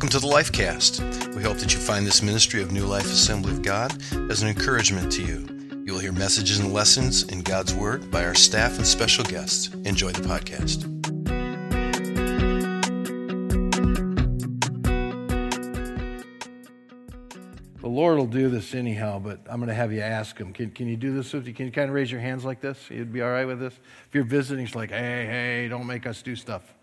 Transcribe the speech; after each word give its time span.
Welcome 0.00 0.18
to 0.18 0.26
the 0.26 0.32
Lifecast. 0.34 1.34
We 1.34 1.42
hope 1.42 1.58
that 1.58 1.74
you 1.74 1.78
find 1.78 2.06
this 2.06 2.22
ministry 2.22 2.62
of 2.62 2.72
New 2.72 2.86
Life 2.86 3.04
Assembly 3.04 3.52
of 3.52 3.60
God 3.60 3.92
as 4.30 4.40
an 4.40 4.48
encouragement 4.48 5.12
to 5.12 5.22
you. 5.22 5.46
You 5.84 5.92
will 5.92 6.00
hear 6.00 6.10
messages 6.10 6.58
and 6.58 6.72
lessons 6.72 7.24
in 7.24 7.42
God's 7.42 7.74
Word 7.74 8.10
by 8.10 8.24
our 8.24 8.34
staff 8.34 8.78
and 8.78 8.86
special 8.86 9.24
guests. 9.24 9.68
Enjoy 9.84 10.10
the 10.10 10.22
podcast. 10.22 10.86
The 17.82 17.86
Lord 17.86 18.16
will 18.16 18.24
do 18.24 18.48
this 18.48 18.74
anyhow, 18.74 19.18
but 19.18 19.40
I'm 19.50 19.56
going 19.56 19.68
to 19.68 19.74
have 19.74 19.92
you 19.92 20.00
ask 20.00 20.38
Him. 20.38 20.54
Can, 20.54 20.70
can 20.70 20.88
you 20.88 20.96
do 20.96 21.12
this? 21.12 21.32
Can 21.32 21.44
you 21.44 21.70
kind 21.70 21.90
of 21.90 21.94
raise 21.94 22.10
your 22.10 22.22
hands 22.22 22.42
like 22.42 22.62
this? 22.62 22.88
You'd 22.88 23.12
be 23.12 23.20
all 23.20 23.32
right 23.32 23.44
with 23.44 23.60
this? 23.60 23.74
If 24.08 24.14
you're 24.14 24.24
visiting, 24.24 24.64
it's 24.64 24.74
like, 24.74 24.92
hey, 24.92 25.26
hey, 25.26 25.68
don't 25.68 25.86
make 25.86 26.06
us 26.06 26.22
do 26.22 26.34
stuff. 26.36 26.74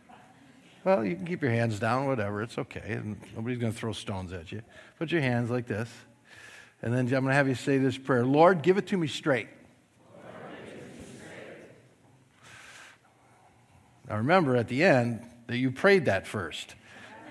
Well, 0.88 1.04
you 1.04 1.18
can 1.18 1.26
keep 1.26 1.42
your 1.42 1.52
hands 1.52 1.80
down, 1.80 2.08
whatever. 2.08 2.42
It's 2.42 2.58
okay. 2.58 2.94
And 2.94 3.18
nobody's 3.36 3.58
going 3.58 3.74
to 3.74 3.78
throw 3.78 3.92
stones 3.92 4.32
at 4.32 4.54
you. 4.54 4.62
Put 4.98 5.12
your 5.12 5.20
hands 5.20 5.50
like 5.50 5.68
this. 5.68 5.90
And 6.82 6.94
then 6.94 7.02
I'm 7.02 7.10
going 7.10 7.26
to 7.26 7.34
have 7.34 7.50
you 7.50 7.56
say 7.56 7.78
this 7.78 7.98
prayer 7.98 8.24
Lord, 8.24 8.62
give 8.62 8.78
it 8.78 8.88
to 8.88 8.98
me 8.98 9.08
straight. 9.08 9.50
Now 14.08 14.16
remember 14.16 14.56
at 14.56 14.70
the 14.70 14.86
end 14.86 15.30
that 15.48 15.58
you 15.58 15.72
prayed 15.72 16.06
that 16.06 16.26
first, 16.26 16.76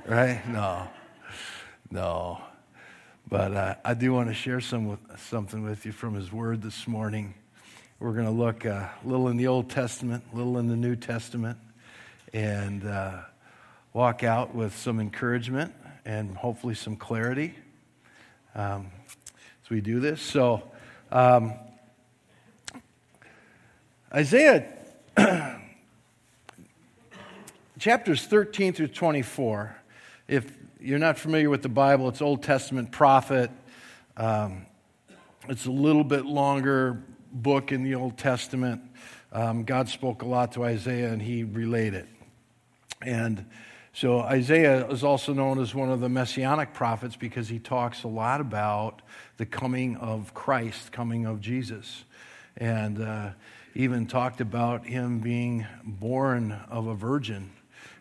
right? 0.06 0.46
No, 0.46 0.88
no. 1.90 2.42
But 3.26 3.56
uh, 3.56 3.74
I 3.86 3.94
do 3.94 4.12
want 4.12 4.28
to 4.28 4.34
share 4.34 4.60
some 4.60 4.86
with, 4.86 5.00
something 5.18 5.62
with 5.62 5.86
you 5.86 5.92
from 5.92 6.12
His 6.12 6.30
Word 6.30 6.60
this 6.60 6.86
morning. 6.86 7.32
We're 8.00 8.12
going 8.12 8.26
to 8.26 8.30
look 8.30 8.66
uh, 8.66 8.88
a 9.02 9.06
little 9.06 9.28
in 9.28 9.38
the 9.38 9.46
Old 9.46 9.70
Testament, 9.70 10.24
a 10.34 10.36
little 10.36 10.58
in 10.58 10.68
the 10.68 10.76
New 10.76 10.94
Testament, 10.94 11.56
and 12.34 12.84
uh, 12.86 13.20
walk 13.96 14.22
out 14.22 14.54
with 14.54 14.76
some 14.76 15.00
encouragement 15.00 15.72
and 16.04 16.36
hopefully 16.36 16.74
some 16.74 16.96
clarity 16.96 17.54
um, 18.54 18.90
as 19.64 19.70
we 19.70 19.80
do 19.80 20.00
this. 20.00 20.20
So, 20.20 20.70
um, 21.10 21.54
Isaiah 24.12 24.66
chapters 27.78 28.26
13 28.26 28.74
through 28.74 28.88
24, 28.88 29.74
if 30.28 30.54
you're 30.78 30.98
not 30.98 31.16
familiar 31.16 31.48
with 31.48 31.62
the 31.62 31.70
Bible, 31.70 32.10
it's 32.10 32.20
Old 32.20 32.42
Testament 32.42 32.92
prophet. 32.92 33.50
Um, 34.18 34.66
it's 35.48 35.64
a 35.64 35.70
little 35.70 36.04
bit 36.04 36.26
longer 36.26 37.02
book 37.32 37.72
in 37.72 37.82
the 37.82 37.94
Old 37.94 38.18
Testament. 38.18 38.82
Um, 39.32 39.64
God 39.64 39.88
spoke 39.88 40.20
a 40.20 40.26
lot 40.26 40.52
to 40.52 40.64
Isaiah 40.64 41.10
and 41.10 41.22
he 41.22 41.44
relayed 41.44 41.94
it. 41.94 42.08
And 43.00 43.46
so 43.96 44.20
Isaiah 44.20 44.86
is 44.88 45.02
also 45.02 45.32
known 45.32 45.58
as 45.58 45.74
one 45.74 45.90
of 45.90 46.00
the 46.00 46.10
messianic 46.10 46.74
prophets 46.74 47.16
because 47.16 47.48
he 47.48 47.58
talks 47.58 48.02
a 48.02 48.08
lot 48.08 48.42
about 48.42 49.00
the 49.38 49.46
coming 49.46 49.96
of 49.96 50.34
Christ, 50.34 50.92
coming 50.92 51.24
of 51.24 51.40
Jesus. 51.40 52.04
And 52.58 53.00
uh, 53.00 53.30
even 53.74 54.06
talked 54.06 54.42
about 54.42 54.84
him 54.84 55.20
being 55.20 55.64
born 55.82 56.60
of 56.68 56.88
a 56.88 56.94
virgin 56.94 57.52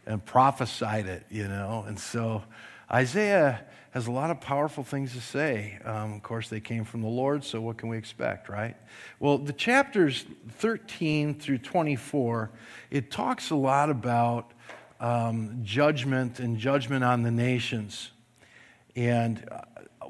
and 0.06 0.24
prophesied 0.26 1.06
it, 1.06 1.28
you 1.30 1.48
know. 1.48 1.86
And 1.88 1.98
so 1.98 2.44
Isaiah 2.92 3.64
has 3.92 4.08
a 4.08 4.12
lot 4.12 4.32
of 4.32 4.42
powerful 4.42 4.84
things 4.84 5.14
to 5.14 5.22
say. 5.22 5.80
Um, 5.86 6.16
of 6.16 6.24
course, 6.24 6.50
they 6.50 6.60
came 6.60 6.84
from 6.84 7.04
the 7.04 7.08
Lord, 7.08 7.46
so 7.46 7.62
what 7.62 7.78
can 7.78 7.88
we 7.88 7.98
expect, 7.98 8.50
right? 8.50 8.76
Well, 9.22 9.38
the 9.38 9.54
chapters 9.54 10.26
13 10.58 11.40
through 11.40 11.60
24, 11.60 12.52
it 12.92 13.12
talks 13.12 13.50
a 13.50 13.56
lot 13.56 13.90
about 13.90 14.52
um, 15.00 15.60
judgment 15.64 16.40
and 16.40 16.58
judgment 16.58 17.04
on 17.04 17.24
the 17.24 17.32
nations. 17.32 18.12
And 18.96 19.48
uh, 19.52 19.62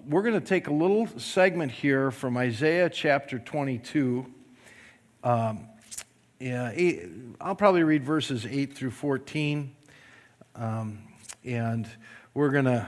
we're 0.07 0.21
going 0.21 0.39
to 0.39 0.45
take 0.45 0.67
a 0.67 0.73
little 0.73 1.07
segment 1.17 1.71
here 1.71 2.11
from 2.11 2.37
Isaiah 2.37 2.89
chapter 2.89 3.39
22. 3.39 4.25
Um, 5.23 5.67
yeah, 6.39 6.71
I'll 7.41 7.55
probably 7.55 7.83
read 7.83 8.03
verses 8.03 8.45
8 8.45 8.73
through 8.73 8.91
14. 8.91 9.75
Um, 10.55 10.99
and 11.43 11.89
we're 12.33 12.51
going 12.51 12.65
to, 12.65 12.87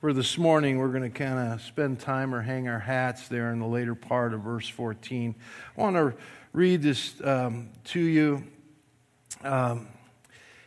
for 0.00 0.12
this 0.12 0.36
morning, 0.36 0.78
we're 0.78 0.88
going 0.88 1.10
to 1.10 1.18
kind 1.18 1.52
of 1.52 1.62
spend 1.62 2.00
time 2.00 2.34
or 2.34 2.42
hang 2.42 2.68
our 2.68 2.78
hats 2.78 3.28
there 3.28 3.52
in 3.52 3.60
the 3.60 3.66
later 3.66 3.94
part 3.94 4.34
of 4.34 4.42
verse 4.42 4.68
14. 4.68 5.34
I 5.76 5.80
want 5.80 5.96
to 5.96 6.14
read 6.52 6.82
this 6.82 7.14
um, 7.22 7.70
to 7.84 8.00
you. 8.00 8.44
Um, 9.42 9.88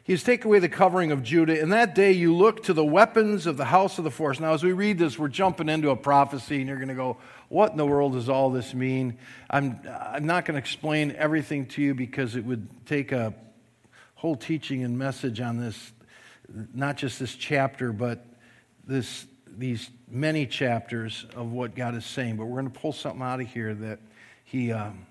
he 0.08 0.14
has 0.14 0.24
taken 0.24 0.48
away 0.48 0.60
the 0.60 0.70
covering 0.70 1.12
of 1.12 1.22
Judah. 1.22 1.60
In 1.60 1.72
that 1.72 1.94
day, 1.94 2.14
you 2.14 2.34
look 2.34 2.64
to 2.64 2.74
the 2.74 2.86
weapons 2.86 3.46
of 3.46 3.58
the 3.58 3.66
house 3.66 3.98
of 3.98 4.06
the 4.06 4.10
forest. 4.10 4.40
Now, 4.40 4.54
as 4.54 4.64
we 4.64 4.72
read 4.72 4.98
this, 4.98 5.20
we're 5.20 5.28
jumping 5.28 5.68
into 5.68 5.90
a 5.90 5.98
prophecy, 5.98 6.60
and 6.60 6.68
you're 6.70 6.78
going 6.78 6.88
to 6.88 6.94
go, 6.94 7.18
What 7.50 7.72
in 7.72 7.78
the 7.78 7.86
world 7.86 8.14
does 8.14 8.30
all 8.30 8.50
this 8.50 8.74
mean? 8.74 9.18
I'm, 9.50 9.82
I'm 9.86 10.26
not 10.26 10.46
going 10.46 10.56
to 10.56 10.60
explain 10.60 11.14
everything 11.18 11.66
to 11.66 11.82
you 11.82 11.94
because 11.94 12.38
it 12.38 12.46
would 12.46 12.70
take 12.86 13.12
a 13.12 13.34
whole 14.16 14.38
teaching 14.38 14.82
and 14.86 14.98
message 14.98 15.42
on 15.42 15.60
this 15.60 15.92
not 16.74 16.96
just 16.96 17.20
this 17.20 17.36
chapter, 17.36 17.92
but 17.92 18.26
this, 18.86 19.26
these 19.58 19.90
many 20.10 20.46
chapters 20.46 21.26
of 21.36 21.52
what 21.52 21.76
God 21.76 21.96
is 21.96 22.06
saying. 22.06 22.38
But 22.38 22.46
we're 22.46 22.62
going 22.62 22.72
to 22.72 22.80
pull 22.80 22.94
something 22.94 23.22
out 23.22 23.42
of 23.42 23.48
here 23.48 23.74
that 23.74 24.00
He 24.46 24.72
um, 24.72 25.06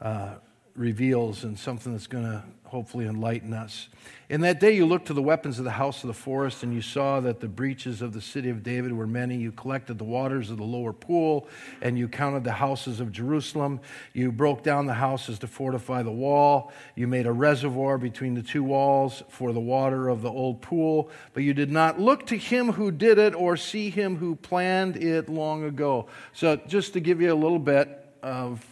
uh, 0.00 0.36
reveals 0.74 1.44
and 1.44 1.58
something 1.58 1.92
that's 1.92 2.06
going 2.06 2.24
to 2.24 2.42
hopefully 2.72 3.04
enlighten 3.04 3.52
us. 3.52 3.90
In 4.30 4.40
that 4.40 4.58
day, 4.58 4.74
you 4.74 4.86
looked 4.86 5.08
to 5.08 5.12
the 5.12 5.20
weapons 5.20 5.58
of 5.58 5.66
the 5.66 5.72
house 5.72 6.02
of 6.02 6.08
the 6.08 6.14
forest, 6.14 6.62
and 6.62 6.72
you 6.72 6.80
saw 6.80 7.20
that 7.20 7.38
the 7.38 7.46
breaches 7.46 8.00
of 8.00 8.14
the 8.14 8.20
city 8.22 8.48
of 8.48 8.62
David 8.62 8.94
were 8.94 9.06
many. 9.06 9.36
You 9.36 9.52
collected 9.52 9.98
the 9.98 10.04
waters 10.04 10.48
of 10.48 10.56
the 10.56 10.64
lower 10.64 10.94
pool, 10.94 11.46
and 11.82 11.98
you 11.98 12.08
counted 12.08 12.44
the 12.44 12.52
houses 12.52 12.98
of 12.98 13.12
Jerusalem. 13.12 13.80
You 14.14 14.32
broke 14.32 14.62
down 14.62 14.86
the 14.86 14.94
houses 14.94 15.38
to 15.40 15.46
fortify 15.46 16.02
the 16.02 16.10
wall. 16.10 16.72
You 16.96 17.06
made 17.06 17.26
a 17.26 17.32
reservoir 17.32 17.98
between 17.98 18.32
the 18.32 18.42
two 18.42 18.64
walls 18.64 19.22
for 19.28 19.52
the 19.52 19.60
water 19.60 20.08
of 20.08 20.22
the 20.22 20.30
old 20.30 20.62
pool, 20.62 21.10
but 21.34 21.42
you 21.42 21.52
did 21.52 21.70
not 21.70 22.00
look 22.00 22.24
to 22.28 22.38
him 22.38 22.72
who 22.72 22.90
did 22.90 23.18
it 23.18 23.34
or 23.34 23.58
see 23.58 23.90
him 23.90 24.16
who 24.16 24.34
planned 24.36 24.96
it 24.96 25.28
long 25.28 25.64
ago. 25.64 26.06
So, 26.32 26.56
just 26.56 26.94
to 26.94 27.00
give 27.00 27.20
you 27.20 27.30
a 27.30 27.36
little 27.36 27.58
bit 27.58 27.98
of 28.22 28.64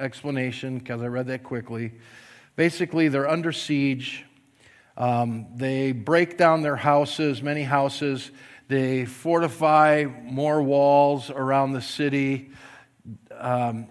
explanation, 0.00 0.78
because 0.78 1.02
I 1.02 1.06
read 1.06 1.26
that 1.28 1.42
quickly. 1.42 1.92
Basically, 2.56 3.08
they're 3.08 3.28
under 3.28 3.52
siege. 3.52 4.24
Um, 4.96 5.46
they 5.56 5.92
break 5.92 6.38
down 6.38 6.62
their 6.62 6.76
houses, 6.76 7.42
many 7.42 7.62
houses. 7.62 8.30
They 8.68 9.04
fortify 9.04 10.06
more 10.22 10.62
walls 10.62 11.30
around 11.30 11.72
the 11.72 11.82
city. 11.82 12.50
Um, 13.36 13.88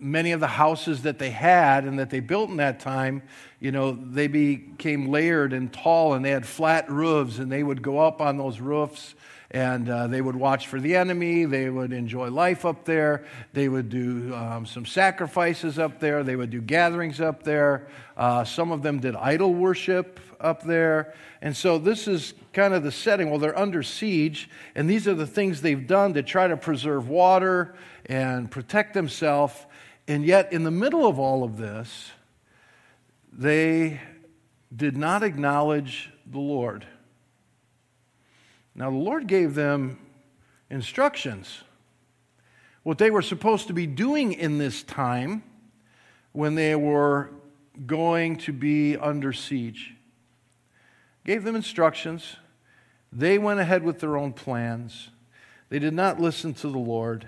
many 0.00 0.32
of 0.32 0.40
the 0.40 0.46
houses 0.46 1.02
that 1.02 1.18
they 1.18 1.30
had 1.30 1.84
and 1.84 1.98
that 1.98 2.10
they 2.10 2.20
built 2.20 2.50
in 2.50 2.56
that 2.58 2.80
time, 2.80 3.22
you 3.60 3.72
know, 3.72 3.92
they 3.92 4.26
became 4.26 5.08
layered 5.08 5.52
and 5.52 5.72
tall 5.72 6.14
and 6.14 6.24
they 6.24 6.30
had 6.30 6.46
flat 6.46 6.90
roofs 6.90 7.38
and 7.38 7.50
they 7.50 7.62
would 7.62 7.82
go 7.82 7.98
up 7.98 8.20
on 8.20 8.36
those 8.36 8.60
roofs 8.60 9.14
and 9.54 9.88
uh, 9.88 10.08
they 10.08 10.20
would 10.20 10.34
watch 10.34 10.66
for 10.66 10.80
the 10.80 10.96
enemy. 10.96 11.44
They 11.44 11.70
would 11.70 11.92
enjoy 11.92 12.28
life 12.28 12.64
up 12.64 12.84
there. 12.84 13.24
They 13.52 13.68
would 13.68 13.88
do 13.88 14.34
um, 14.34 14.66
some 14.66 14.84
sacrifices 14.84 15.78
up 15.78 16.00
there. 16.00 16.24
They 16.24 16.34
would 16.34 16.50
do 16.50 16.60
gatherings 16.60 17.20
up 17.20 17.44
there. 17.44 17.86
Uh, 18.16 18.42
some 18.42 18.72
of 18.72 18.82
them 18.82 18.98
did 18.98 19.14
idol 19.14 19.54
worship 19.54 20.18
up 20.40 20.64
there. 20.64 21.14
And 21.40 21.56
so 21.56 21.78
this 21.78 22.08
is 22.08 22.34
kind 22.52 22.74
of 22.74 22.82
the 22.82 22.90
setting. 22.90 23.30
Well, 23.30 23.38
they're 23.38 23.56
under 23.56 23.84
siege, 23.84 24.50
and 24.74 24.90
these 24.90 25.06
are 25.06 25.14
the 25.14 25.26
things 25.26 25.62
they've 25.62 25.86
done 25.86 26.14
to 26.14 26.24
try 26.24 26.48
to 26.48 26.56
preserve 26.56 27.08
water 27.08 27.76
and 28.06 28.50
protect 28.50 28.92
themselves. 28.92 29.54
And 30.08 30.24
yet, 30.24 30.52
in 30.52 30.64
the 30.64 30.72
middle 30.72 31.06
of 31.06 31.20
all 31.20 31.44
of 31.44 31.58
this, 31.58 32.10
they 33.32 34.00
did 34.74 34.96
not 34.96 35.22
acknowledge 35.22 36.10
the 36.26 36.40
Lord. 36.40 36.86
Now, 38.74 38.90
the 38.90 38.96
Lord 38.96 39.26
gave 39.26 39.54
them 39.54 39.98
instructions. 40.70 41.62
What 42.82 42.98
they 42.98 43.10
were 43.10 43.22
supposed 43.22 43.68
to 43.68 43.72
be 43.72 43.86
doing 43.86 44.32
in 44.32 44.58
this 44.58 44.82
time 44.82 45.42
when 46.32 46.54
they 46.54 46.74
were 46.74 47.30
going 47.86 48.36
to 48.36 48.52
be 48.52 48.96
under 48.96 49.32
siege. 49.32 49.94
Gave 51.24 51.44
them 51.44 51.56
instructions. 51.56 52.36
They 53.12 53.38
went 53.38 53.60
ahead 53.60 53.84
with 53.84 54.00
their 54.00 54.16
own 54.16 54.32
plans. 54.32 55.10
They 55.68 55.78
did 55.78 55.94
not 55.94 56.20
listen 56.20 56.52
to 56.54 56.68
the 56.68 56.78
Lord. 56.78 57.26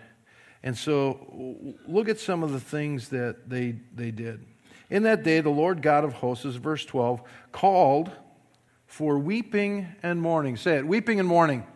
And 0.63 0.77
so, 0.77 1.77
look 1.87 2.09
at 2.09 2.19
some 2.19 2.43
of 2.43 2.53
the 2.53 2.61
things 2.61 3.09
that 3.11 3.49
they, 3.49 3.77
they 3.95 4.11
did. 4.11 4.45
In 4.91 5.05
that 5.05 5.23
day, 5.23 5.41
the 5.41 5.49
Lord 5.49 5.81
God 5.81 6.05
of 6.05 6.15
hosts, 6.15 6.45
verse 6.45 6.85
12, 6.85 7.23
called 7.53 8.11
for 8.87 9.19
weeping 9.19 9.89
and 10.03 10.21
mourning. 10.21 10.57
Say 10.57 10.77
it 10.77 10.87
weeping 10.87 11.21
and 11.21 11.29
mourning. 11.29 11.67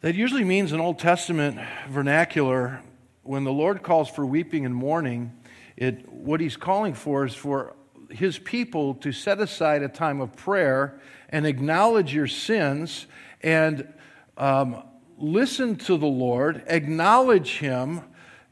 That 0.00 0.14
usually 0.14 0.44
means 0.44 0.72
in 0.72 0.80
Old 0.80 0.98
Testament 0.98 1.58
vernacular, 1.88 2.82
when 3.22 3.44
the 3.44 3.52
Lord 3.52 3.82
calls 3.82 4.08
for 4.08 4.24
weeping 4.24 4.64
and 4.64 4.74
mourning, 4.74 5.32
it, 5.76 6.08
what 6.08 6.40
he's 6.40 6.56
calling 6.56 6.94
for 6.94 7.24
is 7.24 7.34
for 7.34 7.74
his 8.10 8.38
people 8.38 8.94
to 8.94 9.10
set 9.10 9.40
aside 9.40 9.82
a 9.82 9.88
time 9.88 10.20
of 10.20 10.36
prayer 10.36 11.00
and 11.28 11.46
acknowledge 11.46 12.14
your 12.14 12.28
sins 12.28 13.06
and 13.42 13.92
um, 14.36 14.82
listen 15.18 15.76
to 15.76 15.96
the 15.96 16.06
Lord, 16.06 16.62
acknowledge 16.66 17.58
him, 17.58 18.02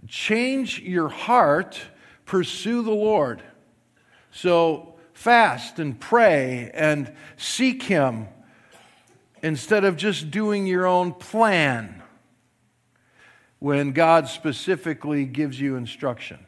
change 0.08 0.80
your 0.80 1.08
heart, 1.08 1.80
pursue 2.26 2.82
the 2.82 2.90
Lord. 2.90 3.42
So 4.32 4.93
fast 5.14 5.78
and 5.78 5.98
pray 5.98 6.70
and 6.74 7.10
seek 7.36 7.84
him 7.84 8.28
instead 9.42 9.84
of 9.84 9.96
just 9.96 10.30
doing 10.30 10.66
your 10.66 10.86
own 10.86 11.12
plan 11.12 12.02
when 13.60 13.92
God 13.92 14.28
specifically 14.28 15.24
gives 15.24 15.58
you 15.58 15.76
instruction. 15.76 16.38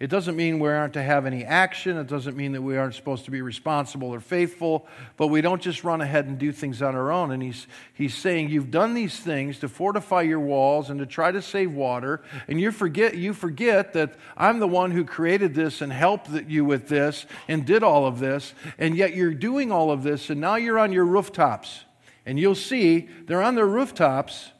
It 0.00 0.08
doesn't 0.08 0.34
mean 0.34 0.60
we 0.60 0.70
aren't 0.70 0.94
to 0.94 1.02
have 1.02 1.26
any 1.26 1.44
action. 1.44 1.98
It 1.98 2.06
doesn't 2.06 2.34
mean 2.34 2.52
that 2.52 2.62
we 2.62 2.78
aren't 2.78 2.94
supposed 2.94 3.26
to 3.26 3.30
be 3.30 3.42
responsible 3.42 4.08
or 4.08 4.20
faithful, 4.20 4.86
but 5.18 5.26
we 5.26 5.42
don't 5.42 5.60
just 5.60 5.84
run 5.84 6.00
ahead 6.00 6.24
and 6.24 6.38
do 6.38 6.52
things 6.52 6.80
on 6.80 6.94
our 6.94 7.12
own. 7.12 7.30
And 7.32 7.42
he's, 7.42 7.66
he's 7.92 8.14
saying, 8.14 8.48
You've 8.48 8.70
done 8.70 8.94
these 8.94 9.20
things 9.20 9.58
to 9.58 9.68
fortify 9.68 10.22
your 10.22 10.40
walls 10.40 10.88
and 10.88 10.98
to 11.00 11.06
try 11.06 11.30
to 11.30 11.42
save 11.42 11.72
water, 11.72 12.22
and 12.48 12.58
you 12.58 12.72
forget, 12.72 13.14
you 13.18 13.34
forget 13.34 13.92
that 13.92 14.14
I'm 14.38 14.58
the 14.58 14.66
one 14.66 14.90
who 14.90 15.04
created 15.04 15.54
this 15.54 15.82
and 15.82 15.92
helped 15.92 16.30
you 16.48 16.64
with 16.64 16.88
this 16.88 17.26
and 17.46 17.66
did 17.66 17.82
all 17.82 18.06
of 18.06 18.20
this, 18.20 18.54
and 18.78 18.96
yet 18.96 19.14
you're 19.14 19.34
doing 19.34 19.70
all 19.70 19.90
of 19.90 20.02
this, 20.02 20.30
and 20.30 20.40
now 20.40 20.56
you're 20.56 20.78
on 20.78 20.92
your 20.92 21.04
rooftops. 21.04 21.84
And 22.24 22.38
you'll 22.38 22.54
see 22.54 23.06
they're 23.26 23.42
on 23.42 23.54
their 23.54 23.66
rooftops, 23.66 24.52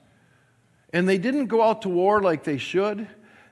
and 0.93 1.09
they 1.09 1.17
didn't 1.17 1.47
go 1.47 1.63
out 1.63 1.81
to 1.83 1.89
war 1.89 2.21
like 2.21 2.45
they 2.45 2.59
should. 2.59 3.09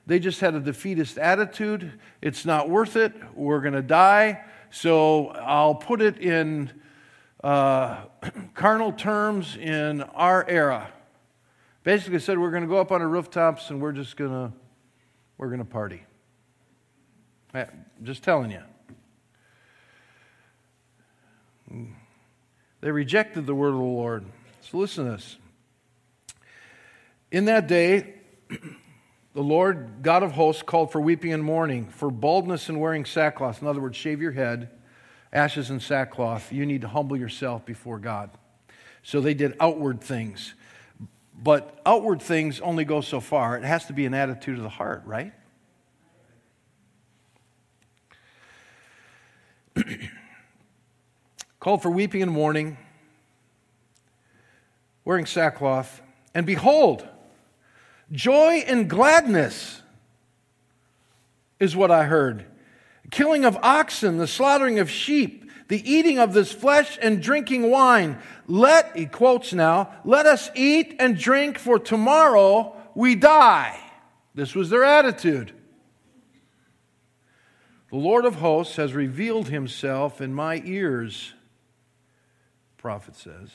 They 0.09 0.17
just 0.17 0.39
had 0.39 0.55
a 0.55 0.59
defeatist 0.59 1.19
attitude. 1.19 1.99
It's 2.19 2.43
not 2.43 2.67
worth 2.67 2.95
it. 2.95 3.13
We're 3.35 3.61
going 3.61 3.75
to 3.75 3.83
die. 3.83 4.43
So 4.71 5.27
I'll 5.27 5.75
put 5.75 6.01
it 6.01 6.17
in 6.17 6.71
uh, 7.43 8.05
carnal 8.55 8.91
terms 8.91 9.55
in 9.55 10.01
our 10.01 10.49
era. 10.49 10.91
Basically 11.83 12.17
said 12.17 12.39
we're 12.39 12.49
going 12.49 12.63
to 12.63 12.67
go 12.67 12.77
up 12.77 12.91
on 12.91 13.01
the 13.01 13.05
rooftops 13.05 13.69
and 13.69 13.79
we're 13.79 13.91
just 13.91 14.17
going 14.17 14.31
to 14.31 14.51
we're 15.37 15.49
going 15.49 15.59
to 15.59 15.65
party. 15.65 16.03
I'm 17.53 17.67
Just 18.01 18.23
telling 18.23 18.49
you. 18.49 18.63
They 22.81 22.89
rejected 22.89 23.45
the 23.45 23.53
word 23.53 23.73
of 23.73 23.75
the 23.75 23.83
Lord. 23.83 24.25
So 24.61 24.79
listen 24.79 25.05
to 25.05 25.11
this. 25.11 25.37
In 27.31 27.45
that 27.45 27.67
day, 27.67 28.15
the 29.33 29.43
Lord 29.43 30.01
God 30.01 30.23
of 30.23 30.31
hosts 30.31 30.63
called 30.63 30.91
for 30.91 30.99
weeping 30.99 31.33
and 31.33 31.43
mourning, 31.43 31.87
for 31.87 32.09
baldness 32.09 32.69
and 32.69 32.79
wearing 32.79 33.05
sackcloth. 33.05 33.61
In 33.61 33.67
other 33.67 33.79
words, 33.79 33.95
shave 33.95 34.21
your 34.21 34.31
head, 34.31 34.69
ashes 35.31 35.69
and 35.69 35.81
sackcloth. 35.81 36.51
You 36.51 36.65
need 36.65 36.81
to 36.81 36.87
humble 36.87 37.15
yourself 37.15 37.65
before 37.65 37.99
God. 37.99 38.31
So 39.03 39.21
they 39.21 39.33
did 39.33 39.55
outward 39.59 40.01
things. 40.01 40.55
But 41.41 41.79
outward 41.85 42.21
things 42.21 42.59
only 42.59 42.83
go 42.85 43.01
so 43.01 43.19
far. 43.19 43.55
It 43.55 43.63
has 43.63 43.85
to 43.85 43.93
be 43.93 44.05
an 44.05 44.13
attitude 44.13 44.57
of 44.57 44.63
the 44.63 44.69
heart, 44.69 45.03
right? 45.05 45.31
called 51.59 51.81
for 51.81 51.89
weeping 51.91 52.21
and 52.21 52.31
mourning, 52.31 52.77
wearing 55.05 55.25
sackcloth. 55.25 56.01
And 56.33 56.45
behold, 56.45 57.07
Joy 58.11 58.63
and 58.65 58.89
gladness 58.89 59.81
is 61.59 61.75
what 61.75 61.91
I 61.91 62.05
heard. 62.05 62.45
Killing 63.11 63.45
of 63.45 63.57
oxen, 63.61 64.17
the 64.17 64.27
slaughtering 64.27 64.79
of 64.79 64.89
sheep, 64.89 65.51
the 65.67 65.89
eating 65.89 66.17
of 66.17 66.33
this 66.33 66.51
flesh 66.51 66.97
and 67.01 67.21
drinking 67.21 67.69
wine. 67.69 68.17
Let, 68.47 68.95
he 68.95 69.05
quotes 69.05 69.53
now, 69.53 69.93
let 70.03 70.25
us 70.25 70.49
eat 70.55 70.95
and 70.99 71.17
drink, 71.17 71.59
for 71.59 71.77
tomorrow 71.77 72.75
we 72.95 73.15
die. 73.15 73.79
This 74.33 74.55
was 74.55 74.69
their 74.69 74.83
attitude. 74.83 75.53
The 77.89 77.97
Lord 77.97 78.25
of 78.25 78.35
hosts 78.35 78.75
has 78.75 78.93
revealed 78.93 79.49
himself 79.49 80.21
in 80.21 80.33
my 80.33 80.61
ears, 80.65 81.33
prophet 82.77 83.15
says. 83.15 83.49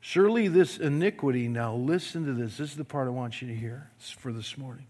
Surely 0.00 0.48
this 0.48 0.78
iniquity, 0.78 1.46
now 1.46 1.74
listen 1.74 2.24
to 2.24 2.32
this. 2.32 2.56
This 2.56 2.70
is 2.70 2.76
the 2.76 2.84
part 2.84 3.06
I 3.06 3.10
want 3.10 3.42
you 3.42 3.48
to 3.48 3.54
hear 3.54 3.90
for 4.18 4.32
this 4.32 4.56
morning. 4.56 4.86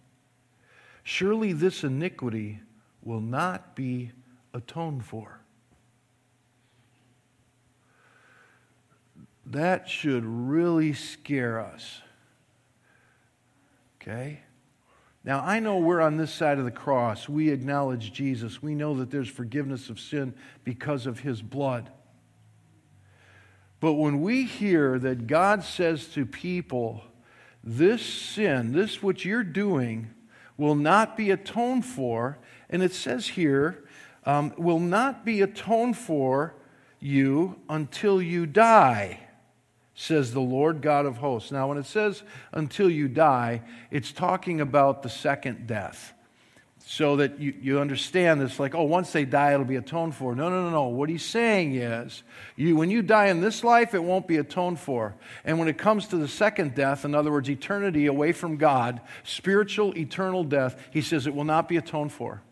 Surely 1.02 1.52
this 1.52 1.82
iniquity 1.82 2.60
will 3.02 3.20
not 3.20 3.74
be 3.74 4.12
atoned 4.54 5.04
for. 5.04 5.40
That 9.46 9.88
should 9.88 10.24
really 10.24 10.92
scare 10.92 11.58
us. 11.58 12.02
Okay? 14.00 14.40
Now, 15.24 15.40
I 15.40 15.58
know 15.58 15.78
we're 15.78 16.00
on 16.00 16.16
this 16.16 16.32
side 16.32 16.58
of 16.58 16.64
the 16.64 16.70
cross. 16.70 17.28
We 17.28 17.50
acknowledge 17.50 18.12
Jesus. 18.12 18.62
We 18.62 18.74
know 18.76 18.94
that 18.94 19.10
there's 19.10 19.28
forgiveness 19.28 19.90
of 19.90 19.98
sin 19.98 20.34
because 20.62 21.06
of 21.06 21.18
his 21.18 21.42
blood. 21.42 21.90
But 23.80 23.94
when 23.94 24.20
we 24.20 24.44
hear 24.44 24.98
that 24.98 25.26
God 25.26 25.64
says 25.64 26.06
to 26.08 26.26
people, 26.26 27.02
this 27.64 28.02
sin, 28.02 28.72
this 28.72 29.02
what 29.02 29.24
you're 29.24 29.42
doing, 29.42 30.10
will 30.56 30.74
not 30.74 31.16
be 31.16 31.30
atoned 31.30 31.86
for, 31.86 32.38
and 32.68 32.82
it 32.82 32.92
says 32.92 33.28
here, 33.28 33.84
um, 34.24 34.52
will 34.58 34.78
not 34.78 35.24
be 35.24 35.40
atoned 35.40 35.96
for 35.96 36.54
you 37.00 37.58
until 37.70 38.20
you 38.20 38.44
die, 38.44 39.20
says 39.94 40.34
the 40.34 40.40
Lord 40.40 40.82
God 40.82 41.06
of 41.06 41.16
hosts. 41.16 41.50
Now, 41.50 41.68
when 41.68 41.78
it 41.78 41.86
says 41.86 42.22
until 42.52 42.90
you 42.90 43.08
die, 43.08 43.62
it's 43.90 44.12
talking 44.12 44.60
about 44.60 45.02
the 45.02 45.08
second 45.08 45.66
death 45.66 46.12
so 46.92 47.14
that 47.14 47.38
you, 47.38 47.54
you 47.62 47.78
understand 47.78 48.40
this 48.40 48.58
like, 48.58 48.74
oh, 48.74 48.82
once 48.82 49.12
they 49.12 49.24
die, 49.24 49.54
it'll 49.54 49.64
be 49.64 49.76
atoned 49.76 50.12
for. 50.12 50.34
No, 50.34 50.48
no, 50.48 50.64
no, 50.64 50.70
no. 50.70 50.88
What 50.88 51.08
he's 51.08 51.24
saying 51.24 51.76
is, 51.76 52.24
you, 52.56 52.74
when 52.74 52.90
you 52.90 53.00
die 53.00 53.26
in 53.26 53.40
this 53.40 53.62
life, 53.62 53.94
it 53.94 54.02
won't 54.02 54.26
be 54.26 54.38
atoned 54.38 54.80
for. 54.80 55.14
And 55.44 55.60
when 55.60 55.68
it 55.68 55.78
comes 55.78 56.08
to 56.08 56.16
the 56.16 56.26
second 56.26 56.74
death, 56.74 57.04
in 57.04 57.14
other 57.14 57.30
words, 57.30 57.48
eternity 57.48 58.06
away 58.06 58.32
from 58.32 58.56
God, 58.56 59.00
spiritual, 59.22 59.96
eternal 59.96 60.42
death, 60.42 60.84
he 60.90 61.00
says 61.00 61.28
it 61.28 61.34
will 61.34 61.44
not 61.44 61.68
be 61.68 61.76
atoned 61.76 62.10
for. 62.10 62.42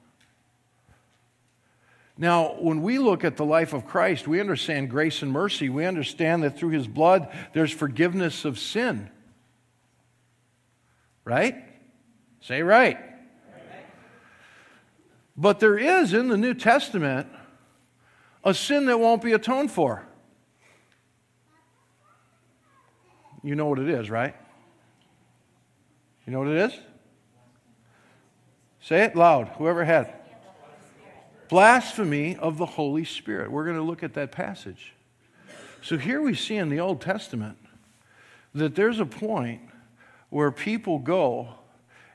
Now, 2.16 2.54
when 2.60 2.80
we 2.80 3.00
look 3.00 3.24
at 3.24 3.36
the 3.36 3.44
life 3.44 3.72
of 3.72 3.86
Christ, 3.86 4.28
we 4.28 4.38
understand 4.38 4.88
grace 4.88 5.20
and 5.20 5.32
mercy. 5.32 5.68
We 5.68 5.84
understand 5.84 6.44
that 6.44 6.56
through 6.56 6.70
his 6.70 6.86
blood, 6.86 7.28
there's 7.54 7.72
forgiveness 7.72 8.44
of 8.44 8.56
sin. 8.60 9.10
Right? 11.24 11.56
Say 12.40 12.62
right. 12.62 13.07
But 15.38 15.60
there 15.60 15.78
is 15.78 16.12
in 16.12 16.26
the 16.26 16.36
New 16.36 16.52
Testament 16.52 17.28
a 18.42 18.52
sin 18.52 18.86
that 18.86 18.98
won't 18.98 19.22
be 19.22 19.32
atoned 19.32 19.70
for. 19.70 20.04
You 23.44 23.54
know 23.54 23.66
what 23.66 23.78
it 23.78 23.88
is, 23.88 24.10
right? 24.10 24.34
You 26.26 26.32
know 26.32 26.40
what 26.40 26.48
it 26.48 26.56
is? 26.56 26.78
Say 28.80 29.04
it 29.04 29.14
loud, 29.14 29.46
whoever 29.58 29.84
had. 29.84 30.12
Blasphemy 31.48 32.36
of 32.36 32.58
the 32.58 32.66
Holy 32.66 33.04
Spirit. 33.04 33.52
We're 33.52 33.64
going 33.64 33.76
to 33.76 33.82
look 33.82 34.02
at 34.02 34.14
that 34.14 34.32
passage. 34.32 34.92
So 35.82 35.96
here 35.96 36.20
we 36.20 36.34
see 36.34 36.56
in 36.56 36.68
the 36.68 36.80
Old 36.80 37.00
Testament 37.00 37.58
that 38.56 38.74
there's 38.74 38.98
a 38.98 39.06
point 39.06 39.60
where 40.30 40.50
people 40.50 40.98
go 40.98 41.54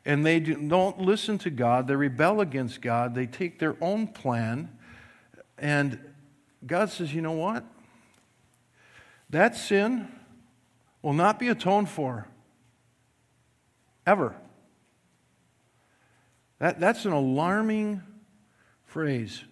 and 0.06 0.26
they 0.26 0.40
do, 0.40 0.56
don't 0.56 1.00
listen 1.00 1.38
to 1.40 1.50
God. 1.50 1.88
They 1.88 1.96
rebel 1.96 2.42
against 2.42 2.82
God. 2.82 3.16
They 3.16 3.26
take 3.26 3.60
their 3.60 3.76
own 3.80 4.08
plan. 4.08 4.70
And 5.58 6.00
God 6.66 6.90
says, 6.90 7.14
you 7.14 7.22
know 7.22 7.32
what? 7.32 7.64
That 9.30 9.56
sin 9.56 10.12
will 11.02 11.14
not 11.14 11.40
be 11.40 11.48
atoned 11.48 11.90
for 11.90 12.28
ever. 14.06 14.36
That, 16.60 16.80
that's 16.80 17.06
an 17.06 17.14
alarming 17.14 18.02
phrase. 18.86 19.44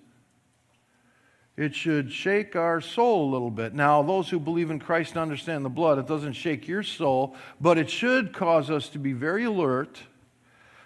It 1.57 1.75
should 1.75 2.11
shake 2.11 2.55
our 2.55 2.81
soul 2.81 3.29
a 3.29 3.31
little 3.31 3.51
bit. 3.51 3.73
Now, 3.73 4.01
those 4.01 4.29
who 4.29 4.39
believe 4.39 4.71
in 4.71 4.79
Christ 4.79 5.11
and 5.11 5.19
understand 5.19 5.63
the 5.63 5.69
blood, 5.69 5.97
it 5.97 6.07
doesn't 6.07 6.33
shake 6.33 6.67
your 6.67 6.83
soul, 6.83 7.35
but 7.59 7.77
it 7.77 7.89
should 7.89 8.33
cause 8.33 8.69
us 8.69 8.89
to 8.89 8.99
be 8.99 9.13
very 9.13 9.43
alert 9.43 10.01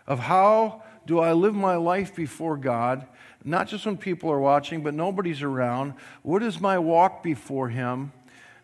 of 0.08 0.20
how 0.20 0.84
do 1.06 1.20
I 1.20 1.34
live 1.34 1.56
my 1.56 1.76
life 1.76 2.16
before 2.16 2.58
God, 2.58 3.06
not 3.44 3.68
just 3.68 3.86
when 3.86 3.98
people 3.98 4.32
are 4.32 4.40
watching, 4.40 4.82
but 4.82 4.94
nobody's 4.94 5.42
around. 5.42 5.94
What 6.24 6.42
is 6.42 6.60
my 6.60 6.80
walk 6.80 7.22
before 7.22 7.70
Him? 7.70 8.12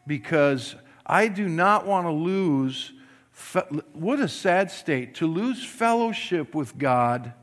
Because 0.08 0.76
I 1.06 1.28
do 1.28 1.48
not 1.48 1.86
want 1.86 2.08
to 2.08 2.12
lose, 2.12 2.94
what 3.94 4.20
a 4.20 4.28
sad 4.28 4.72
state, 4.72 5.16
to 5.16 5.28
lose 5.28 5.64
fellowship 5.64 6.56
with 6.56 6.78
God 6.78 7.34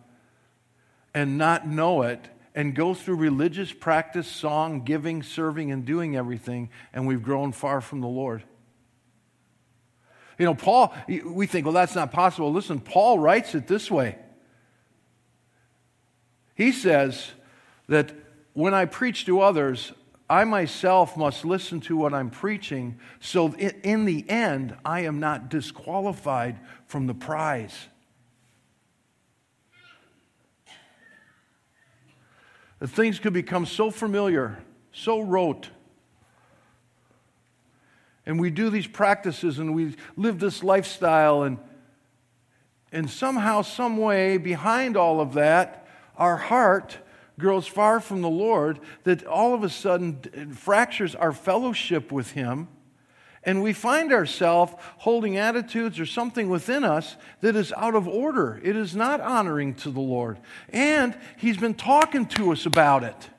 and 1.15 1.39
not 1.39 1.67
know 1.67 2.03
it 2.03 2.29
and 2.55 2.75
go 2.75 2.93
through 2.93 3.17
religious 3.17 3.73
practice, 3.73 4.27
song, 4.27 4.83
giving, 4.83 5.23
serving, 5.23 5.71
and 5.71 5.85
doing 5.85 6.17
everything, 6.17 6.71
and 6.93 7.07
we've 7.07 7.23
grown 7.23 7.53
far 7.53 7.81
from 7.81 8.01
the 8.01 8.09
Lord. 8.09 8.43
You 10.39 10.45
know, 10.45 10.55
Paul, 10.55 10.95
we 11.25 11.47
think, 11.47 11.67
well, 11.67 11.75
that's 11.75 11.97
not 11.97 12.13
possible. 12.13 12.53
Listen, 12.53 12.81
Paul 12.81 13.19
writes 13.19 13.55
it 13.55 13.67
this 13.67 13.91
way. 13.91 14.17
He 16.55 16.73
says 16.73 17.33
that 17.89 18.13
when 18.53 18.73
I 18.73 18.85
preach 18.85 19.27
to 19.27 19.41
others, 19.41 19.93
I 20.31 20.45
myself 20.45 21.17
must 21.17 21.45
listen 21.45 21.81
to 21.83 21.97
what 21.97 22.13
I'm 22.13 22.31
preaching, 22.31 22.99
so 23.19 23.55
in 23.55 24.05
the 24.05 24.29
end, 24.29 24.77
I 24.85 25.01
am 25.01 25.21
not 25.21 25.49
disqualified 25.49 26.59
from 26.87 27.07
the 27.07 27.15
prize. 27.15 27.75
Things 32.85 33.19
could 33.19 33.33
become 33.33 33.67
so 33.67 33.91
familiar, 33.91 34.63
so 34.93 35.21
rote. 35.21 35.71
And 38.29 38.39
we 38.39 38.51
do 38.51 38.69
these 38.69 38.87
practices 38.87 39.59
and 39.59 39.75
we 39.75 39.97
live 40.19 40.39
this 40.39 40.63
lifestyle, 40.63 41.45
and, 41.45 41.57
and 42.93 43.09
somehow, 43.09 43.63
some 43.63 43.97
way, 43.97 44.37
behind 44.37 44.99
all 44.99 45.23
of 45.23 45.33
that, 45.33 45.89
our 46.15 46.37
heart 46.37 46.99
grows 47.39 47.67
far 47.67 48.01
from 48.01 48.21
the 48.21 48.29
Lord 48.29 48.81
that 49.05 49.25
all 49.25 49.55
of 49.55 49.65
a 49.65 49.71
sudden 49.71 50.53
fractures 50.53 51.15
our 51.15 51.33
fellowship 51.33 52.13
with 52.13 52.33
Him. 52.33 52.69
And 53.45 53.63
we 53.63 53.73
find 53.73 54.13
ourselves 54.13 54.75
holding 54.99 55.39
attitudes 55.39 55.99
or 55.99 56.05
something 56.05 56.51
within 56.51 56.85
us 56.85 57.17
that 57.41 57.57
is 57.57 57.73
out 57.79 57.95
of 57.95 58.07
order. 58.07 58.61
It 58.63 58.77
is 58.77 58.95
not 58.95 59.23
honoring 59.23 59.73
to 59.77 59.91
the 59.91 60.01
Lord. 60.01 60.39
And 60.69 61.17
He's 61.39 61.57
been 61.57 61.73
talking 61.73 62.27
to 62.27 62.53
us 62.53 62.67
about 62.67 63.05
it. 63.05 63.31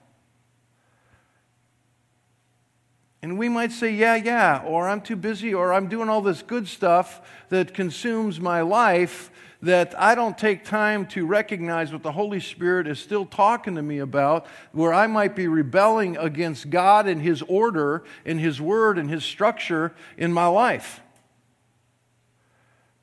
And 3.22 3.38
we 3.38 3.50
might 3.50 3.72
say, 3.72 3.92
yeah, 3.94 4.16
yeah, 4.16 4.64
or 4.66 4.88
I'm 4.88 5.02
too 5.02 5.18
busy, 5.18 5.54
or 5.54 5.74
I'm 5.74 5.90
doing 5.90 6.08
all 6.08 6.22
this 6.22 6.42
good 6.42 6.68
stuff 6.68 7.22
that 7.50 7.74
consumes 7.74 8.40
my 8.40 8.62
life 8.62 9.30
that 9.62 9.94
I 10.00 10.16
don't 10.16 10.38
take 10.38 10.64
time 10.64 11.06
to 11.08 11.26
recognize 11.26 11.92
what 11.92 12.02
the 12.02 12.14
Holy 12.14 12.40
Spirit 12.40 12.88
is 12.88 12.98
still 12.98 13.26
talking 13.26 13.76
to 13.76 13.82
me 13.82 14.00
about, 14.00 14.48
where 14.72 14.94
I 14.94 15.08
might 15.08 15.36
be 15.36 15.48
rebelling 15.48 16.16
against 16.16 16.70
God 16.70 17.08
and 17.08 17.22
His 17.22 17.42
order 17.42 18.04
and 18.26 18.40
His 18.40 18.62
word 18.62 18.98
and 18.98 19.10
His 19.10 19.26
structure 19.26 19.94
in 20.18 20.32
my 20.32 20.48
life. 20.48 21.02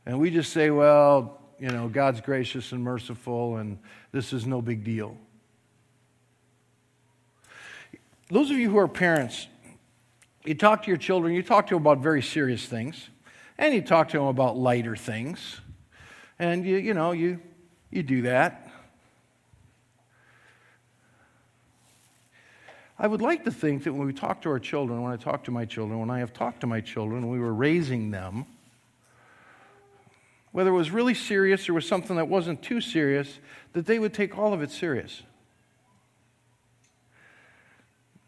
And 0.07 0.19
we 0.19 0.31
just 0.31 0.51
say, 0.53 0.71
well, 0.71 1.41
you 1.61 1.69
know, 1.69 1.89
God's 1.89 2.23
gracious 2.23 2.73
and 2.73 2.83
merciful, 2.83 3.57
and 3.57 3.79
this 4.13 4.33
is 4.33 4.47
no 4.47 4.63
big 4.63 4.83
deal. 4.83 5.15
Those 8.31 8.51
of 8.51 8.57
you 8.57 8.71
who 8.71 8.79
are 8.79 8.89
parents, 8.89 9.47
you 10.49 10.55
talk 10.55 10.83
to 10.85 10.89
your 10.89 10.99
children, 10.99 11.35
you 11.35 11.43
talk 11.43 11.67
to 11.69 11.75
them 11.75 11.83
about 11.83 11.99
very 11.99 12.23
serious 12.23 12.67
things, 12.67 13.11
and 13.59 13.75
you 13.75 13.83
talk 13.83 14.09
to 14.11 14.19
them 14.19 14.27
about 14.27 14.57
lighter 14.57 14.97
things. 14.97 15.61
And 16.39 16.65
you, 16.67 16.77
you 16.77 16.95
know, 16.95 17.13
you, 17.13 17.41
you 17.91 18.03
do 18.03 18.23
that. 18.23 18.71
I 22.99 23.07
would 23.07 23.21
like 23.21 23.45
to 23.45 23.51
think 23.51 23.85
that 23.85 23.93
when 23.93 24.07
we 24.07 24.13
talk 24.15 24.41
to 24.43 24.49
our 24.51 24.59
children, 24.59 25.03
when 25.03 25.13
I 25.13 25.17
talk 25.17 25.45
to 25.45 25.51
my 25.51 25.67
children, 25.67 26.01
when 26.01 26.11
I 26.11 26.21
have 26.21 26.33
talked 26.33 26.61
to 26.61 26.67
my 26.67 26.81
children, 26.81 27.29
we 27.29 27.39
were 27.39 27.53
raising 27.53 28.11
them, 28.11 28.47
whether 30.53 30.71
it 30.71 30.75
was 30.75 30.91
really 30.91 31.13
serious 31.13 31.69
or 31.69 31.75
was 31.75 31.87
something 31.87 32.17
that 32.17 32.29
wasn't 32.29 32.63
too 32.63 32.81
serious, 32.81 33.39
that 33.75 33.85
they 33.85 33.99
would 33.99 34.15
take 34.15 34.39
all 34.39 34.55
of 34.55 34.63
it 34.63 34.71
serious. 34.71 35.23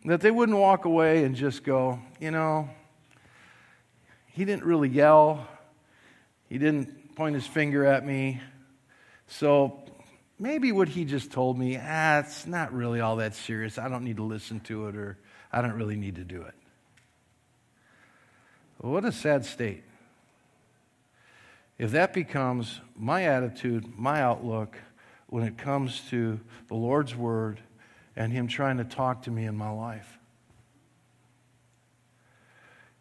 That 0.05 0.21
they 0.21 0.31
wouldn't 0.31 0.57
walk 0.57 0.85
away 0.85 1.25
and 1.25 1.35
just 1.35 1.65
go, 1.65 2.01
you 2.21 2.31
know, 2.31 2.69
he 4.27 4.45
didn't 4.45 4.65
really 4.65 4.89
yell. 4.89 5.47
He 6.49 6.59
didn't 6.59 7.17
point 7.17 7.35
his 7.35 7.47
finger 7.47 7.85
at 7.85 8.07
me. 8.07 8.41
So 9.27 9.83
maybe 10.39 10.73
what 10.73 10.89
he 10.89 11.05
just 11.05 11.33
told 11.33 11.59
me, 11.59 11.79
ah, 11.81 12.21
it's 12.21 12.47
not 12.47 12.73
really 12.73 13.01
all 13.01 13.17
that 13.17 13.35
serious. 13.35 13.79
I 13.79 13.89
don't 13.89 14.05
need 14.05 14.17
to 14.17 14.23
listen 14.23 14.61
to 14.61 14.87
it 14.87 14.97
or 14.97 15.19
I 15.53 15.61
don't 15.61 15.75
really 15.75 15.97
need 15.97 16.17
to 16.17 16.25
do 16.25 16.43
it. 16.43 16.55
what 18.79 19.05
a 19.05 19.13
sad 19.13 19.45
state. 19.45 19.83
If 21.79 21.93
that 21.93 22.13
becomes 22.13 22.81
my 22.97 23.25
attitude, 23.25 23.99
my 23.99 24.23
outlook 24.23 24.77
when 25.29 25.45
it 25.45 25.59
comes 25.59 26.01
to 26.11 26.41
the 26.69 26.75
Lord's 26.75 27.15
Word 27.15 27.61
and 28.19 28.31
Him 28.31 28.49
trying 28.49 28.77
to 28.77 28.85
talk 28.85 29.23
to 29.23 29.31
me 29.31 29.47
in 29.47 29.57
my 29.57 29.71
life. 29.71 30.19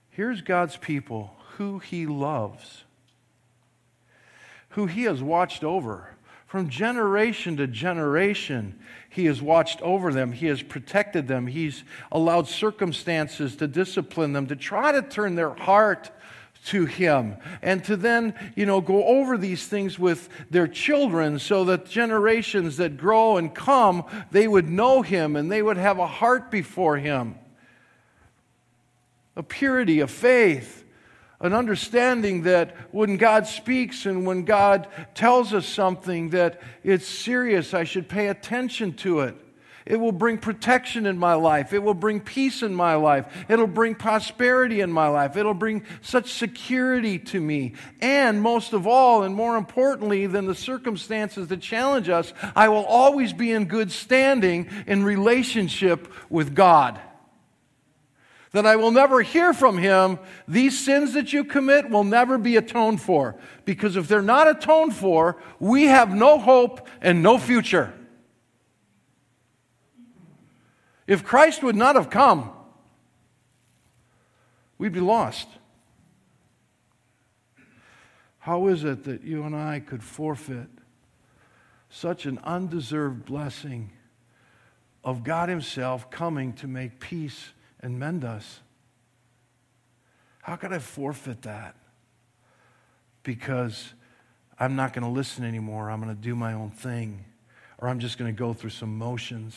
Here's 0.10 0.42
God's 0.42 0.78
people 0.78 1.36
who 1.58 1.80
He 1.80 2.06
loves 2.08 2.86
who 4.78 4.86
he 4.86 5.04
has 5.06 5.24
watched 5.24 5.64
over. 5.64 6.08
From 6.46 6.70
generation 6.70 7.58
to 7.58 7.66
generation, 7.66 8.80
he 9.10 9.26
has 9.26 9.42
watched 9.42 9.82
over 9.82 10.14
them. 10.14 10.32
He 10.32 10.46
has 10.46 10.62
protected 10.62 11.28
them. 11.28 11.48
He's 11.48 11.84
allowed 12.12 12.48
circumstances 12.48 13.56
to 13.56 13.68
discipline 13.68 14.34
them, 14.34 14.46
to 14.46 14.56
try 14.56 14.92
to 14.92 15.02
turn 15.02 15.34
their 15.34 15.56
heart 15.56 16.12
to 16.66 16.86
him 16.86 17.38
and 17.62 17.84
to 17.84 17.96
then 17.96 18.34
you 18.56 18.66
know 18.66 18.82
go 18.82 19.04
over 19.06 19.38
these 19.38 19.68
things 19.68 19.98
with 19.98 20.30
their 20.50 20.68
children 20.68 21.40
so 21.40 21.66
that 21.66 21.86
generations 21.86 22.78
that 22.78 22.98
grow 22.98 23.38
and 23.38 23.54
come 23.56 24.04
they 24.32 24.48
would 24.48 24.70
know 24.70 25.02
him 25.02 25.36
and 25.36 25.52
they 25.52 25.62
would 25.62 25.78
have 25.78 26.00
a 26.00 26.08
heart 26.08 26.52
before 26.52 26.98
him 26.98 27.36
a 29.36 29.44
purity 29.44 30.00
of 30.00 30.12
faith 30.12 30.84
an 31.40 31.54
understanding 31.54 32.44
that 32.44 32.76
when 32.92 33.18
God 33.18 33.46
speaks 33.46 34.06
and 34.06 34.26
when 34.26 34.44
God 34.44 34.88
tells 35.14 35.54
us 35.54 35.68
something 35.68 36.32
that 36.32 36.60
it's 36.84 37.08
serious, 37.08 37.76
I 37.76 37.84
should 37.84 38.10
pay 38.10 38.28
attention 38.28 38.94
to 38.96 39.20
it. 39.20 39.36
It 39.90 40.00
will 40.00 40.12
bring 40.12 40.38
protection 40.38 41.06
in 41.06 41.18
my 41.18 41.34
life. 41.36 41.72
It 41.72 41.82
will 41.82 41.94
bring 41.94 42.20
peace 42.20 42.62
in 42.62 42.76
my 42.76 42.96
life. 42.96 43.26
It'll 43.48 43.68
bring 43.68 43.96
prosperity 43.96 44.82
in 44.82 44.92
my 44.92 45.08
life. 45.08 45.38
It'll 45.38 45.54
bring 45.54 45.84
such 46.02 46.34
security 46.34 47.20
to 47.20 47.40
me. 47.40 47.74
And 48.02 48.42
most 48.42 48.74
of 48.74 48.86
all, 48.86 49.24
and 49.24 49.34
more 49.34 49.56
importantly 49.56 50.28
than 50.28 50.46
the 50.46 50.56
circumstances 50.56 51.48
that 51.48 51.62
challenge 51.62 52.10
us, 52.10 52.34
I 52.56 52.70
will 52.70 52.86
always 52.86 53.32
be 53.32 53.52
in 53.52 53.66
good 53.66 53.92
standing 53.92 54.70
in 54.86 55.04
relationship 55.04 56.12
with 56.30 56.54
God 56.54 57.00
that 58.52 58.66
I 58.66 58.76
will 58.76 58.92
never 58.92 59.22
hear 59.22 59.54
from 59.54 59.78
him, 59.78 60.18
these 60.48 60.84
sins 60.84 61.14
that 61.14 61.32
you 61.32 61.44
commit 61.44 61.90
will 61.90 62.04
never 62.04 62.38
be 62.38 62.56
atoned 62.56 63.02
for. 63.02 63.36
Because 63.66 63.96
if 63.96 64.08
they're 64.08 64.22
not 64.22 64.48
atoned 64.48 64.96
for, 64.96 65.38
we 65.60 65.84
have 65.84 66.14
no 66.14 66.40
hope 66.40 66.88
and 67.02 67.22
no 67.22 67.38
future. 67.38 67.94
If 71.08 71.24
Christ 71.24 71.64
would 71.64 71.76
not 71.76 71.96
have 71.96 72.10
come, 72.10 72.52
we'd 74.78 74.94
be 74.94 75.00
lost. 75.00 75.48
How 78.40 78.68
is 78.68 78.84
it 78.84 79.06
that 79.06 79.24
you 79.24 79.44
and 79.44 79.56
I 79.56 79.80
could 79.80 80.04
forfeit 80.04 80.68
such 81.90 82.26
an 82.26 82.38
undeserved 82.44 83.26
blessing 83.26 83.92
of 85.04 85.24
God 85.24 85.50
Himself 85.50 86.12
coming 86.12 86.54
to 86.54 86.68
make 86.68 87.00
peace? 87.00 87.52
and 87.80 88.00
mend 88.00 88.24
us. 88.24 88.60
How 90.42 90.56
could 90.56 90.74
I 90.74 90.80
forfeit 90.80 91.44
that? 91.44 91.76
Because 93.24 93.94
I'm 94.60 94.76
not 94.76 94.94
going 94.94 95.04
to 95.04 95.12
listen 95.12 95.44
anymore. 95.44 95.90
I'm 95.90 96.02
going 96.02 96.16
to 96.16 96.22
do 96.22 96.36
my 96.36 96.54
own 96.54 96.72
thing. 96.72 97.26
Or 97.80 97.88
I'm 97.88 98.00
just 98.00 98.18
going 98.18 98.34
to 98.34 98.38
go 98.38 98.54
through 98.54 98.72
some 98.72 98.98
motions. 98.98 99.56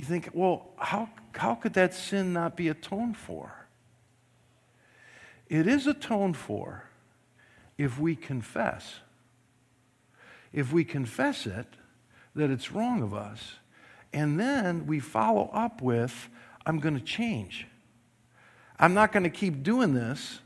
You 0.00 0.06
think, 0.06 0.30
well, 0.32 0.70
how, 0.78 1.10
how 1.34 1.56
could 1.56 1.74
that 1.74 1.92
sin 1.92 2.32
not 2.32 2.56
be 2.56 2.68
atoned 2.68 3.18
for? 3.18 3.66
It 5.46 5.66
is 5.66 5.86
atoned 5.86 6.38
for 6.38 6.84
if 7.76 8.00
we 8.00 8.16
confess. 8.16 9.00
If 10.54 10.72
we 10.72 10.84
confess 10.84 11.46
it, 11.46 11.66
that 12.34 12.48
it's 12.48 12.72
wrong 12.72 13.02
of 13.02 13.12
us, 13.12 13.56
and 14.10 14.40
then 14.40 14.86
we 14.86 15.00
follow 15.00 15.50
up 15.52 15.82
with, 15.82 16.30
I'm 16.64 16.78
going 16.78 16.94
to 16.94 17.04
change. 17.04 17.66
I'm 18.78 18.94
not 18.94 19.12
going 19.12 19.24
to 19.24 19.28
keep 19.28 19.62
doing 19.62 19.92
this 19.92 20.40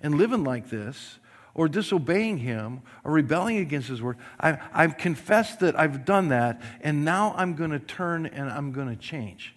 and 0.00 0.14
living 0.14 0.44
like 0.44 0.70
this 0.70 1.18
or 1.54 1.68
disobeying 1.68 2.38
him 2.38 2.82
or 3.04 3.12
rebelling 3.12 3.58
against 3.58 3.88
his 3.88 4.02
word. 4.02 4.16
I, 4.40 4.58
I've 4.72 4.96
confessed 4.96 5.60
that 5.60 5.78
I've 5.78 6.04
done 6.04 6.28
that, 6.28 6.60
and 6.80 7.04
now 7.04 7.34
I'm 7.36 7.54
going 7.54 7.70
to 7.70 7.78
turn 7.78 8.26
and 8.26 8.50
I'm 8.50 8.72
going 8.72 8.88
to 8.88 8.96
change. 8.96 9.54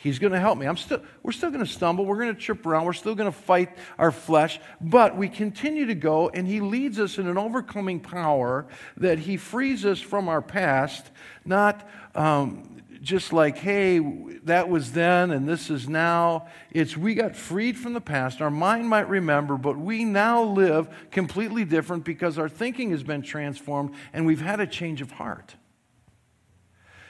He's 0.00 0.20
going 0.20 0.32
to 0.32 0.38
help 0.38 0.58
me. 0.58 0.66
I'm 0.66 0.76
still, 0.76 1.02
we're 1.24 1.32
still 1.32 1.50
going 1.50 1.64
to 1.64 1.70
stumble. 1.70 2.06
We're 2.06 2.20
going 2.20 2.32
to 2.32 2.40
trip 2.40 2.64
around. 2.64 2.84
We're 2.84 2.92
still 2.92 3.16
going 3.16 3.30
to 3.30 3.36
fight 3.36 3.76
our 3.98 4.12
flesh. 4.12 4.60
But 4.80 5.16
we 5.16 5.28
continue 5.28 5.86
to 5.86 5.96
go, 5.96 6.28
and 6.28 6.46
He 6.46 6.60
leads 6.60 7.00
us 7.00 7.18
in 7.18 7.26
an 7.26 7.36
overcoming 7.36 7.98
power 7.98 8.68
that 8.98 9.18
He 9.18 9.36
frees 9.36 9.84
us 9.84 10.00
from 10.00 10.28
our 10.28 10.40
past, 10.40 11.10
not 11.44 11.88
um, 12.14 12.77
just 13.00 13.32
like, 13.32 13.58
hey, 13.58 13.98
that 14.44 14.68
was 14.68 14.92
then 14.92 15.30
and 15.30 15.48
this 15.48 15.70
is 15.70 15.88
now. 15.88 16.48
It's 16.70 16.96
we 16.96 17.14
got 17.14 17.36
freed 17.36 17.78
from 17.78 17.92
the 17.92 18.00
past. 18.00 18.40
Our 18.40 18.50
mind 18.50 18.88
might 18.88 19.08
remember, 19.08 19.56
but 19.56 19.78
we 19.78 20.04
now 20.04 20.42
live 20.42 20.88
completely 21.10 21.64
different 21.64 22.04
because 22.04 22.38
our 22.38 22.48
thinking 22.48 22.90
has 22.90 23.02
been 23.02 23.22
transformed 23.22 23.94
and 24.12 24.26
we've 24.26 24.40
had 24.40 24.60
a 24.60 24.66
change 24.66 25.00
of 25.00 25.12
heart. 25.12 25.56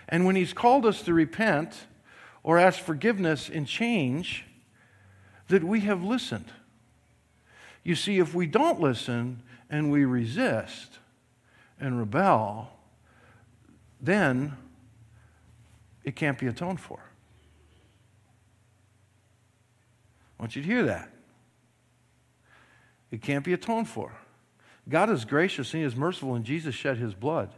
And 0.09 0.25
when 0.25 0.37
He's 0.37 0.53
called 0.53 0.87
us 0.87 1.03
to 1.03 1.15
repent, 1.15 1.87
or 2.43 2.59
ask 2.59 2.81
forgiveness 2.81 3.51
and 3.53 3.67
change, 3.67 4.47
that 5.49 5.63
we 5.63 5.81
have 5.81 6.03
listened. 6.03 6.51
You 7.83 7.95
see, 7.95 8.19
if 8.19 8.35
we 8.35 8.47
don't 8.47 8.81
listen 8.81 9.43
and 9.69 9.91
we 9.91 10.05
resist 10.05 10.99
and 11.81 11.99
rebel, 11.99 12.71
then 14.01 14.57
it 16.09 16.17
can't 16.17 16.39
be 16.39 16.47
atoned 16.47 16.81
for. 16.81 16.99
I 20.39 20.43
want 20.43 20.57
you 20.57 20.63
to 20.63 20.69
hear 20.69 20.85
that. 20.85 21.11
It 23.11 23.21
can't 23.21 23.45
be 23.45 23.53
atoned 23.53 23.89
for. 23.89 24.13
God 24.89 25.11
is 25.11 25.27
gracious 25.27 25.75
and 25.75 25.83
He 25.83 25.87
is 25.87 25.95
merciful, 25.95 26.35
and 26.35 26.47
Jesus 26.47 26.75
shed 26.75 26.97
His 26.97 27.13
blood. 27.13 27.51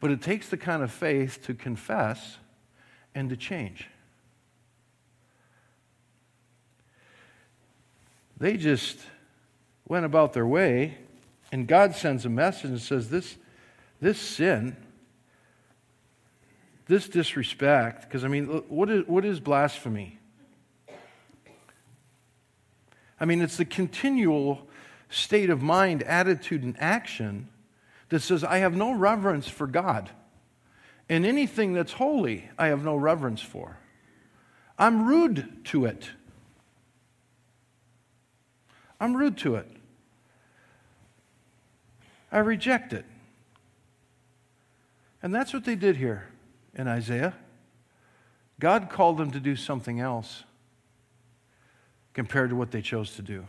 But 0.00 0.10
it 0.10 0.20
takes 0.20 0.48
the 0.48 0.56
kind 0.56 0.82
of 0.82 0.90
faith 0.90 1.40
to 1.44 1.54
confess 1.54 2.38
and 3.14 3.30
to 3.30 3.36
change. 3.36 3.88
They 8.38 8.56
just 8.56 8.98
went 9.86 10.04
about 10.04 10.32
their 10.32 10.46
way, 10.46 10.98
and 11.52 11.68
God 11.68 11.94
sends 11.94 12.24
a 12.24 12.28
message 12.28 12.70
and 12.70 12.80
says, 12.80 13.08
This, 13.08 13.36
this 14.00 14.18
sin, 14.18 14.76
this 16.92 17.08
disrespect, 17.08 18.02
because 18.02 18.22
I 18.22 18.28
mean, 18.28 18.46
what 18.68 18.90
is, 18.90 19.06
what 19.06 19.24
is 19.24 19.40
blasphemy? 19.40 20.18
I 23.18 23.24
mean, 23.24 23.40
it's 23.40 23.56
the 23.56 23.64
continual 23.64 24.68
state 25.08 25.48
of 25.48 25.62
mind, 25.62 26.02
attitude, 26.02 26.62
and 26.62 26.76
action 26.78 27.48
that 28.10 28.20
says, 28.20 28.44
I 28.44 28.58
have 28.58 28.76
no 28.76 28.92
reverence 28.92 29.48
for 29.48 29.66
God. 29.66 30.10
And 31.08 31.24
anything 31.24 31.72
that's 31.72 31.92
holy, 31.92 32.50
I 32.58 32.66
have 32.66 32.84
no 32.84 32.94
reverence 32.96 33.40
for. 33.40 33.78
I'm 34.78 35.08
rude 35.08 35.64
to 35.66 35.86
it. 35.86 36.10
I'm 39.00 39.16
rude 39.16 39.38
to 39.38 39.54
it. 39.54 39.68
I 42.30 42.40
reject 42.40 42.92
it. 42.92 43.06
And 45.22 45.34
that's 45.34 45.54
what 45.54 45.64
they 45.64 45.74
did 45.74 45.96
here 45.96 46.28
in 46.74 46.88
Isaiah. 46.88 47.34
God 48.60 48.88
called 48.90 49.18
them 49.18 49.30
to 49.32 49.40
do 49.40 49.56
something 49.56 50.00
else 50.00 50.44
compared 52.14 52.50
to 52.50 52.56
what 52.56 52.70
they 52.70 52.82
chose 52.82 53.16
to 53.16 53.22
do. 53.22 53.46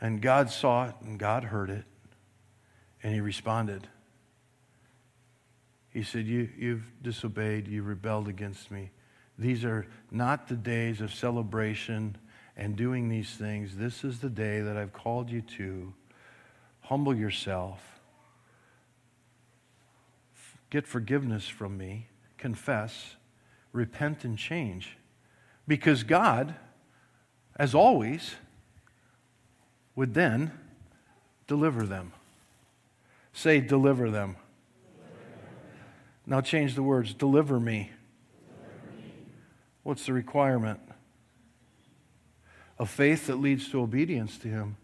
And 0.00 0.20
God 0.20 0.50
saw 0.50 0.88
it 0.88 0.94
and 1.02 1.18
God 1.18 1.44
heard 1.44 1.70
it 1.70 1.84
and 3.02 3.14
He 3.14 3.20
responded. 3.20 3.88
He 5.90 6.02
said, 6.02 6.26
you, 6.26 6.48
You've 6.56 6.84
disobeyed, 7.02 7.68
you 7.68 7.82
rebelled 7.82 8.28
against 8.28 8.70
me. 8.70 8.90
These 9.38 9.64
are 9.64 9.86
not 10.10 10.48
the 10.48 10.56
days 10.56 11.00
of 11.00 11.12
celebration 11.12 12.16
and 12.56 12.76
doing 12.76 13.08
these 13.08 13.30
things. 13.30 13.76
This 13.76 14.04
is 14.04 14.20
the 14.20 14.30
day 14.30 14.60
that 14.60 14.76
I've 14.76 14.92
called 14.92 15.30
you 15.30 15.42
to. 15.42 15.92
Humble 16.80 17.14
yourself, 17.14 17.91
get 20.72 20.86
forgiveness 20.86 21.46
from 21.46 21.76
me, 21.76 22.08
confess, 22.38 23.16
repent, 23.72 24.24
and 24.24 24.38
change. 24.38 24.96
Because 25.68 26.02
God, 26.02 26.54
as 27.56 27.74
always, 27.74 28.36
would 29.94 30.14
then 30.14 30.50
deliver 31.46 31.86
them. 31.86 32.12
Say, 33.34 33.60
deliver 33.60 34.10
them. 34.10 34.36
Now 36.24 36.40
change 36.40 36.74
the 36.74 36.82
words 36.82 37.12
deliver 37.12 37.60
me. 37.60 37.90
deliver 38.40 38.96
me. 38.96 39.12
What's 39.82 40.06
the 40.06 40.14
requirement? 40.14 40.80
A 42.78 42.86
faith 42.86 43.26
that 43.26 43.36
leads 43.36 43.68
to 43.72 43.82
obedience 43.82 44.38
to 44.38 44.48
Him. 44.48 44.78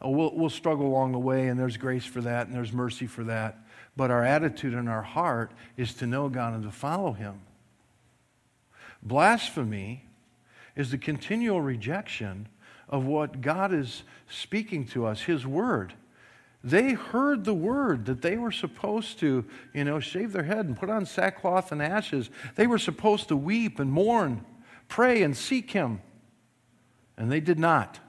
Oh, 0.00 0.08
we'll, 0.08 0.34
we'll 0.34 0.48
struggle 0.48 0.86
along 0.86 1.12
the 1.12 1.18
way, 1.18 1.48
and 1.48 1.60
there's 1.60 1.76
grace 1.76 2.06
for 2.06 2.22
that, 2.22 2.46
and 2.46 2.56
there's 2.56 2.72
mercy 2.72 3.06
for 3.06 3.24
that. 3.24 3.58
But 3.96 4.10
our 4.10 4.24
attitude 4.24 4.74
and 4.74 4.88
our 4.88 5.02
heart 5.02 5.52
is 5.76 5.94
to 5.94 6.06
know 6.06 6.28
God 6.28 6.54
and 6.54 6.64
to 6.64 6.70
follow 6.70 7.12
Him. 7.12 7.40
Blasphemy 9.02 10.04
is 10.74 10.90
the 10.90 10.98
continual 10.98 11.60
rejection 11.60 12.48
of 12.88 13.04
what 13.04 13.40
God 13.40 13.72
is 13.72 14.02
speaking 14.28 14.86
to 14.88 15.06
us, 15.06 15.22
His 15.22 15.46
Word. 15.46 15.94
They 16.64 16.94
heard 16.94 17.44
the 17.44 17.54
word 17.54 18.06
that 18.06 18.22
they 18.22 18.38
were 18.38 18.50
supposed 18.50 19.18
to, 19.20 19.44
you 19.74 19.84
know, 19.84 20.00
shave 20.00 20.32
their 20.32 20.44
head 20.44 20.64
and 20.64 20.76
put 20.76 20.88
on 20.88 21.04
sackcloth 21.04 21.70
and 21.72 21.82
ashes. 21.82 22.30
They 22.54 22.66
were 22.66 22.78
supposed 22.78 23.28
to 23.28 23.36
weep 23.36 23.78
and 23.78 23.92
mourn, 23.92 24.46
pray 24.88 25.22
and 25.22 25.36
seek 25.36 25.72
Him. 25.72 26.00
And 27.18 27.30
they 27.30 27.40
did 27.40 27.58
not. 27.58 28.00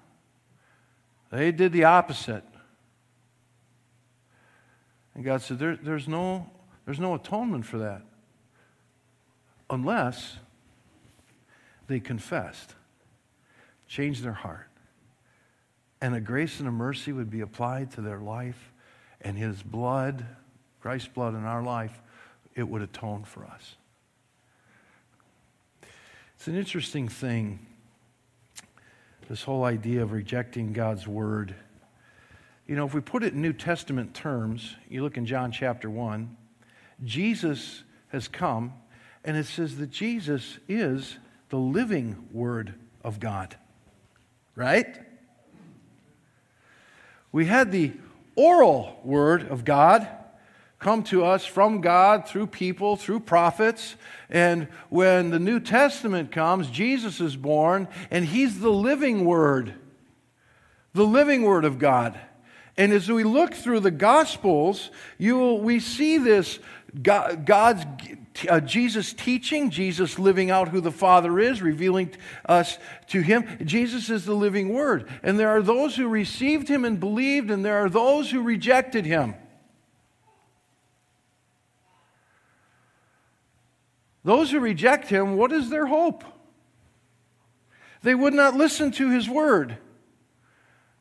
They 1.32 1.52
did 1.52 1.74
the 1.74 1.84
opposite. 1.84 2.46
And 5.16 5.24
God 5.24 5.42
said, 5.42 5.58
there, 5.60 5.76
there's, 5.76 6.08
no, 6.08 6.50
there's 6.86 7.00
no 7.00 7.16
atonement 7.16 7.66
for 7.66 7.80
that 7.80 8.04
unless 9.70 10.38
they 11.88 12.00
confessed, 12.00 12.76
changed 13.88 14.24
their 14.24 14.34
heart 14.34 14.70
and 16.06 16.14
a 16.14 16.22
grace 16.22 16.60
and 16.60 16.68
a 16.68 16.72
mercy 16.72 17.12
would 17.12 17.32
be 17.32 17.42
applied 17.42 17.90
to 17.92 18.02
their 18.02 18.20
life, 18.20 18.72
and 19.22 19.36
His 19.36 19.64
blood, 19.64 20.24
Christ's 20.80 21.08
blood 21.08 21.34
in 21.34 21.46
our 21.46 21.64
life, 21.64 22.00
it 22.54 22.68
would 22.68 22.84
atone 22.84 23.24
for 23.24 23.44
us. 23.46 23.76
It's 26.36 26.48
an 26.48 26.56
interesting 26.56 27.08
thing, 27.08 27.66
this 29.28 29.42
whole 29.42 29.64
idea 29.64 30.04
of 30.04 30.12
rejecting 30.12 30.74
God's 30.74 31.08
word. 31.08 31.56
You 32.68 32.76
know, 32.76 32.86
if 32.86 32.94
we 32.94 33.02
put 33.02 33.24
it 33.24 33.34
in 33.34 33.42
New 33.42 33.54
Testament 33.54 34.14
terms, 34.16 34.76
you 34.90 35.04
look 35.04 35.18
in 35.18 35.26
John 35.26 35.52
chapter 35.52 35.90
1, 35.90 36.36
Jesus 37.04 37.84
has 38.08 38.28
come, 38.28 38.74
and 39.24 39.38
it 39.38 39.46
says 39.46 39.78
that 39.78 39.92
Jesus 39.92 40.58
is 40.68 41.18
the 41.50 41.58
living 41.58 42.28
word 42.32 42.74
of 43.04 43.20
God. 43.20 43.56
Right? 44.56 44.98
We 47.32 47.46
had 47.46 47.72
the 47.72 47.92
oral 48.36 49.00
word 49.04 49.48
of 49.50 49.64
God 49.64 50.08
come 50.80 51.04
to 51.04 51.24
us 51.24 51.46
from 51.46 51.82
God 51.82 52.28
through 52.28 52.48
people, 52.48 52.96
through 52.96 53.20
prophets. 53.22 53.96
And 54.30 54.68
when 54.90 55.30
the 55.30 55.40
New 55.40 55.60
Testament 55.60 56.32
comes, 56.32 56.70
Jesus 56.70 57.20
is 57.20 57.36
born, 57.36 57.88
and 58.10 58.26
he's 58.26 58.60
the 58.60 58.72
living 58.72 59.26
word, 59.26 59.74
the 60.94 61.06
living 61.06 61.44
word 61.44 61.66
of 61.66 61.78
God. 61.78 62.20
And 62.78 62.92
as 62.92 63.10
we 63.10 63.24
look 63.24 63.54
through 63.54 63.80
the 63.82 63.92
Gospels, 63.92 64.92
you 65.18 65.38
will, 65.38 65.62
we 65.62 65.80
see 65.80 66.18
this 66.18 66.60
God's 67.02 67.86
uh, 68.50 68.60
Jesus 68.60 69.14
teaching, 69.14 69.70
Jesus 69.70 70.20
living 70.20 70.52
out 70.52 70.70
who 70.70 70.82
the 70.82 70.92
Father 70.92 71.40
is, 71.40 71.62
revealing 71.62 72.12
us 72.46 72.78
to 73.08 73.22
Him. 73.22 73.46
Jesus 73.64 74.10
is 74.10 74.26
the 74.26 74.34
living 74.34 74.70
Word. 74.74 75.10
And 75.24 75.40
there 75.40 75.50
are 75.50 75.62
those 75.62 75.96
who 75.96 76.08
received 76.08 76.68
Him 76.68 76.86
and 76.86 77.00
believed, 77.00 77.50
and 77.50 77.64
there 77.64 77.78
are 77.78 77.90
those 77.90 78.30
who 78.30 78.42
rejected 78.42 79.06
Him. 79.06 79.36
Those 84.24 84.52
who 84.52 84.60
reject 84.60 85.08
Him, 85.08 85.38
what 85.38 85.52
is 85.52 85.70
their 85.70 85.86
hope? 85.86 86.24
They 88.04 88.16
would 88.16 88.34
not 88.34 88.56
listen 88.56 88.92
to 88.94 89.10
His 89.10 89.30
Word. 89.30 89.78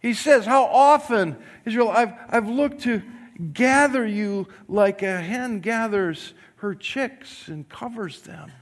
He 0.04 0.12
says, 0.12 0.44
How 0.44 0.64
often, 0.64 1.34
Israel, 1.64 1.88
I've, 1.88 2.12
I've 2.28 2.46
looked 2.46 2.82
to 2.82 3.00
gather 3.54 4.06
you 4.06 4.48
like 4.68 5.02
a 5.02 5.18
hen 5.18 5.60
gathers 5.60 6.34
her 6.56 6.74
chicks 6.74 7.48
and 7.48 7.66
covers 7.70 8.20
them, 8.20 8.52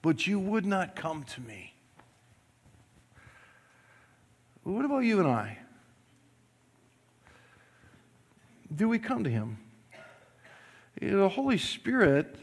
but 0.00 0.28
you 0.28 0.38
would 0.38 0.64
not 0.64 0.94
come 0.94 1.24
to 1.24 1.40
me. 1.40 1.74
What 4.62 4.84
about 4.84 5.00
you 5.00 5.18
and 5.18 5.28
I? 5.28 5.58
Do 8.72 8.88
we 8.88 9.00
come 9.00 9.24
to 9.24 9.30
him? 9.30 9.58
The 11.00 11.28
Holy 11.28 11.58
Spirit 11.58 12.36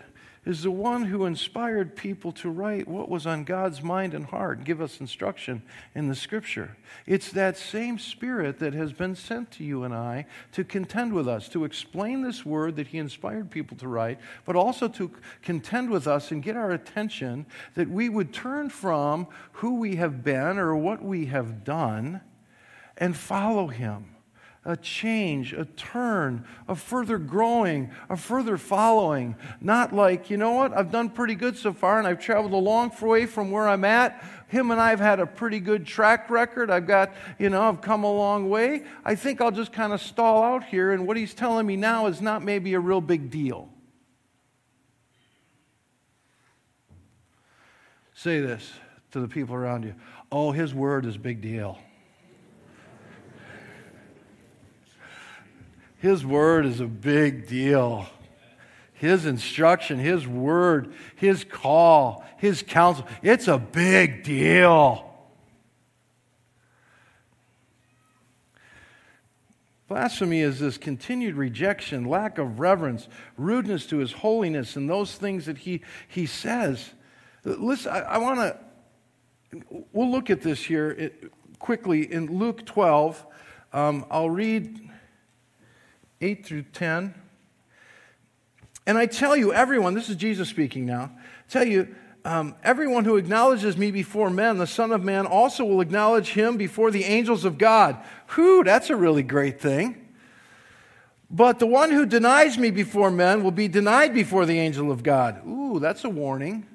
is 0.46 0.62
the 0.62 0.72
one 0.72 1.06
who 1.06 1.26
inspired 1.26 1.96
people 1.96 2.32
to 2.32 2.50
write 2.50 2.88
what 2.88 3.10
was 3.10 3.26
on 3.26 3.44
God's 3.44 3.82
mind 3.82 4.14
and 4.14 4.26
heart, 4.26 4.64
give 4.64 4.80
us 4.80 5.00
instruction 5.00 5.64
in 5.96 6.08
the 6.08 6.16
scripture. 6.16 6.78
It's 7.08 7.32
that 7.32 7.58
same 7.58 7.98
spirit 7.98 8.60
that 8.60 8.74
has 8.74 8.94
been 8.94 9.16
sent 9.16 9.52
to 9.52 9.64
you 9.64 9.84
and 9.84 9.94
I 9.94 10.28
to 10.52 10.64
contend 10.64 11.14
with 11.14 11.28
us, 11.28 11.50
to 11.50 11.66
explain 11.66 12.22
this 12.22 12.46
word 12.46 12.76
that 12.76 12.88
he 12.88 13.00
inspired 13.00 13.50
people 13.50 13.76
to 13.78 13.88
write, 13.88 14.20
but 14.46 14.56
also 14.56 14.88
to 14.90 15.12
contend 15.42 15.90
with 15.90 16.08
us 16.08 16.32
and 16.32 16.44
get 16.44 16.56
our 16.56 16.72
attention 16.72 17.48
that 17.74 17.90
we 17.90 18.08
would 18.08 18.32
turn 18.32 18.70
from 18.70 19.28
who 19.54 19.76
we 19.76 19.96
have 19.96 20.24
been 20.24 20.60
or 20.60 20.76
what 20.76 21.04
we 21.04 21.26
have 21.26 21.64
done 21.64 22.22
and 22.98 23.18
follow 23.18 23.68
him 23.68 24.15
a 24.66 24.76
change, 24.76 25.54
a 25.54 25.66
turn, 25.66 26.44
a 26.68 26.76
further 26.76 27.20
growing, 27.20 27.92
a 28.10 28.18
further 28.18 28.58
following. 28.58 29.36
Not 29.62 29.94
like, 29.94 30.32
you 30.32 30.38
know 30.38 30.52
what, 30.52 30.76
I've 30.76 30.92
done 30.92 31.10
pretty 31.10 31.36
good 31.36 31.56
so 31.56 31.72
far 31.72 32.00
and 32.00 32.08
I've 32.08 32.20
traveled 32.20 32.54
a 32.54 32.58
long 32.58 32.92
way 33.02 33.28
from 33.28 33.52
where 33.52 33.70
I'm 33.70 33.86
at. 33.86 34.24
Him 34.48 34.72
and 34.72 34.82
I 34.82 34.90
have 34.90 35.00
had 35.00 35.20
a 35.20 35.28
pretty 35.28 35.60
good 35.60 35.86
track 35.86 36.30
record. 36.30 36.72
I've 36.72 36.88
got, 36.88 37.14
you 37.38 37.50
know, 37.50 37.62
I've 37.62 37.82
come 37.82 38.04
a 38.04 38.12
long 38.12 38.50
way. 38.50 38.84
I 39.04 39.14
think 39.16 39.40
I'll 39.40 39.52
just 39.52 39.72
kind 39.72 39.94
of 39.94 40.02
stall 40.02 40.44
out 40.44 40.64
here, 40.64 40.92
and 40.92 41.08
what 41.08 41.18
he's 41.18 41.34
telling 41.34 41.66
me 41.66 41.76
now 41.76 42.08
is 42.08 42.22
not 42.22 42.44
maybe 42.44 42.74
a 42.74 42.80
real 42.80 43.02
big 43.02 43.30
deal. 43.30 43.70
Say 48.14 48.40
this 48.40 48.72
to 49.12 49.20
the 49.20 49.28
people 49.28 49.56
around 49.56 49.84
you. 49.84 49.96
Oh, 50.32 50.52
his 50.52 50.74
word 50.74 51.06
is 51.06 51.18
big 51.18 51.42
deal. 51.42 51.78
His 56.06 56.24
word 56.24 56.68
is 56.68 56.82
a 56.82 56.86
big 56.86 57.48
deal. 57.48 58.06
His 58.94 59.26
instruction, 59.26 59.98
His 59.98 60.28
word, 60.28 60.94
His 61.16 61.44
call, 61.44 62.24
His 62.38 62.62
counsel, 62.62 63.08
it's 63.24 63.48
a 63.48 63.58
big 63.58 64.24
deal. 64.24 65.12
Blasphemy 69.88 70.42
is 70.42 70.60
this 70.60 70.78
continued 70.78 71.34
rejection, 71.34 72.06
lack 72.06 72.38
of 72.38 72.60
reverence, 72.60 73.08
rudeness 73.36 73.88
to 73.88 73.98
His 73.98 74.12
holiness, 74.12 74.76
and 74.76 74.88
those 74.88 75.16
things 75.16 75.48
that 75.48 75.58
He, 75.58 75.82
he 76.08 76.28
says. 76.28 76.92
Listen, 77.44 77.92
I, 77.92 78.02
I 78.02 78.18
want 78.20 78.42
to, 78.42 79.64
we'll 79.92 80.12
look 80.12 80.30
at 80.30 80.44
this 80.44 80.64
here 80.64 81.12
quickly 81.58 82.14
in 82.14 82.38
Luke 82.38 82.64
12. 82.64 83.26
Um, 83.74 84.06
I'll 84.12 84.30
read 84.30 84.92
8 86.22 86.46
through 86.46 86.64
10. 86.64 87.14
And 88.88 88.98
I 88.98 89.06
tell 89.06 89.36
you, 89.36 89.54
everyone, 89.54 89.94
this 89.94 90.10
is 90.10 90.16
Jesus 90.16 90.50
speaking 90.50 90.86
now, 90.86 91.12
tell 91.50 91.66
you, 91.66 91.94
um, 92.24 92.56
everyone 92.64 93.06
who 93.06 93.18
acknowledges 93.18 93.78
me 93.78 93.92
before 93.92 94.32
men, 94.32 94.58
the 94.58 94.66
Son 94.66 94.92
of 94.92 95.04
Man 95.04 95.28
also 95.28 95.64
will 95.64 95.82
acknowledge 95.82 96.30
him 96.30 96.58
before 96.58 96.90
the 96.90 97.04
angels 97.04 97.46
of 97.46 97.60
God. 97.60 97.98
Whew, 98.34 98.64
that's 98.64 98.90
a 98.90 98.96
really 98.96 99.22
great 99.22 99.62
thing. 99.62 100.02
But 101.30 101.60
the 101.60 101.68
one 101.68 101.92
who 101.92 102.06
denies 102.06 102.58
me 102.58 102.72
before 102.72 103.12
men 103.12 103.44
will 103.44 103.52
be 103.52 103.68
denied 103.68 104.14
before 104.14 104.46
the 104.46 104.60
angel 104.60 104.92
of 104.92 105.04
God. 105.04 105.46
Ooh, 105.46 105.80
that's 105.80 106.04
a 106.04 106.10
warning. 106.10 106.66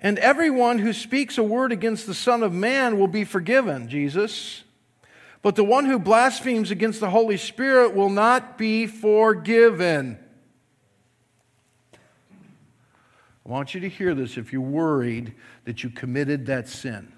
And 0.00 0.18
everyone 0.18 0.78
who 0.78 0.92
speaks 0.92 1.38
a 1.38 1.42
word 1.42 1.70
against 1.70 2.06
the 2.06 2.14
Son 2.14 2.42
of 2.42 2.52
Man 2.52 2.98
will 2.98 3.08
be 3.08 3.24
forgiven, 3.24 3.88
Jesus. 3.88 4.64
But 5.44 5.56
the 5.56 5.62
one 5.64 5.84
who 5.84 5.98
blasphemes 5.98 6.70
against 6.70 7.00
the 7.00 7.10
Holy 7.10 7.36
Spirit 7.36 7.94
will 7.94 8.08
not 8.08 8.56
be 8.56 8.86
forgiven. 8.86 10.18
I 11.94 11.98
want 13.50 13.74
you 13.74 13.80
to 13.82 13.88
hear 13.90 14.14
this 14.14 14.38
if 14.38 14.54
you're 14.54 14.62
worried 14.62 15.34
that 15.66 15.84
you 15.84 15.90
committed 15.90 16.46
that 16.46 16.66
sin. 16.66 17.12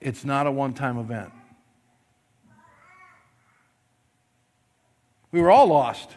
It's 0.00 0.24
not 0.24 0.46
a 0.46 0.50
one 0.50 0.72
time 0.72 0.96
event. 0.96 1.30
We 5.30 5.42
were 5.42 5.50
all 5.50 5.66
lost. 5.66 6.08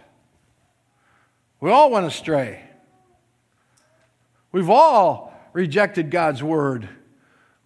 We 1.60 1.70
all 1.70 1.92
went 1.92 2.06
astray. 2.06 2.64
We've 4.54 4.70
all 4.70 5.34
rejected 5.52 6.12
God's 6.12 6.42
word. 6.42 6.88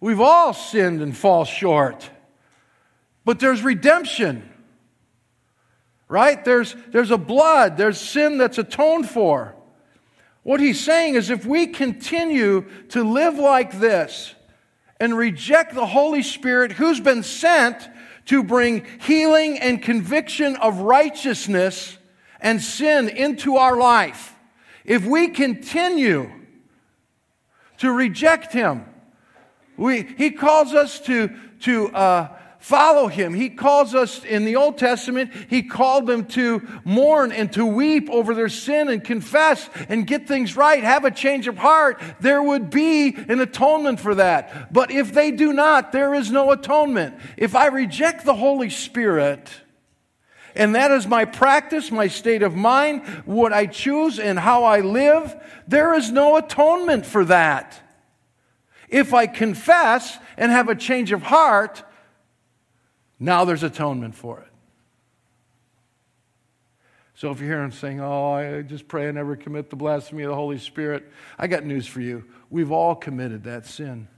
We've 0.00 0.20
all 0.20 0.54
sinned 0.54 1.02
and 1.02 1.16
fall 1.16 1.44
short. 1.44 2.10
But 3.24 3.38
there's 3.38 3.62
redemption. 3.62 4.48
Right? 6.08 6.44
There's, 6.44 6.74
there's 6.88 7.10
a 7.10 7.18
blood, 7.18 7.76
there's 7.76 8.00
sin 8.00 8.38
that's 8.38 8.58
atoned 8.58 9.08
for. 9.08 9.54
What 10.42 10.58
he's 10.58 10.80
saying 10.80 11.14
is 11.14 11.30
if 11.30 11.44
we 11.44 11.66
continue 11.66 12.66
to 12.88 13.04
live 13.04 13.38
like 13.38 13.78
this 13.78 14.34
and 14.98 15.16
reject 15.16 15.74
the 15.74 15.86
Holy 15.86 16.22
Spirit 16.22 16.72
who's 16.72 16.98
been 16.98 17.22
sent 17.22 17.88
to 18.26 18.42
bring 18.42 18.86
healing 19.02 19.58
and 19.58 19.82
conviction 19.82 20.56
of 20.56 20.78
righteousness 20.78 21.98
and 22.40 22.60
sin 22.60 23.08
into 23.08 23.56
our 23.56 23.76
life, 23.76 24.34
if 24.84 25.04
we 25.04 25.28
continue 25.28 26.30
to 27.78 27.92
reject 27.92 28.52
him, 28.52 28.86
we, 29.80 30.02
he 30.02 30.30
calls 30.30 30.74
us 30.74 31.00
to, 31.00 31.30
to 31.60 31.88
uh, 31.88 32.36
follow 32.58 33.08
him. 33.08 33.32
He 33.32 33.48
calls 33.48 33.94
us 33.94 34.22
in 34.22 34.44
the 34.44 34.56
Old 34.56 34.76
Testament, 34.76 35.32
he 35.48 35.62
called 35.62 36.06
them 36.06 36.26
to 36.26 36.60
mourn 36.84 37.32
and 37.32 37.50
to 37.54 37.64
weep 37.64 38.10
over 38.10 38.34
their 38.34 38.50
sin 38.50 38.90
and 38.90 39.02
confess 39.02 39.70
and 39.88 40.06
get 40.06 40.28
things 40.28 40.54
right, 40.54 40.84
have 40.84 41.06
a 41.06 41.10
change 41.10 41.48
of 41.48 41.56
heart. 41.56 41.98
There 42.20 42.42
would 42.42 42.68
be 42.68 43.14
an 43.14 43.40
atonement 43.40 44.00
for 44.00 44.14
that. 44.16 44.70
But 44.70 44.90
if 44.90 45.14
they 45.14 45.30
do 45.30 45.50
not, 45.54 45.92
there 45.92 46.14
is 46.14 46.30
no 46.30 46.52
atonement. 46.52 47.14
If 47.38 47.54
I 47.54 47.68
reject 47.68 48.26
the 48.26 48.34
Holy 48.34 48.68
Spirit, 48.68 49.48
and 50.54 50.74
that 50.74 50.90
is 50.90 51.06
my 51.06 51.24
practice, 51.24 51.90
my 51.90 52.08
state 52.08 52.42
of 52.42 52.54
mind, 52.54 53.06
what 53.24 53.54
I 53.54 53.64
choose, 53.64 54.18
and 54.18 54.38
how 54.38 54.64
I 54.64 54.80
live. 54.80 55.34
There 55.66 55.94
is 55.94 56.10
no 56.10 56.36
atonement 56.36 57.06
for 57.06 57.24
that. 57.24 57.80
If 58.90 59.14
I 59.14 59.28
confess 59.28 60.18
and 60.36 60.50
have 60.50 60.68
a 60.68 60.74
change 60.74 61.12
of 61.12 61.22
heart, 61.22 61.84
now 63.20 63.44
there's 63.44 63.62
atonement 63.62 64.16
for 64.16 64.40
it. 64.40 64.48
So 67.14 67.30
if 67.30 67.40
you're 67.40 67.62
and 67.62 67.72
saying, 67.72 68.00
Oh, 68.00 68.32
I 68.32 68.62
just 68.62 68.88
pray 68.88 69.08
I 69.08 69.12
never 69.12 69.36
commit 69.36 69.70
the 69.70 69.76
blasphemy 69.76 70.24
of 70.24 70.30
the 70.30 70.34
Holy 70.34 70.58
Spirit, 70.58 71.08
I 71.38 71.46
got 71.46 71.64
news 71.64 71.86
for 71.86 72.00
you. 72.00 72.24
We've 72.48 72.72
all 72.72 72.96
committed 72.96 73.44
that 73.44 73.64
sin. 73.64 74.08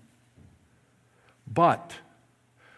But 1.47 1.95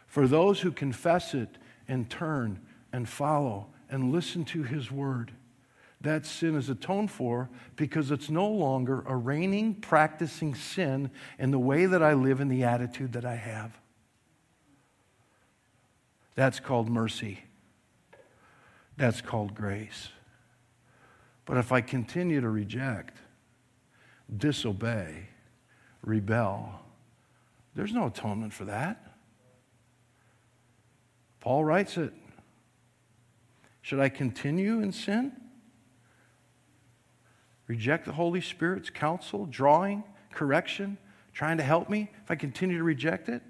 for 0.06 0.26
those 0.26 0.60
who 0.60 0.72
confess 0.72 1.32
it 1.34 1.58
and 1.86 2.10
turn 2.10 2.60
and 2.92 3.08
follow 3.08 3.66
and 3.88 4.12
listen 4.12 4.44
to 4.46 4.64
His 4.64 4.90
word, 4.90 5.30
that 6.04 6.24
sin 6.24 6.54
is 6.54 6.68
atoned 6.68 7.10
for 7.10 7.50
because 7.76 8.10
it's 8.10 8.30
no 8.30 8.48
longer 8.48 9.02
a 9.06 9.16
reigning, 9.16 9.74
practicing 9.74 10.54
sin 10.54 11.10
in 11.38 11.50
the 11.50 11.58
way 11.58 11.86
that 11.86 12.02
I 12.02 12.12
live 12.12 12.40
and 12.40 12.50
the 12.50 12.62
attitude 12.62 13.12
that 13.14 13.24
I 13.24 13.34
have. 13.36 13.78
That's 16.34 16.60
called 16.60 16.88
mercy. 16.88 17.40
That's 18.96 19.20
called 19.20 19.54
grace. 19.54 20.08
But 21.46 21.56
if 21.56 21.72
I 21.72 21.80
continue 21.80 22.40
to 22.40 22.48
reject, 22.48 23.18
disobey, 24.34 25.28
rebel, 26.02 26.80
there's 27.74 27.92
no 27.92 28.06
atonement 28.06 28.52
for 28.52 28.66
that. 28.66 29.16
Paul 31.40 31.64
writes 31.64 31.96
it. 31.96 32.12
Should 33.82 34.00
I 34.00 34.08
continue 34.08 34.80
in 34.80 34.92
sin? 34.92 35.32
Reject 37.66 38.06
the 38.06 38.12
Holy 38.12 38.40
Spirit's 38.40 38.90
counsel, 38.90 39.46
drawing, 39.46 40.04
correction, 40.32 40.98
trying 41.32 41.56
to 41.58 41.62
help 41.62 41.88
me, 41.88 42.10
if 42.22 42.30
I 42.30 42.36
continue 42.36 42.78
to 42.78 42.84
reject 42.84 43.28
it, 43.28 43.42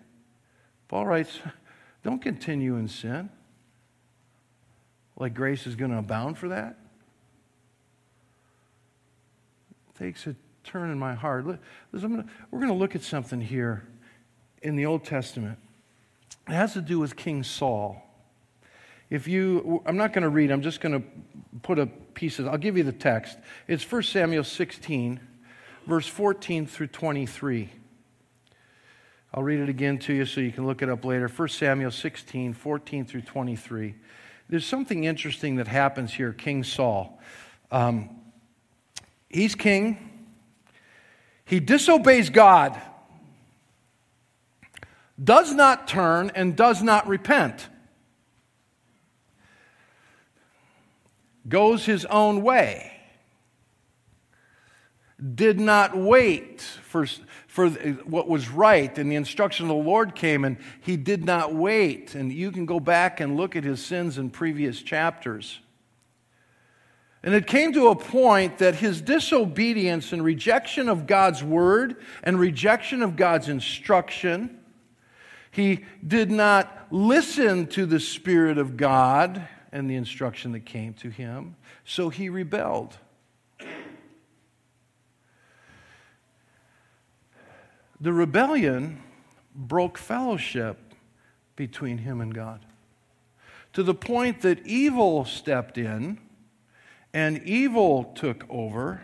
Paul 0.88 1.06
writes, 1.06 1.38
don't 2.02 2.20
continue 2.20 2.76
in 2.76 2.88
sin. 2.88 3.30
Like 5.16 5.34
grace 5.34 5.66
is 5.66 5.76
going 5.76 5.90
to 5.90 5.98
abound 5.98 6.38
for 6.38 6.48
that. 6.48 6.78
It 9.94 9.98
takes 9.98 10.26
a 10.26 10.34
turn 10.64 10.90
in 10.90 10.98
my 10.98 11.14
heart. 11.14 11.44
We're 11.44 11.58
going 12.00 12.26
to 12.68 12.72
look 12.72 12.96
at 12.96 13.02
something 13.02 13.40
here 13.40 13.86
in 14.62 14.76
the 14.76 14.86
Old 14.86 15.04
Testament. 15.04 15.58
It 16.48 16.52
has 16.52 16.72
to 16.72 16.80
do 16.80 16.98
with 16.98 17.16
King 17.16 17.42
Saul. 17.42 18.02
If 19.10 19.28
you, 19.28 19.82
I'm 19.86 19.96
not 19.96 20.12
going 20.12 20.22
to 20.22 20.28
read, 20.28 20.50
I'm 20.50 20.62
just 20.62 20.80
going 20.80 21.00
to 21.00 21.06
put 21.62 21.78
a 21.78 21.86
piece 21.86 22.38
of, 22.38 22.48
I'll 22.48 22.58
give 22.58 22.76
you 22.76 22.84
the 22.84 22.92
text. 22.92 23.38
It's 23.68 23.90
1 23.90 24.02
Samuel 24.02 24.44
16, 24.44 25.20
verse 25.86 26.06
14 26.06 26.66
through 26.66 26.88
23. 26.88 27.70
I'll 29.32 29.42
read 29.42 29.60
it 29.60 29.68
again 29.68 29.98
to 29.98 30.12
you 30.12 30.26
so 30.26 30.40
you 30.40 30.52
can 30.52 30.66
look 30.66 30.80
it 30.80 30.88
up 30.88 31.04
later. 31.04 31.28
1 31.28 31.48
Samuel 31.48 31.90
16, 31.90 32.54
14 32.54 33.04
through 33.04 33.22
23. 33.22 33.94
There's 34.48 34.66
something 34.66 35.04
interesting 35.04 35.56
that 35.56 35.68
happens 35.68 36.12
here, 36.12 36.32
King 36.32 36.64
Saul. 36.64 37.20
Um, 37.70 38.10
he's 39.28 39.54
king. 39.54 40.10
He 41.44 41.60
disobeys 41.60 42.30
God, 42.30 42.80
does 45.22 45.52
not 45.52 45.88
turn, 45.88 46.30
and 46.34 46.56
does 46.56 46.82
not 46.82 47.06
repent. 47.06 47.68
Goes 51.48 51.84
his 51.84 52.04
own 52.06 52.42
way 52.42 52.94
did 55.34 55.60
not 55.60 55.96
wait 55.96 56.60
for, 56.60 57.06
for 57.46 57.70
what 57.70 58.28
was 58.28 58.50
right, 58.50 58.98
and 58.98 59.10
the 59.10 59.16
instruction 59.16 59.64
of 59.64 59.68
the 59.68 59.82
Lord 59.82 60.14
came, 60.14 60.44
and 60.44 60.58
he 60.80 60.96
did 60.96 61.24
not 61.24 61.54
wait. 61.54 62.14
And 62.14 62.32
you 62.32 62.50
can 62.50 62.66
go 62.66 62.80
back 62.80 63.20
and 63.20 63.36
look 63.36 63.56
at 63.56 63.64
his 63.64 63.84
sins 63.84 64.18
in 64.18 64.30
previous 64.30 64.82
chapters. 64.82 65.60
And 67.22 67.32
it 67.32 67.46
came 67.46 67.72
to 67.72 67.88
a 67.88 67.96
point 67.96 68.58
that 68.58 68.74
his 68.74 69.00
disobedience 69.00 70.12
and 70.12 70.22
rejection 70.22 70.90
of 70.90 71.06
God's 71.06 71.42
word 71.42 71.96
and 72.22 72.38
rejection 72.38 73.00
of 73.00 73.16
God's 73.16 73.48
instruction, 73.48 74.58
he 75.50 75.86
did 76.06 76.30
not 76.30 76.88
listen 76.90 77.66
to 77.68 77.86
the 77.86 78.00
Spirit 78.00 78.58
of 78.58 78.76
God 78.76 79.48
and 79.74 79.90
the 79.90 79.96
instruction 79.96 80.52
that 80.52 80.64
came 80.64 80.94
to 80.94 81.10
him, 81.10 81.56
so 81.84 82.08
he 82.08 82.28
rebelled. 82.28 82.96
The 88.00 88.12
rebellion 88.12 89.02
broke 89.54 89.98
fellowship 89.98 90.78
between 91.56 91.98
him 91.98 92.20
and 92.20 92.32
God 92.32 92.64
to 93.72 93.82
the 93.82 93.94
point 93.94 94.42
that 94.42 94.64
evil 94.64 95.24
stepped 95.24 95.76
in 95.76 96.18
and 97.12 97.42
evil 97.42 98.04
took 98.14 98.44
over, 98.48 99.02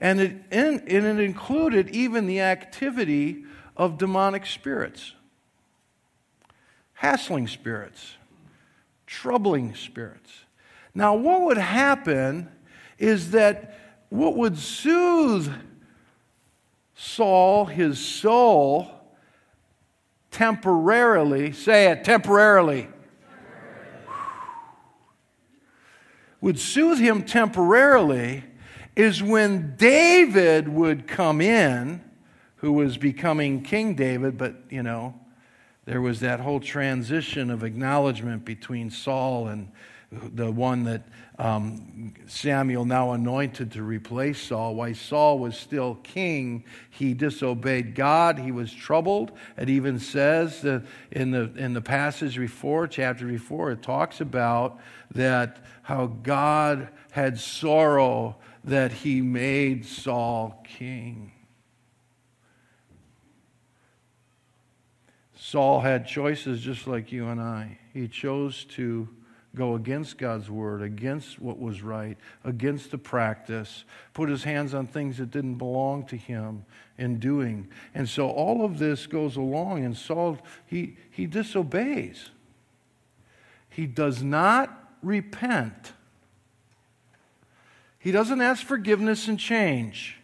and 0.00 0.20
it, 0.20 0.32
and 0.50 0.82
it 0.86 1.04
included 1.20 1.90
even 1.90 2.26
the 2.26 2.40
activity 2.40 3.44
of 3.76 3.98
demonic 3.98 4.46
spirits, 4.46 5.12
hassling 6.94 7.46
spirits, 7.46 8.14
troubling 9.08 9.74
spirits. 9.74 10.44
Now, 10.94 11.14
what 11.14 11.40
would 11.42 11.58
happen 11.58 12.48
is 12.98 13.30
that 13.30 13.78
what 14.10 14.36
would 14.36 14.58
soothe 14.58 15.50
Saul, 16.94 17.64
his 17.66 17.98
soul, 17.98 18.90
temporarily, 20.30 21.52
say 21.52 21.90
it, 21.90 22.04
temporarily, 22.04 22.88
would 26.40 26.58
soothe 26.58 26.98
him 26.98 27.22
temporarily 27.22 28.44
is 28.94 29.22
when 29.22 29.74
David 29.76 30.68
would 30.68 31.06
come 31.06 31.40
in, 31.40 32.02
who 32.56 32.72
was 32.72 32.96
becoming 32.96 33.62
King 33.62 33.94
David, 33.94 34.36
but, 34.36 34.56
you 34.68 34.82
know, 34.82 35.14
there 35.88 36.02
was 36.02 36.20
that 36.20 36.40
whole 36.40 36.60
transition 36.60 37.50
of 37.50 37.64
acknowledgement 37.64 38.44
between 38.44 38.90
Saul 38.90 39.48
and 39.48 39.70
the 40.12 40.52
one 40.52 40.84
that 40.84 41.08
um, 41.38 42.12
Samuel 42.26 42.84
now 42.84 43.12
anointed 43.12 43.72
to 43.72 43.82
replace 43.82 44.38
Saul. 44.38 44.74
While 44.74 44.92
Saul 44.92 45.38
was 45.38 45.56
still 45.56 45.94
king, 46.02 46.64
he 46.90 47.14
disobeyed 47.14 47.94
God. 47.94 48.38
He 48.38 48.52
was 48.52 48.70
troubled. 48.70 49.32
It 49.56 49.70
even 49.70 49.98
says 49.98 50.60
that 50.60 50.84
in 51.10 51.30
the, 51.30 51.54
in 51.56 51.72
the 51.72 51.80
passage 51.80 52.36
before, 52.36 52.86
chapter 52.86 53.26
before, 53.26 53.70
it 53.70 53.80
talks 53.80 54.20
about 54.20 54.78
that 55.14 55.56
how 55.80 56.08
God 56.08 56.88
had 57.12 57.40
sorrow 57.40 58.36
that 58.62 58.92
he 58.92 59.22
made 59.22 59.86
Saul 59.86 60.62
king. 60.68 61.32
Saul 65.50 65.80
had 65.80 66.06
choices 66.06 66.60
just 66.60 66.86
like 66.86 67.10
you 67.10 67.28
and 67.28 67.40
I. 67.40 67.78
He 67.94 68.06
chose 68.06 68.66
to 68.72 69.08
go 69.54 69.76
against 69.76 70.18
God's 70.18 70.50
word, 70.50 70.82
against 70.82 71.40
what 71.40 71.58
was 71.58 71.80
right, 71.80 72.18
against 72.44 72.90
the 72.90 72.98
practice, 72.98 73.84
put 74.12 74.28
his 74.28 74.44
hands 74.44 74.74
on 74.74 74.86
things 74.86 75.16
that 75.16 75.30
didn't 75.30 75.54
belong 75.54 76.04
to 76.08 76.18
him 76.18 76.66
in 76.98 77.18
doing. 77.18 77.66
And 77.94 78.06
so 78.06 78.28
all 78.28 78.62
of 78.62 78.78
this 78.78 79.06
goes 79.06 79.36
along, 79.36 79.86
and 79.86 79.96
Saul, 79.96 80.36
he, 80.66 80.98
he 81.10 81.24
disobeys. 81.24 82.28
He 83.70 83.86
does 83.86 84.22
not 84.22 84.98
repent. 85.02 85.94
He 87.98 88.12
doesn't 88.12 88.42
ask 88.42 88.66
forgiveness 88.66 89.28
and 89.28 89.40
change 89.40 90.17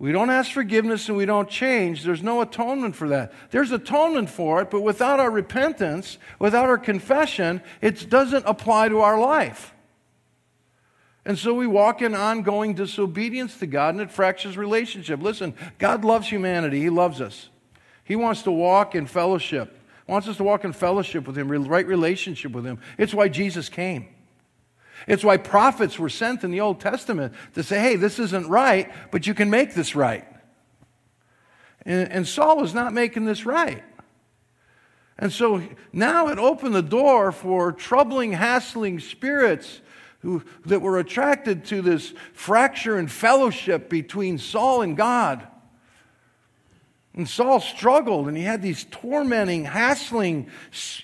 we 0.00 0.12
don't 0.12 0.30
ask 0.30 0.50
forgiveness 0.50 1.08
and 1.08 1.18
we 1.18 1.26
don't 1.26 1.48
change, 1.48 2.04
there's 2.04 2.22
no 2.22 2.40
atonement 2.40 2.96
for 2.96 3.10
that. 3.10 3.32
There's 3.50 3.70
atonement 3.70 4.30
for 4.30 4.62
it, 4.62 4.70
but 4.70 4.80
without 4.80 5.20
our 5.20 5.30
repentance, 5.30 6.16
without 6.38 6.70
our 6.70 6.78
confession, 6.78 7.60
it 7.82 8.08
doesn't 8.08 8.46
apply 8.46 8.88
to 8.88 9.00
our 9.00 9.20
life. 9.20 9.74
And 11.26 11.38
so 11.38 11.52
we 11.52 11.66
walk 11.66 12.00
in 12.00 12.14
ongoing 12.14 12.72
disobedience 12.72 13.58
to 13.58 13.66
God 13.66 13.92
and 13.94 14.00
it 14.00 14.10
fractures 14.10 14.56
relationship. 14.56 15.20
Listen, 15.20 15.54
God 15.78 16.02
loves 16.02 16.26
humanity, 16.28 16.80
He 16.80 16.88
loves 16.88 17.20
us. 17.20 17.50
He 18.02 18.16
wants 18.16 18.42
to 18.44 18.50
walk 18.50 18.94
in 18.94 19.06
fellowship, 19.06 19.78
wants 20.06 20.26
us 20.28 20.38
to 20.38 20.44
walk 20.44 20.64
in 20.64 20.72
fellowship 20.72 21.26
with 21.26 21.36
Him, 21.36 21.50
right 21.50 21.86
relationship 21.86 22.52
with 22.52 22.64
Him. 22.64 22.78
It's 22.96 23.12
why 23.12 23.28
Jesus 23.28 23.68
came. 23.68 24.08
It's 25.06 25.24
why 25.24 25.36
prophets 25.36 25.98
were 25.98 26.08
sent 26.08 26.44
in 26.44 26.50
the 26.50 26.60
Old 26.60 26.80
Testament 26.80 27.34
to 27.54 27.62
say, 27.62 27.80
hey, 27.80 27.96
this 27.96 28.18
isn't 28.18 28.48
right, 28.48 28.90
but 29.10 29.26
you 29.26 29.34
can 29.34 29.50
make 29.50 29.74
this 29.74 29.94
right. 29.94 30.26
And, 31.86 32.10
and 32.10 32.28
Saul 32.28 32.58
was 32.58 32.74
not 32.74 32.92
making 32.92 33.24
this 33.24 33.46
right. 33.46 33.82
And 35.18 35.32
so 35.32 35.62
now 35.92 36.28
it 36.28 36.38
opened 36.38 36.74
the 36.74 36.82
door 36.82 37.30
for 37.30 37.72
troubling, 37.72 38.32
hassling 38.32 39.00
spirits 39.00 39.80
who, 40.20 40.42
that 40.66 40.80
were 40.80 40.98
attracted 40.98 41.64
to 41.66 41.82
this 41.82 42.14
fracture 42.32 42.96
and 42.96 43.10
fellowship 43.10 43.88
between 43.88 44.38
Saul 44.38 44.82
and 44.82 44.96
God. 44.96 45.46
And 47.14 47.28
Saul 47.28 47.60
struggled 47.60 48.28
and 48.28 48.36
he 48.36 48.44
had 48.44 48.62
these 48.62 48.86
tormenting, 48.90 49.64
hassling, 49.64 50.48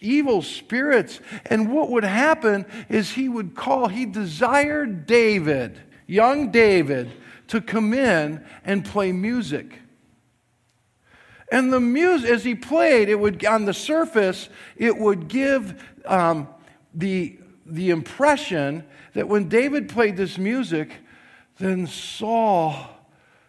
evil 0.01 0.41
spirits. 0.43 1.21
And 1.47 1.73
what 1.73 1.91
would 1.91 2.05
happen 2.05 2.65
is 2.89 3.11
he 3.11 3.29
would 3.29 3.55
call, 3.57 3.89
he 3.89 4.07
desired 4.07 5.07
David, 5.07 5.81
young 6.07 6.51
David, 6.51 7.11
to 7.49 7.61
come 7.61 7.93
in 7.93 8.45
and 8.65 8.85
play 8.85 9.11
music. 9.13 9.81
And 11.51 11.73
the 11.73 11.81
music, 11.81 12.31
as 12.31 12.45
he 12.45 12.55
played, 12.55 13.09
it 13.09 13.19
would, 13.19 13.45
on 13.45 13.65
the 13.65 13.75
surface, 13.75 14.49
it 14.77 14.97
would 14.97 15.29
give 15.29 15.83
um, 16.05 16.49
the, 16.95 17.39
the 17.65 17.91
impression 17.91 18.85
that 19.15 19.29
when 19.29 19.49
David 19.49 19.89
played 19.89 20.17
this 20.17 20.39
music, 20.39 20.91
then 21.59 21.87
Saul 21.87 22.91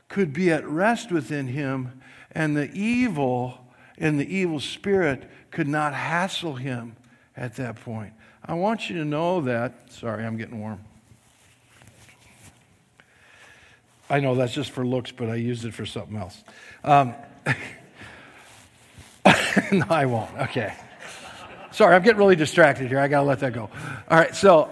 could 0.09 0.31
be 0.31 0.51
at 0.51 0.67
rest 0.67 1.11
within 1.11 1.47
him 1.47 1.96
and 2.37 2.55
the 2.55 2.71
evil 2.71 3.57
and 3.97 4.19
the 4.19 4.35
evil 4.35 4.59
spirit 4.59 5.23
could 5.49 5.67
not 5.67 5.95
hassle 5.95 6.53
him 6.53 6.95
at 7.35 7.55
that 7.55 7.77
point. 7.77 8.13
I 8.45 8.53
want 8.53 8.91
you 8.91 8.97
to 8.97 9.05
know 9.05 9.41
that. 9.41 9.91
Sorry, 9.91 10.23
I'm 10.23 10.37
getting 10.37 10.59
warm. 10.59 10.79
I 14.07 14.19
know 14.19 14.35
that's 14.35 14.53
just 14.53 14.69
for 14.69 14.85
looks, 14.85 15.11
but 15.11 15.31
I 15.31 15.35
used 15.35 15.65
it 15.65 15.73
for 15.73 15.87
something 15.87 16.15
else. 16.15 16.43
Um, 16.83 17.15
no, 19.71 19.87
I 19.89 20.05
won't. 20.05 20.29
Okay. 20.37 20.75
Sorry, 21.71 21.95
I'm 21.95 22.03
getting 22.03 22.19
really 22.19 22.35
distracted 22.35 22.87
here. 22.87 22.99
I 22.99 23.07
got 23.07 23.21
to 23.21 23.25
let 23.25 23.39
that 23.39 23.53
go. 23.53 23.71
All 24.11 24.17
right, 24.17 24.35
so 24.35 24.69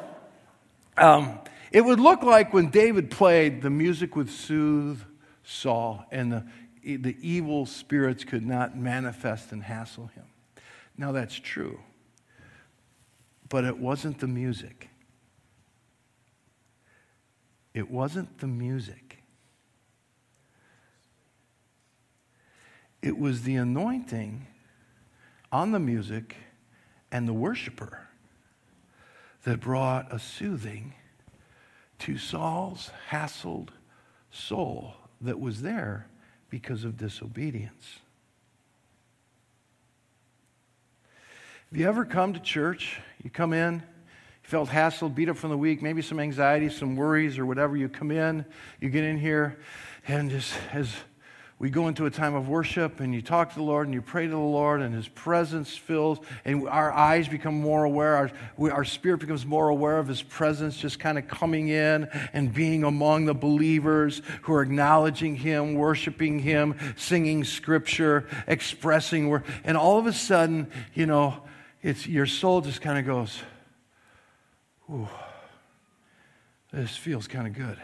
um, 0.97 1.39
it 1.71 1.82
would 1.82 1.99
look 1.99 2.21
like 2.21 2.54
when 2.54 2.69
David 2.69 3.10
played, 3.10 3.63
the 3.63 3.71
music 3.71 4.15
would 4.15 4.30
soothe 4.30 5.01
Saul, 5.43 6.06
and 6.12 6.32
the 6.32 6.43
the 6.86 7.17
evil 7.19 7.65
spirits 7.65 8.24
could 8.24 8.45
not 8.45 8.78
manifest 8.78 9.52
and 9.52 9.63
hassle 9.63 10.08
him. 10.08 10.26
Now, 10.98 11.12
that's 11.12 11.36
true. 11.36 11.80
But 13.50 13.63
it 13.63 13.80
wasn't 13.80 14.19
the 14.19 14.28
music. 14.28 14.89
It 17.74 17.89
wasn't 17.89 18.39
the 18.39 18.48
music. 18.48 19.24
It 23.02 23.17
was 23.17 23.41
the 23.41 23.56
anointing 23.56 24.48
on 25.52 25.71
the 25.71 25.80
music 25.80 26.36
and 27.12 27.28
the 27.28 27.34
worshiper 27.34 28.08
that 29.43 29.60
brought 29.60 30.12
a 30.13 30.19
soothing 30.19 30.93
to 32.00 32.17
Saul's 32.17 32.91
hassled 33.10 33.69
soul 34.32 34.95
that 35.21 35.39
was 35.39 35.62
there 35.62 36.08
because 36.49 36.84
of 36.84 36.97
disobedience. 36.97 37.99
Have 41.71 41.79
you 41.79 41.88
ever 41.88 42.05
come 42.05 42.34
to 42.34 42.39
church? 42.39 42.99
You 43.23 43.29
come 43.29 43.51
in, 43.51 43.75
you 43.75 43.81
felt 44.43 44.69
hassled, 44.69 45.15
beat 45.15 45.29
up 45.29 45.38
from 45.38 45.49
the 45.49 45.58
week, 45.58 45.81
maybe 45.81 46.01
some 46.01 46.19
anxiety, 46.19 46.69
some 46.69 46.95
worries, 46.95 47.38
or 47.38 47.45
whatever. 47.45 47.75
You 47.75 47.89
come 47.89 48.12
in, 48.12 48.45
you 48.79 48.89
get 48.89 49.03
in 49.03 49.17
here, 49.17 49.58
and 50.08 50.29
just 50.29 50.53
as 50.71 50.93
we 51.57 51.69
go 51.69 51.87
into 51.87 52.05
a 52.05 52.11
time 52.11 52.35
of 52.35 52.49
worship 52.49 52.99
and 52.99 53.15
you 53.15 53.21
talk 53.21 53.51
to 53.51 53.55
the 53.55 53.63
Lord 53.63 53.87
and 53.87 53.93
you 53.93 54.01
pray 54.01 54.25
to 54.25 54.29
the 54.29 54.37
Lord 54.37 54.81
and 54.81 54.93
His 54.93 55.07
presence 55.07 55.75
fills 55.75 56.19
and 56.43 56.67
our 56.67 56.91
eyes 56.91 57.29
become 57.29 57.55
more 57.55 57.85
aware, 57.85 58.17
our, 58.17 58.31
we, 58.57 58.69
our 58.71 58.83
spirit 58.83 59.21
becomes 59.21 59.45
more 59.45 59.69
aware 59.69 59.97
of 59.97 60.07
His 60.07 60.21
presence 60.21 60.75
just 60.75 60.99
kind 60.99 61.17
of 61.17 61.29
coming 61.29 61.69
in 61.69 62.09
and 62.33 62.53
being 62.53 62.83
among 62.83 63.23
the 63.23 63.33
believers 63.33 64.21
who 64.41 64.53
are 64.53 64.61
acknowledging 64.61 65.37
Him, 65.37 65.75
worshiping 65.75 66.39
Him, 66.39 66.75
singing 66.97 67.45
Scripture, 67.45 68.27
expressing. 68.47 69.41
And 69.63 69.77
all 69.77 69.97
of 69.97 70.07
a 70.07 70.13
sudden, 70.13 70.69
you 70.93 71.05
know, 71.05 71.41
it's, 71.81 72.05
your 72.05 72.25
soul 72.25 72.59
just 72.59 72.81
kind 72.81 72.99
of 72.99 73.05
goes, 73.05 73.39
ooh, 74.91 75.07
this 76.73 76.97
feels 76.97 77.27
kind 77.27 77.47
of 77.47 77.53
good. 77.53 77.77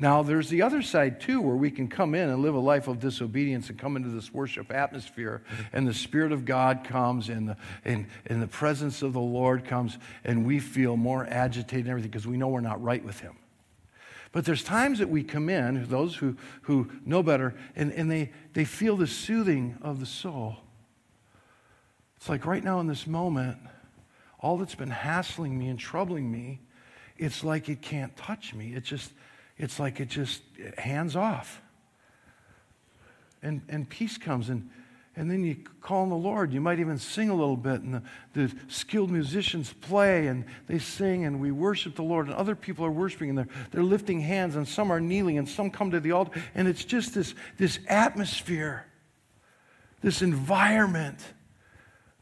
Now, 0.00 0.22
there's 0.22 0.48
the 0.48 0.62
other 0.62 0.80
side 0.80 1.20
too, 1.20 1.42
where 1.42 1.54
we 1.54 1.70
can 1.70 1.86
come 1.86 2.14
in 2.14 2.30
and 2.30 2.40
live 2.40 2.54
a 2.54 2.58
life 2.58 2.88
of 2.88 3.00
disobedience 3.00 3.68
and 3.68 3.78
come 3.78 3.98
into 3.98 4.08
this 4.08 4.32
worship 4.32 4.72
atmosphere, 4.72 5.42
and 5.74 5.86
the 5.86 5.92
Spirit 5.92 6.32
of 6.32 6.46
God 6.46 6.84
comes, 6.84 7.28
and 7.28 7.50
the, 7.50 7.56
and, 7.84 8.06
and 8.24 8.40
the 8.40 8.46
presence 8.46 9.02
of 9.02 9.12
the 9.12 9.20
Lord 9.20 9.66
comes, 9.66 9.98
and 10.24 10.46
we 10.46 10.58
feel 10.58 10.96
more 10.96 11.26
agitated 11.28 11.84
and 11.84 11.90
everything 11.90 12.10
because 12.10 12.26
we 12.26 12.38
know 12.38 12.48
we're 12.48 12.62
not 12.62 12.82
right 12.82 13.04
with 13.04 13.20
Him. 13.20 13.36
But 14.32 14.46
there's 14.46 14.64
times 14.64 15.00
that 15.00 15.10
we 15.10 15.22
come 15.22 15.50
in, 15.50 15.86
those 15.90 16.16
who, 16.16 16.34
who 16.62 16.90
know 17.04 17.22
better, 17.22 17.54
and, 17.76 17.92
and 17.92 18.10
they, 18.10 18.32
they 18.54 18.64
feel 18.64 18.96
the 18.96 19.06
soothing 19.06 19.76
of 19.82 20.00
the 20.00 20.06
soul. 20.06 20.56
It's 22.16 22.30
like 22.30 22.46
right 22.46 22.64
now 22.64 22.80
in 22.80 22.86
this 22.86 23.06
moment, 23.06 23.58
all 24.38 24.56
that's 24.56 24.74
been 24.74 24.88
hassling 24.88 25.58
me 25.58 25.68
and 25.68 25.78
troubling 25.78 26.32
me, 26.32 26.60
it's 27.18 27.44
like 27.44 27.68
it 27.68 27.82
can't 27.82 28.16
touch 28.16 28.54
me. 28.54 28.72
It 28.72 28.84
just, 28.84 29.12
it's 29.60 29.78
like 29.78 30.00
it 30.00 30.08
just 30.08 30.40
hands 30.78 31.14
off. 31.16 31.60
And, 33.42 33.60
and 33.68 33.88
peace 33.88 34.16
comes, 34.16 34.48
and, 34.48 34.70
and 35.16 35.30
then 35.30 35.44
you 35.44 35.56
call 35.82 36.02
on 36.02 36.08
the 36.08 36.16
Lord. 36.16 36.52
You 36.52 36.62
might 36.62 36.80
even 36.80 36.96
sing 36.96 37.28
a 37.28 37.34
little 37.34 37.58
bit, 37.58 37.82
and 37.82 37.94
the, 37.94 38.02
the 38.32 38.54
skilled 38.68 39.10
musicians 39.10 39.72
play, 39.82 40.28
and 40.28 40.46
they 40.66 40.78
sing, 40.78 41.26
and 41.26 41.40
we 41.40 41.50
worship 41.50 41.94
the 41.94 42.02
Lord, 42.02 42.26
and 42.26 42.34
other 42.34 42.54
people 42.54 42.86
are 42.86 42.90
worshiping, 42.90 43.28
and 43.28 43.38
they're, 43.38 43.48
they're 43.70 43.82
lifting 43.82 44.20
hands, 44.20 44.56
and 44.56 44.66
some 44.66 44.90
are 44.90 45.00
kneeling, 45.00 45.36
and 45.36 45.46
some 45.46 45.70
come 45.70 45.90
to 45.90 46.00
the 46.00 46.12
altar, 46.12 46.42
and 46.54 46.66
it's 46.66 46.84
just 46.84 47.14
this, 47.14 47.34
this 47.58 47.80
atmosphere, 47.86 48.86
this 50.00 50.22
environment 50.22 51.18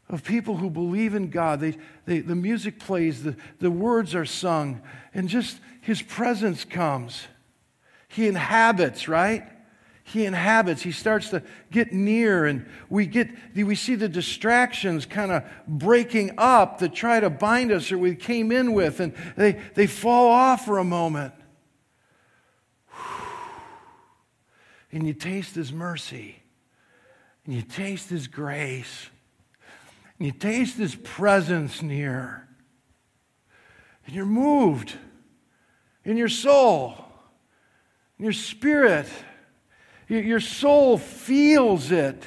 of 0.09 0.25
people 0.25 0.57
who 0.57 0.69
believe 0.69 1.15
in 1.15 1.29
God. 1.29 1.61
They, 1.61 1.77
they, 2.05 2.19
the 2.19 2.35
music 2.35 2.79
plays, 2.79 3.23
the, 3.23 3.37
the 3.59 3.71
words 3.71 4.13
are 4.13 4.25
sung, 4.25 4.81
and 5.13 5.29
just 5.29 5.59
his 5.81 6.01
presence 6.01 6.65
comes. 6.65 7.27
He 8.07 8.27
inhabits, 8.27 9.07
right? 9.07 9.47
He 10.03 10.25
inhabits. 10.25 10.81
He 10.81 10.91
starts 10.91 11.29
to 11.29 11.43
get 11.71 11.93
near, 11.93 12.45
and 12.45 12.65
we 12.89 13.05
get 13.05 13.29
we 13.55 13.75
see 13.75 13.95
the 13.95 14.09
distractions 14.09 15.05
kind 15.05 15.31
of 15.31 15.43
breaking 15.67 16.31
up 16.37 16.79
that 16.79 16.93
try 16.93 17.19
to 17.19 17.29
bind 17.29 17.71
us 17.71 17.91
or 17.91 17.97
we 17.97 18.15
came 18.15 18.51
in 18.51 18.73
with, 18.73 18.99
and 18.99 19.13
they, 19.35 19.59
they 19.75 19.85
fall 19.85 20.29
off 20.29 20.65
for 20.65 20.79
a 20.79 20.83
moment. 20.83 21.33
And 24.91 25.05
you 25.05 25.13
taste 25.13 25.53
his 25.53 25.71
mercy, 25.71 26.41
and 27.45 27.53
you 27.53 27.61
taste 27.61 28.09
his 28.09 28.27
grace 28.27 29.09
and 30.19 30.25
you 30.25 30.33
taste 30.33 30.77
his 30.77 30.95
presence 30.95 31.81
near. 31.81 32.47
And 34.05 34.15
you're 34.15 34.25
moved 34.25 34.97
in 36.09 36.17
your 36.17 36.27
soul, 36.27 36.95
in 38.17 38.25
your 38.25 38.33
spirit. 38.33 39.05
Your 40.07 40.39
soul 40.39 40.97
feels 40.97 41.91
it. 41.91 42.23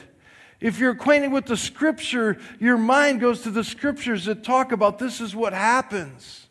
If 0.61 0.79
you're 0.79 0.93
acquainted 0.93 1.33
with 1.33 1.47
the 1.47 1.57
scripture, 1.57 2.39
your 2.61 2.79
mind 2.79 3.21
goes 3.21 3.43
to 3.43 3.51
the 3.51 3.65
scriptures 3.65 4.27
that 4.27 4.45
talk 4.45 4.71
about 4.71 5.01
this 5.01 5.21
is 5.21 5.35
what 5.35 5.53
happens. 5.53 6.47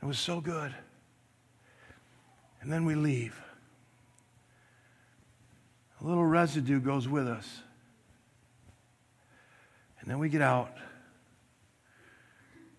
It 0.00 0.06
was 0.06 0.18
so 0.18 0.40
good. 0.40 0.74
And 2.62 2.72
then 2.72 2.86
we 2.86 2.94
leave 2.94 3.38
a 6.00 6.06
little 6.06 6.24
residue 6.24 6.80
goes 6.80 7.06
with 7.06 7.28
us. 7.28 7.60
And 10.00 10.10
then 10.10 10.18
we 10.18 10.30
get 10.30 10.40
out, 10.40 10.74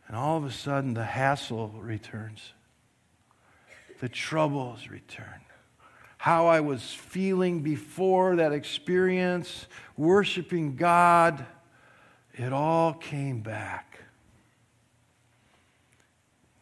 and 0.07 0.15
all 0.15 0.37
of 0.37 0.45
a 0.45 0.51
sudden 0.51 0.93
the 0.93 1.03
hassle 1.03 1.69
returns, 1.79 2.53
the 3.99 4.09
troubles 4.09 4.87
return. 4.89 5.41
How 6.17 6.47
I 6.47 6.61
was 6.61 6.81
feeling 6.93 7.61
before 7.61 8.37
that 8.37 8.51
experience, 8.51 9.67
worshiping 9.95 10.75
God, 10.75 11.45
it 12.33 12.53
all 12.53 12.93
came 12.93 13.41
back. 13.41 13.99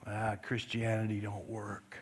Ah, 0.07 0.35
Christianity 0.41 1.19
don't 1.19 1.47
work. 1.47 1.97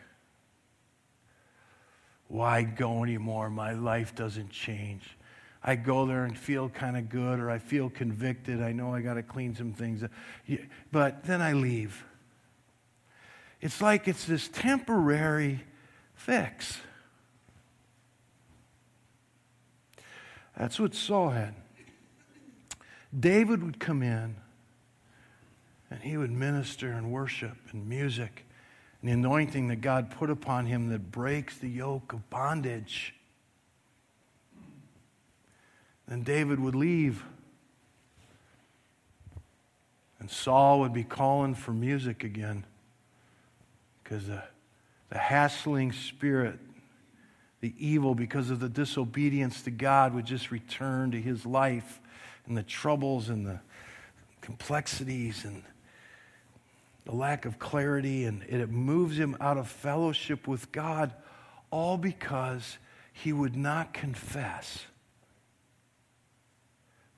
Why 2.28 2.62
go 2.62 3.02
anymore? 3.02 3.50
My 3.50 3.72
life 3.72 4.14
doesn't 4.14 4.50
change. 4.50 5.16
I 5.64 5.76
go 5.76 6.04
there 6.04 6.24
and 6.24 6.36
feel 6.36 6.68
kind 6.68 6.96
of 6.96 7.08
good, 7.08 7.40
or 7.40 7.50
I 7.50 7.58
feel 7.58 7.88
convicted. 7.88 8.62
I 8.62 8.72
know 8.72 8.94
I 8.94 9.00
got 9.00 9.14
to 9.14 9.22
clean 9.22 9.54
some 9.54 9.72
things. 9.72 10.04
But 10.92 11.24
then 11.24 11.40
I 11.40 11.54
leave. 11.54 12.04
It's 13.62 13.80
like 13.80 14.06
it's 14.06 14.26
this 14.26 14.48
temporary 14.48 15.64
fix. 16.14 16.78
That's 20.56 20.78
what 20.78 20.94
Saul 20.94 21.30
had. 21.30 21.54
David 23.18 23.62
would 23.62 23.80
come 23.80 24.02
in 24.02 24.36
and 25.90 26.02
he 26.02 26.16
would 26.16 26.30
minister 26.30 26.92
and 26.92 27.10
worship 27.10 27.56
and 27.72 27.88
music 27.88 28.44
and 29.00 29.08
the 29.08 29.14
anointing 29.14 29.68
that 29.68 29.80
God 29.80 30.10
put 30.10 30.28
upon 30.30 30.66
him 30.66 30.90
that 30.90 31.10
breaks 31.10 31.56
the 31.56 31.68
yoke 31.68 32.12
of 32.12 32.28
bondage. 32.28 33.14
Then 36.08 36.22
David 36.22 36.60
would 36.60 36.74
leave. 36.74 37.24
And 40.18 40.30
Saul 40.30 40.80
would 40.80 40.92
be 40.92 41.04
calling 41.04 41.54
for 41.54 41.72
music 41.72 42.24
again 42.24 42.64
because 44.02 44.26
the, 44.26 44.42
the 45.10 45.18
hassling 45.18 45.92
spirit, 45.92 46.58
the 47.60 47.74
evil 47.78 48.14
because 48.14 48.50
of 48.50 48.60
the 48.60 48.68
disobedience 48.68 49.62
to 49.62 49.70
God 49.70 50.14
would 50.14 50.26
just 50.26 50.50
return 50.50 51.10
to 51.10 51.20
his 51.20 51.44
life 51.44 52.00
and 52.46 52.56
the 52.56 52.62
troubles 52.62 53.28
and 53.28 53.46
the 53.46 53.60
complexities 54.40 55.44
and 55.44 55.62
the 57.04 57.14
lack 57.14 57.44
of 57.44 57.58
clarity, 57.58 58.24
and 58.24 58.42
it 58.44 58.70
moves 58.70 59.18
him 59.18 59.36
out 59.40 59.58
of 59.58 59.68
fellowship 59.68 60.48
with 60.48 60.72
God, 60.72 61.12
all 61.70 61.98
because 61.98 62.78
he 63.12 63.32
would 63.32 63.56
not 63.56 63.92
confess. 63.92 64.86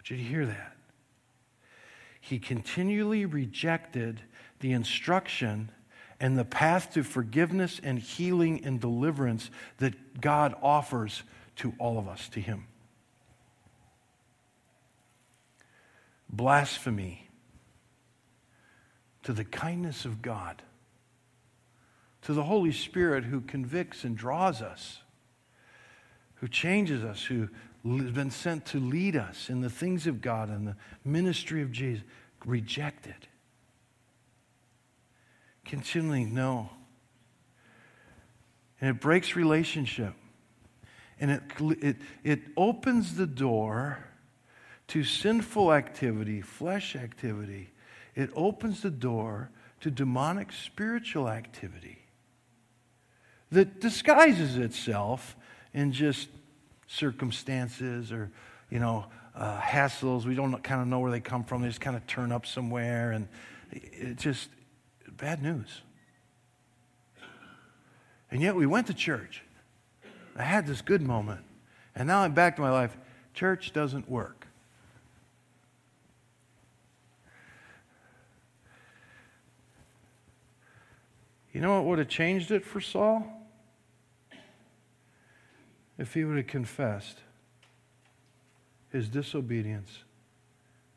But 0.09 0.19
you 0.19 0.25
hear 0.25 0.47
that? 0.47 0.77
He 2.21 2.39
continually 2.39 3.25
rejected 3.25 4.21
the 4.61 4.73
instruction 4.73 5.71
and 6.21 6.39
the 6.39 6.45
path 6.45 6.93
to 6.95 7.03
forgiveness 7.03 7.81
and 7.83 7.99
healing 7.99 8.65
and 8.65 8.81
deliverance 8.81 9.51
that 9.79 10.21
God 10.21 10.55
offers 10.63 11.23
to 11.57 11.75
all 11.79 11.99
of 11.99 12.09
us, 12.09 12.29
to 12.31 12.41
him. 12.41 12.67
Blasphemy 16.31 17.29
to 19.23 19.33
the 19.33 19.45
kindness 19.45 20.05
of 20.05 20.23
God, 20.23 20.63
to 22.23 22.33
the 22.33 22.45
Holy 22.45 22.73
Spirit 22.73 23.25
who 23.25 23.41
convicts 23.41 24.05
and 24.05 24.17
draws 24.17 24.63
us, 24.63 25.01
who 26.37 26.47
changes 26.47 27.03
us, 27.03 27.25
who 27.25 27.49
been 27.87 28.31
sent 28.31 28.67
to 28.67 28.81
lead 28.81 29.17
us 29.17 29.49
in 29.49 29.61
the 29.61 29.71
things 29.71 30.07
of 30.07 30.21
God 30.21 30.49
and 30.49 30.67
the 30.67 30.77
ministry 31.05 31.63
of 31.63 31.73
Jesus, 31.73 32.05
rejected. 32.45 33.29
Continually, 35.65 36.25
no. 36.25 36.71
And 38.81 38.91
it 38.91 39.01
breaks 39.01 39.37
relationship. 39.37 40.15
And 41.19 41.31
it, 41.31 41.43
it, 41.83 41.97
it 42.25 42.41
opens 42.57 43.15
the 43.15 43.27
door 43.27 44.05
to 44.89 45.03
sinful 45.03 45.73
activity, 45.73 46.41
flesh 46.41 46.95
activity, 46.95 47.71
it 48.15 48.31
opens 48.35 48.83
the 48.83 48.91
door 48.91 49.51
to 49.81 49.91
demonic 49.91 50.53
spiritual 50.53 51.29
activity 51.29 51.99
that 53.51 53.81
disguises 53.81 54.57
itself 54.57 55.37
in 55.73 55.93
just 55.93 56.29
circumstances 56.87 58.13
or, 58.13 58.31
you 58.71 58.79
know, 58.79 59.07
uh, 59.35 59.61
hassles. 59.61 60.25
We 60.25 60.35
don't 60.35 60.63
kind 60.63 60.81
of 60.81 60.89
know 60.89 61.01
where 61.01 61.11
they 61.11 61.21
come 61.21 61.45
from. 61.45 61.63
They 61.63 61.69
just 61.69 61.81
kind 61.81 61.97
of 61.97 62.07
turn 62.07 62.33
up 62.33 62.47
somewhere, 62.47 63.13
and 63.13 63.29
it's 63.71 64.23
just 64.23 64.49
bad 65.17 65.43
news. 65.43 65.83
And 68.31 68.43
yet 68.43 68.55
we 68.55 68.67
went 68.67 68.87
to 68.89 68.95
church. 68.95 69.43
I 70.37 70.43
had 70.43 70.67
this 70.67 70.83
good 70.83 71.03
moment. 71.03 71.41
And 71.95 72.09
now 72.09 72.21
I'm 72.21 72.35
back 72.35 72.57
to 72.57 72.63
my 72.63 72.71
life. 72.71 72.97
Church 73.35 73.73
doesn't 73.73 74.09
work. 74.09 74.47
You 81.53 81.63
know 81.63 81.77
what 81.77 81.87
would 81.87 81.99
have 81.99 82.09
changed 82.09 82.51
it 82.51 82.67
for 82.67 82.83
Saul? 82.83 83.36
If 85.99 86.15
he 86.15 86.25
would 86.25 86.37
have 86.37 86.47
confessed 86.47 87.19
his 88.91 89.09
disobedience 89.09 90.05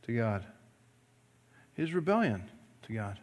to 0.04 0.16
God, 0.16 0.46
his 1.74 1.94
rebellion 1.94 2.50
to 2.84 2.94
God, 2.94 3.20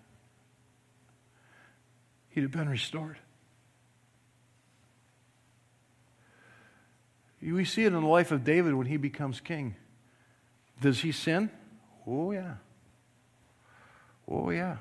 he'd 2.30 2.42
have 2.42 2.50
been 2.50 2.68
restored. 2.68 3.18
We 7.42 7.64
see 7.64 7.84
it 7.84 7.88
in 7.88 8.00
the 8.00 8.00
life 8.00 8.32
of 8.32 8.44
David 8.44 8.74
when 8.74 8.86
he 8.86 8.96
becomes 8.96 9.40
king. 9.40 9.76
Does 10.80 11.00
he 11.00 11.12
sin? 11.12 11.50
Oh, 12.06 12.32
yeah. 12.32 12.54
Oh, 14.26 14.50
yeah. 14.50 14.76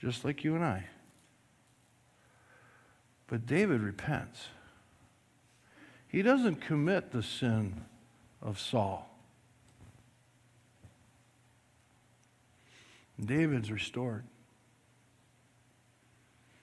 Just 0.00 0.24
like 0.24 0.44
you 0.44 0.54
and 0.54 0.64
I. 0.64 0.84
But 3.26 3.46
David 3.46 3.80
repents. 3.80 4.48
He 6.08 6.22
doesn't 6.22 6.56
commit 6.56 7.12
the 7.12 7.22
sin 7.22 7.84
of 8.40 8.58
Saul. 8.58 9.08
David's 13.22 13.70
restored. 13.70 14.24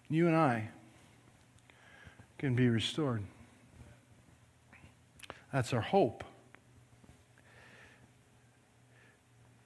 You 0.10 0.28
and 0.28 0.36
I 0.36 0.70
can 2.38 2.56
be 2.56 2.70
restored. 2.70 3.24
That's 5.52 5.74
our 5.74 5.82
hope. 5.82 6.24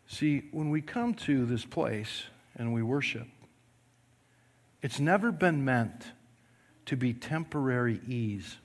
See, 0.08 0.44
when 0.52 0.70
we 0.70 0.82
come 0.82 1.14
to 1.16 1.46
this 1.46 1.66
place 1.66 2.24
and 2.56 2.74
we 2.74 2.84
worship, 2.84 3.28
it's 4.82 5.00
never 5.00 5.32
been 5.32 5.64
meant 5.64 6.12
to 6.88 6.98
be 6.98 7.14
temporary 7.14 8.02
ease. 8.08 8.58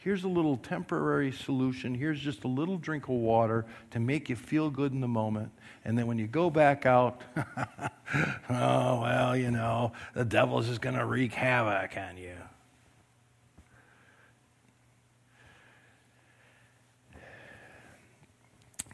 Here's 0.00 0.22
a 0.22 0.28
little 0.28 0.56
temporary 0.56 1.32
solution. 1.32 1.92
Here's 1.92 2.20
just 2.20 2.44
a 2.44 2.48
little 2.48 2.78
drink 2.78 3.04
of 3.04 3.16
water 3.16 3.66
to 3.90 3.98
make 3.98 4.28
you 4.28 4.36
feel 4.36 4.70
good 4.70 4.92
in 4.92 5.00
the 5.00 5.08
moment. 5.08 5.50
And 5.84 5.98
then 5.98 6.06
when 6.06 6.18
you 6.18 6.28
go 6.28 6.50
back 6.50 6.86
out, 6.86 7.20
oh, 7.36 9.00
well, 9.02 9.36
you 9.36 9.50
know, 9.50 9.92
the 10.14 10.24
devil's 10.24 10.68
just 10.68 10.80
going 10.80 10.94
to 10.94 11.04
wreak 11.04 11.34
havoc 11.34 11.96
on 11.96 12.16
you. 12.16 12.36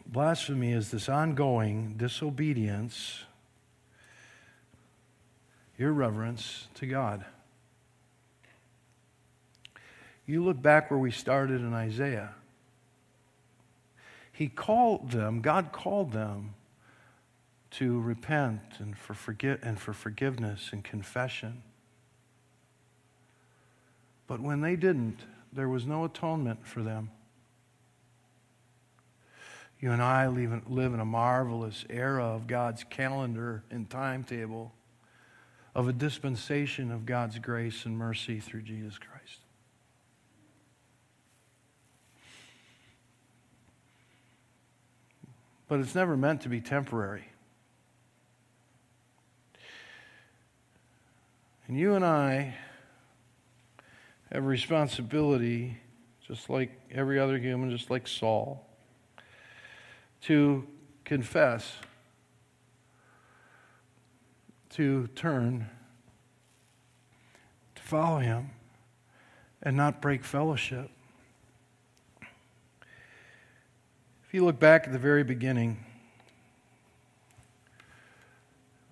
Blasphemy 0.06 0.72
is 0.72 0.90
this 0.90 1.08
ongoing 1.10 1.94
disobedience, 1.98 3.24
irreverence 5.76 6.68
to 6.74 6.86
God. 6.86 7.26
You 10.26 10.44
look 10.44 10.60
back 10.60 10.90
where 10.90 10.98
we 10.98 11.10
started 11.10 11.60
in 11.60 11.74
Isaiah. 11.74 12.34
He 14.32 14.48
called 14.48 15.10
them, 15.10 15.40
God 15.40 15.70
called 15.70 16.12
them 16.12 16.54
to 17.72 18.00
repent 18.00 18.60
and 18.78 18.96
for, 18.96 19.14
forget, 19.14 19.60
and 19.62 19.78
for 19.78 19.92
forgiveness 19.92 20.70
and 20.72 20.82
confession. 20.82 21.62
But 24.26 24.40
when 24.40 24.60
they 24.60 24.76
didn't, 24.76 25.20
there 25.52 25.68
was 25.68 25.86
no 25.86 26.04
atonement 26.04 26.66
for 26.66 26.82
them. 26.82 27.10
You 29.80 29.92
and 29.92 30.02
I 30.02 30.26
live 30.28 30.94
in 30.94 31.00
a 31.00 31.04
marvelous 31.04 31.84
era 31.90 32.24
of 32.24 32.46
God's 32.46 32.84
calendar 32.84 33.62
and 33.70 33.88
timetable, 33.90 34.72
of 35.74 35.88
a 35.88 35.92
dispensation 35.92 36.90
of 36.90 37.04
God's 37.04 37.38
grace 37.38 37.84
and 37.84 37.98
mercy 37.98 38.40
through 38.40 38.62
Jesus 38.62 38.98
Christ. 38.98 39.13
But 45.74 45.80
it's 45.80 45.96
never 45.96 46.16
meant 46.16 46.42
to 46.42 46.48
be 46.48 46.60
temporary. 46.60 47.24
And 51.66 51.76
you 51.76 51.94
and 51.94 52.04
I 52.04 52.54
have 54.30 54.44
a 54.44 54.46
responsibility, 54.46 55.78
just 56.28 56.48
like 56.48 56.70
every 56.92 57.18
other 57.18 57.38
human, 57.38 57.72
just 57.72 57.90
like 57.90 58.06
Saul 58.06 58.64
to 60.26 60.64
confess, 61.04 61.72
to 64.74 65.08
turn, 65.16 65.68
to 67.74 67.82
follow 67.82 68.20
Him, 68.20 68.50
and 69.60 69.76
not 69.76 70.00
break 70.00 70.22
fellowship. 70.22 70.88
If 74.34 74.38
you 74.38 74.46
look 74.46 74.58
back 74.58 74.86
at 74.88 74.92
the 74.92 74.98
very 74.98 75.22
beginning, 75.22 75.78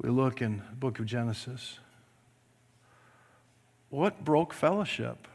we 0.00 0.08
look 0.08 0.40
in 0.40 0.58
the 0.70 0.76
book 0.76 1.00
of 1.00 1.06
Genesis. 1.06 1.80
What 3.90 4.24
broke 4.24 4.52
fellowship? 4.52 5.26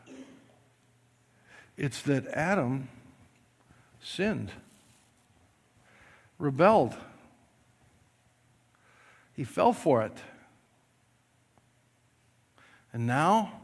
It's 1.75 2.01
that 2.03 2.25
Adam 2.27 2.87
sinned 4.01 4.53
rebelled. 6.39 6.95
He 9.33 9.43
fell 9.43 9.73
for 9.73 10.03
it. 10.03 10.17
And 12.93 13.05
now, 13.05 13.59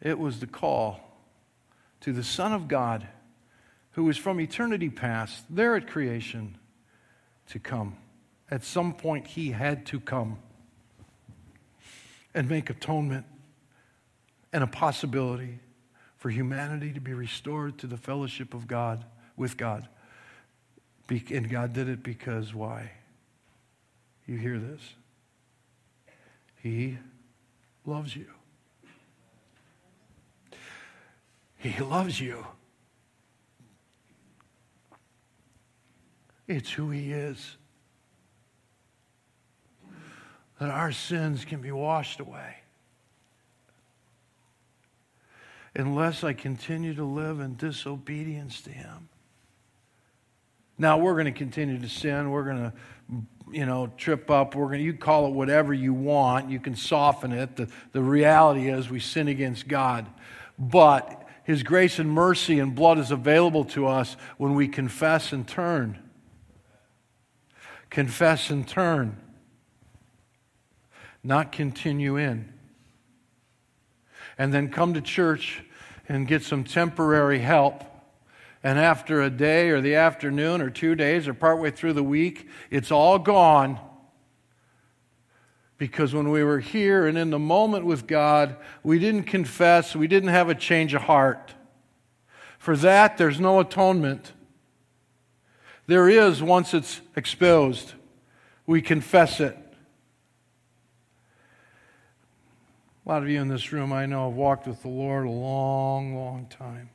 it 0.00 0.16
was 0.16 0.38
the 0.38 0.46
call 0.46 1.00
to 2.02 2.12
the 2.12 2.22
Son 2.22 2.52
of 2.52 2.68
God, 2.68 3.08
who 3.96 4.04
was 4.04 4.18
from 4.18 4.38
eternity 4.38 4.90
past, 4.90 5.42
there 5.48 5.74
at 5.74 5.86
creation, 5.86 6.58
to 7.48 7.58
come. 7.58 7.96
At 8.50 8.62
some 8.62 8.92
point, 8.92 9.26
he 9.26 9.52
had 9.52 9.86
to 9.86 9.98
come 9.98 10.36
and 12.34 12.46
make 12.46 12.68
atonement 12.68 13.24
and 14.52 14.62
a 14.62 14.66
possibility 14.66 15.60
for 16.18 16.28
humanity 16.28 16.92
to 16.92 17.00
be 17.00 17.14
restored 17.14 17.78
to 17.78 17.86
the 17.86 17.96
fellowship 17.96 18.52
of 18.52 18.68
God 18.68 19.02
with 19.34 19.56
God. 19.56 19.88
And 21.08 21.48
God 21.48 21.72
did 21.72 21.88
it 21.88 22.02
because 22.02 22.52
why? 22.52 22.90
You 24.26 24.36
hear 24.36 24.58
this? 24.58 24.82
He 26.62 26.98
loves 27.86 28.14
you. 28.14 28.26
He 31.56 31.82
loves 31.82 32.20
you. 32.20 32.44
It's 36.48 36.70
who 36.70 36.90
He 36.90 37.12
is. 37.12 37.56
That 40.60 40.70
our 40.70 40.92
sins 40.92 41.44
can 41.44 41.60
be 41.60 41.72
washed 41.72 42.20
away. 42.20 42.56
Unless 45.74 46.24
I 46.24 46.32
continue 46.32 46.94
to 46.94 47.04
live 47.04 47.40
in 47.40 47.56
disobedience 47.56 48.62
to 48.62 48.70
Him. 48.70 49.08
Now 50.78 50.98
we're 50.98 51.14
going 51.14 51.26
to 51.26 51.32
continue 51.32 51.78
to 51.78 51.88
sin. 51.88 52.30
We're 52.30 52.44
going 52.44 52.56
to, 52.56 52.72
you 53.50 53.66
know, 53.66 53.90
trip 53.96 54.30
up. 54.30 54.54
We're 54.54 54.66
going 54.66 54.78
to, 54.78 54.84
you 54.84 54.94
call 54.94 55.26
it 55.26 55.32
whatever 55.32 55.74
you 55.74 55.92
want. 55.92 56.50
You 56.50 56.60
can 56.60 56.76
soften 56.76 57.32
it. 57.32 57.56
The, 57.56 57.68
the 57.92 58.02
reality 58.02 58.68
is 58.68 58.88
we 58.88 59.00
sin 59.00 59.28
against 59.28 59.68
God. 59.68 60.06
But 60.58 61.26
His 61.44 61.62
grace 61.62 61.98
and 61.98 62.10
mercy 62.10 62.58
and 62.58 62.74
blood 62.74 62.98
is 62.98 63.10
available 63.10 63.64
to 63.66 63.86
us 63.86 64.16
when 64.38 64.54
we 64.54 64.68
confess 64.68 65.32
and 65.32 65.46
turn. 65.46 65.98
Confess 67.96 68.50
and 68.50 68.68
turn. 68.68 69.16
Not 71.24 71.50
continue 71.50 72.18
in. 72.18 72.52
And 74.36 74.52
then 74.52 74.68
come 74.68 74.92
to 74.92 75.00
church 75.00 75.62
and 76.06 76.28
get 76.28 76.42
some 76.42 76.62
temporary 76.62 77.38
help 77.38 77.84
and 78.62 78.78
after 78.78 79.22
a 79.22 79.30
day 79.30 79.70
or 79.70 79.80
the 79.80 79.94
afternoon 79.94 80.60
or 80.60 80.68
two 80.68 80.94
days 80.94 81.26
or 81.26 81.32
partway 81.32 81.70
through 81.70 81.94
the 81.94 82.02
week, 82.02 82.46
it's 82.70 82.90
all 82.90 83.18
gone. 83.18 83.80
Because 85.78 86.12
when 86.12 86.28
we 86.28 86.44
were 86.44 86.60
here 86.60 87.06
and 87.06 87.16
in 87.16 87.30
the 87.30 87.38
moment 87.38 87.86
with 87.86 88.06
God, 88.06 88.56
we 88.82 88.98
didn't 88.98 89.22
confess, 89.22 89.96
we 89.96 90.06
didn't 90.06 90.28
have 90.28 90.50
a 90.50 90.54
change 90.54 90.92
of 90.92 91.00
heart. 91.00 91.54
For 92.58 92.76
that, 92.76 93.16
there's 93.16 93.40
no 93.40 93.58
atonement. 93.58 94.34
There 95.86 96.08
is 96.08 96.42
once 96.42 96.74
it's 96.74 97.00
exposed. 97.14 97.94
We 98.66 98.82
confess 98.82 99.40
it. 99.40 99.56
A 103.04 103.08
lot 103.08 103.22
of 103.22 103.28
you 103.28 103.40
in 103.40 103.46
this 103.46 103.72
room 103.72 103.92
I 103.92 104.06
know 104.06 104.28
have 104.28 104.36
walked 104.36 104.66
with 104.66 104.82
the 104.82 104.88
Lord 104.88 105.26
a 105.26 105.30
long, 105.30 106.16
long 106.16 106.46
time. 106.46 106.90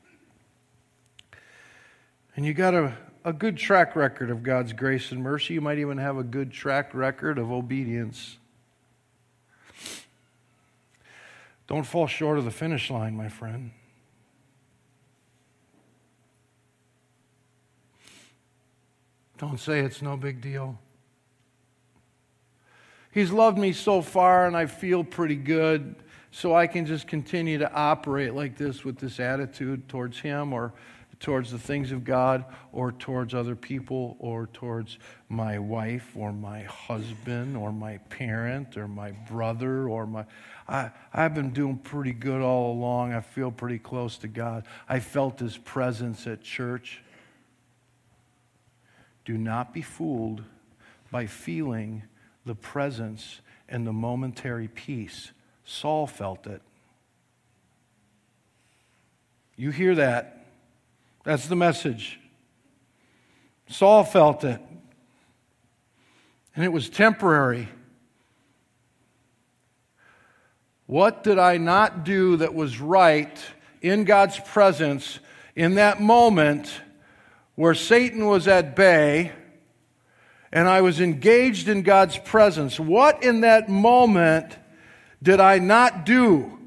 And 2.36 2.44
you 2.44 2.52
got 2.52 2.74
a, 2.74 2.94
a 3.24 3.32
good 3.32 3.56
track 3.56 3.96
record 3.96 4.30
of 4.30 4.42
God's 4.42 4.74
grace 4.74 5.10
and 5.10 5.22
mercy. 5.22 5.54
You 5.54 5.62
might 5.62 5.78
even 5.78 5.96
have 5.96 6.18
a 6.18 6.22
good 6.22 6.52
track 6.52 6.92
record 6.92 7.38
of 7.38 7.50
obedience. 7.50 8.36
Don't 11.66 11.84
fall 11.84 12.06
short 12.06 12.36
of 12.36 12.44
the 12.44 12.50
finish 12.50 12.90
line, 12.90 13.16
my 13.16 13.30
friend. 13.30 13.70
Don't 19.38 19.58
say 19.58 19.80
it's 19.80 20.02
no 20.02 20.16
big 20.16 20.40
deal. 20.40 20.78
He's 23.10 23.30
loved 23.30 23.58
me 23.58 23.72
so 23.72 24.00
far, 24.00 24.46
and 24.46 24.56
I 24.56 24.66
feel 24.66 25.04
pretty 25.04 25.36
good, 25.36 25.96
so 26.30 26.54
I 26.54 26.66
can 26.66 26.86
just 26.86 27.06
continue 27.06 27.58
to 27.58 27.70
operate 27.72 28.34
like 28.34 28.56
this 28.56 28.84
with 28.84 28.98
this 28.98 29.20
attitude 29.20 29.88
towards 29.88 30.18
Him 30.18 30.52
or 30.52 30.72
towards 31.22 31.52
the 31.52 31.58
things 31.58 31.92
of 31.92 32.04
God 32.04 32.44
or 32.72 32.90
towards 32.90 33.32
other 33.32 33.54
people 33.54 34.16
or 34.18 34.48
towards 34.52 34.98
my 35.28 35.58
wife 35.58 36.10
or 36.16 36.32
my 36.32 36.62
husband 36.64 37.56
or 37.56 37.70
my 37.70 37.98
parent 38.08 38.76
or 38.76 38.88
my 38.88 39.12
brother 39.12 39.88
or 39.88 40.06
my. 40.06 40.24
I, 40.68 40.90
I've 41.12 41.34
been 41.34 41.50
doing 41.50 41.78
pretty 41.78 42.12
good 42.12 42.42
all 42.42 42.72
along. 42.72 43.12
I 43.12 43.20
feel 43.20 43.52
pretty 43.52 43.78
close 43.78 44.18
to 44.18 44.28
God. 44.28 44.64
I 44.88 45.00
felt 45.00 45.38
His 45.38 45.56
presence 45.56 46.26
at 46.26 46.42
church. 46.42 47.02
Do 49.24 49.38
not 49.38 49.72
be 49.72 49.82
fooled 49.82 50.42
by 51.10 51.26
feeling 51.26 52.02
the 52.44 52.54
presence 52.54 53.40
and 53.68 53.86
the 53.86 53.92
momentary 53.92 54.68
peace. 54.68 55.32
Saul 55.64 56.06
felt 56.06 56.46
it. 56.46 56.62
You 59.56 59.70
hear 59.70 59.94
that. 59.94 60.46
That's 61.24 61.46
the 61.46 61.56
message. 61.56 62.18
Saul 63.68 64.04
felt 64.04 64.42
it. 64.44 64.60
And 66.54 66.64
it 66.64 66.72
was 66.72 66.88
temporary. 66.88 67.68
What 70.86 71.22
did 71.24 71.38
I 71.38 71.56
not 71.56 72.04
do 72.04 72.36
that 72.36 72.54
was 72.54 72.80
right 72.80 73.38
in 73.80 74.04
God's 74.04 74.38
presence 74.40 75.20
in 75.54 75.76
that 75.76 76.00
moment 76.00 76.70
where 77.54 77.74
Satan 77.74 78.26
was 78.26 78.48
at 78.48 78.74
bay? 78.76 79.32
and 80.52 80.68
I 80.68 80.82
was 80.82 81.00
engaged 81.00 81.68
in 81.68 81.82
God's 81.82 82.18
presence, 82.18 82.78
what 82.78 83.22
in 83.22 83.40
that 83.40 83.68
moment 83.68 84.56
did 85.22 85.40
I 85.40 85.58
not 85.58 86.04
do? 86.04 86.58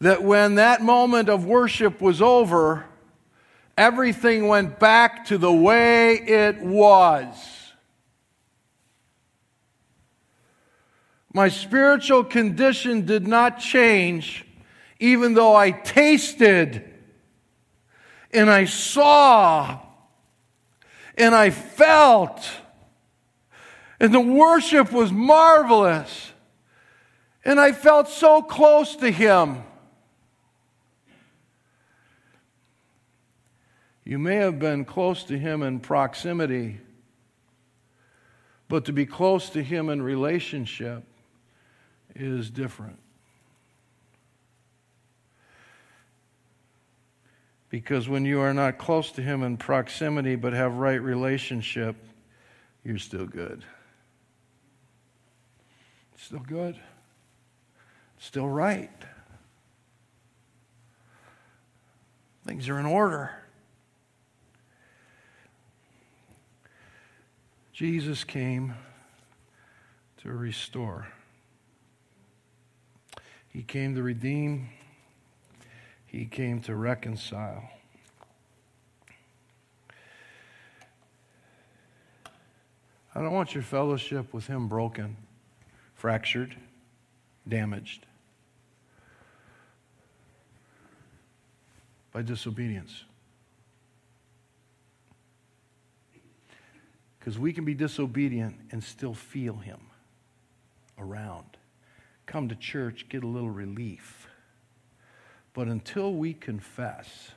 That 0.00 0.22
when 0.22 0.56
that 0.56 0.82
moment 0.82 1.28
of 1.28 1.44
worship 1.46 2.00
was 2.00 2.22
over, 2.22 2.84
everything 3.76 4.46
went 4.46 4.78
back 4.78 5.26
to 5.26 5.38
the 5.38 5.52
way 5.52 6.14
it 6.14 6.60
was. 6.60 7.34
My 11.32 11.48
spiritual 11.48 12.22
condition 12.22 13.04
did 13.04 13.26
not 13.26 13.58
change, 13.58 14.46
even 15.00 15.34
though 15.34 15.56
I 15.56 15.72
tasted 15.72 16.93
and 18.34 18.50
I 18.50 18.64
saw 18.64 19.80
and 21.16 21.34
I 21.34 21.50
felt. 21.50 22.44
And 24.00 24.12
the 24.12 24.20
worship 24.20 24.92
was 24.92 25.12
marvelous. 25.12 26.32
And 27.44 27.60
I 27.60 27.72
felt 27.72 28.08
so 28.08 28.42
close 28.42 28.96
to 28.96 29.10
Him. 29.10 29.62
You 34.04 34.18
may 34.18 34.36
have 34.36 34.58
been 34.58 34.84
close 34.84 35.24
to 35.24 35.38
Him 35.38 35.62
in 35.62 35.80
proximity, 35.80 36.80
but 38.68 38.84
to 38.86 38.92
be 38.92 39.06
close 39.06 39.48
to 39.50 39.62
Him 39.62 39.88
in 39.88 40.02
relationship 40.02 41.04
is 42.14 42.50
different. 42.50 42.98
Because 47.74 48.08
when 48.08 48.24
you 48.24 48.38
are 48.38 48.54
not 48.54 48.78
close 48.78 49.10
to 49.10 49.20
Him 49.20 49.42
in 49.42 49.56
proximity 49.56 50.36
but 50.36 50.52
have 50.52 50.74
right 50.74 51.02
relationship, 51.02 51.96
you're 52.84 52.98
still 52.98 53.26
good. 53.26 53.64
Still 56.16 56.38
good. 56.38 56.78
Still 58.20 58.46
right. 58.46 58.92
Things 62.46 62.68
are 62.68 62.78
in 62.78 62.86
order. 62.86 63.32
Jesus 67.72 68.22
came 68.22 68.74
to 70.18 70.28
restore. 70.28 71.08
He 73.48 73.64
came 73.64 73.96
to 73.96 74.02
redeem. 74.04 74.68
He 76.14 76.26
came 76.26 76.60
to 76.60 76.76
reconcile. 76.76 77.68
I 83.12 83.20
don't 83.20 83.32
want 83.32 83.52
your 83.52 83.64
fellowship 83.64 84.32
with 84.32 84.46
Him 84.46 84.68
broken, 84.68 85.16
fractured, 85.96 86.54
damaged 87.48 88.06
by 92.12 92.22
disobedience. 92.22 93.02
Because 97.18 97.40
we 97.40 97.52
can 97.52 97.64
be 97.64 97.74
disobedient 97.74 98.54
and 98.70 98.84
still 98.84 99.14
feel 99.14 99.56
Him 99.56 99.80
around. 100.96 101.56
Come 102.26 102.48
to 102.50 102.54
church, 102.54 103.08
get 103.08 103.24
a 103.24 103.26
little 103.26 103.50
relief. 103.50 104.23
But 105.54 105.68
until 105.68 106.12
we 106.12 106.34
confess, 106.34 107.30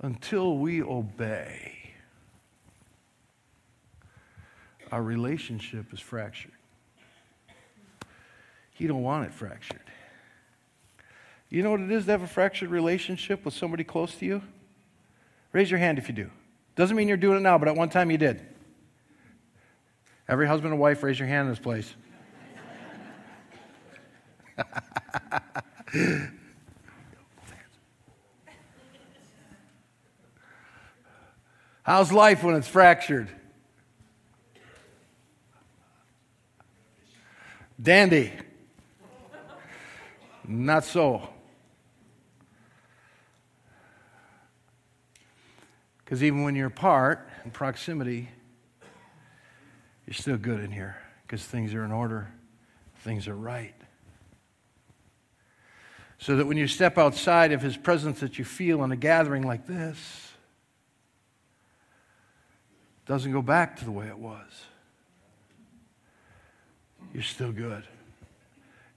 until 0.00 0.58
we 0.58 0.82
obey, 0.82 1.94
our 4.90 5.02
relationship 5.02 5.92
is 5.92 6.00
fractured. 6.00 6.52
He 8.72 8.86
don't 8.88 9.02
want 9.02 9.26
it 9.26 9.32
fractured. 9.32 9.80
You 11.48 11.62
know 11.62 11.70
what 11.70 11.80
it 11.80 11.90
is 11.92 12.06
to 12.06 12.10
have 12.10 12.22
a 12.22 12.26
fractured 12.26 12.70
relationship 12.70 13.44
with 13.44 13.54
somebody 13.54 13.84
close 13.84 14.16
to 14.16 14.24
you? 14.24 14.42
Raise 15.52 15.70
your 15.70 15.78
hand 15.78 15.98
if 15.98 16.08
you 16.08 16.14
do. 16.14 16.30
Doesn't 16.74 16.96
mean 16.96 17.06
you're 17.06 17.16
doing 17.16 17.36
it 17.36 17.42
now, 17.42 17.58
but 17.58 17.68
at 17.68 17.76
one 17.76 17.90
time 17.90 18.10
you 18.10 18.18
did. 18.18 18.40
Every 20.28 20.48
husband 20.48 20.72
and 20.72 20.80
wife, 20.80 21.02
raise 21.02 21.18
your 21.18 21.28
hand 21.28 21.46
in 21.46 21.52
this 21.52 21.58
place. 21.60 21.94
How's 31.82 32.12
life 32.12 32.42
when 32.44 32.54
it's 32.54 32.68
fractured? 32.68 33.28
Dandy. 37.80 38.32
Not 40.46 40.84
so. 40.84 41.28
Because 45.98 46.22
even 46.22 46.44
when 46.44 46.54
you're 46.54 46.68
apart 46.68 47.28
in 47.44 47.50
proximity, 47.50 48.28
you're 50.06 50.14
still 50.14 50.36
good 50.36 50.60
in 50.60 50.70
here 50.70 50.96
because 51.26 51.44
things 51.44 51.74
are 51.74 51.84
in 51.84 51.90
order, 51.90 52.28
things 52.98 53.26
are 53.26 53.34
right 53.34 53.74
so 56.22 56.36
that 56.36 56.46
when 56.46 56.56
you 56.56 56.68
step 56.68 56.98
outside 56.98 57.50
of 57.50 57.60
his 57.60 57.76
presence 57.76 58.20
that 58.20 58.38
you 58.38 58.44
feel 58.44 58.84
in 58.84 58.92
a 58.92 58.96
gathering 58.96 59.42
like 59.42 59.66
this 59.66 60.30
doesn't 63.06 63.32
go 63.32 63.42
back 63.42 63.76
to 63.78 63.84
the 63.84 63.90
way 63.90 64.06
it 64.06 64.16
was. 64.16 64.64
You're 67.12 67.24
still 67.24 67.50
good. 67.50 67.82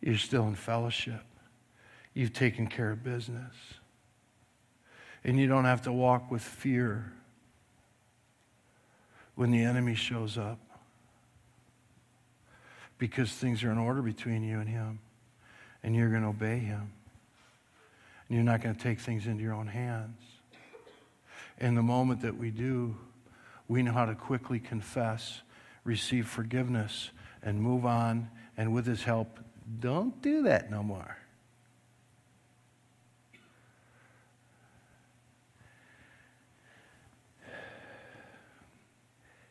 You're 0.01 0.17
still 0.17 0.47
in 0.47 0.53
fellowship. 0.53 1.23
You've 2.13 2.33
taken 2.33 2.67
care 2.67 2.91
of 2.91 3.03
business. 3.03 3.55
And 5.23 5.39
you 5.39 5.47
don't 5.47 5.65
have 5.65 5.81
to 5.81 5.91
walk 5.91 6.29
with 6.29 6.43
fear 6.43 7.11
when 9.33 9.49
the 9.49 9.63
enemy 9.63 9.95
shows 9.95 10.37
up 10.37 10.59
because 12.99 13.31
things 13.31 13.63
are 13.63 13.71
in 13.71 13.79
order 13.79 14.03
between 14.03 14.43
you 14.43 14.59
and 14.59 14.69
him 14.69 14.99
and 15.85 15.95
you're 15.95 16.09
going 16.09 16.23
to 16.23 16.29
obey 16.29 16.57
Him. 16.57 16.91
And 18.27 18.35
you're 18.35 18.43
not 18.43 18.61
going 18.61 18.75
to 18.75 18.81
take 18.81 18.99
things 18.99 19.27
into 19.27 19.43
your 19.43 19.53
own 19.53 19.67
hands. 19.67 20.19
In 21.59 21.75
the 21.75 21.83
moment 21.83 22.21
that 22.21 22.37
we 22.37 22.51
do, 22.51 22.97
we 23.67 23.81
know 23.83 23.93
how 23.93 24.05
to 24.05 24.15
quickly 24.15 24.59
confess, 24.59 25.41
receive 25.83 26.27
forgiveness, 26.27 27.11
and 27.41 27.61
move 27.61 27.85
on. 27.85 28.29
And 28.57 28.73
with 28.73 28.85
His 28.85 29.03
help, 29.03 29.39
don't 29.79 30.21
do 30.21 30.43
that 30.43 30.69
no 30.69 30.83
more. 30.83 31.17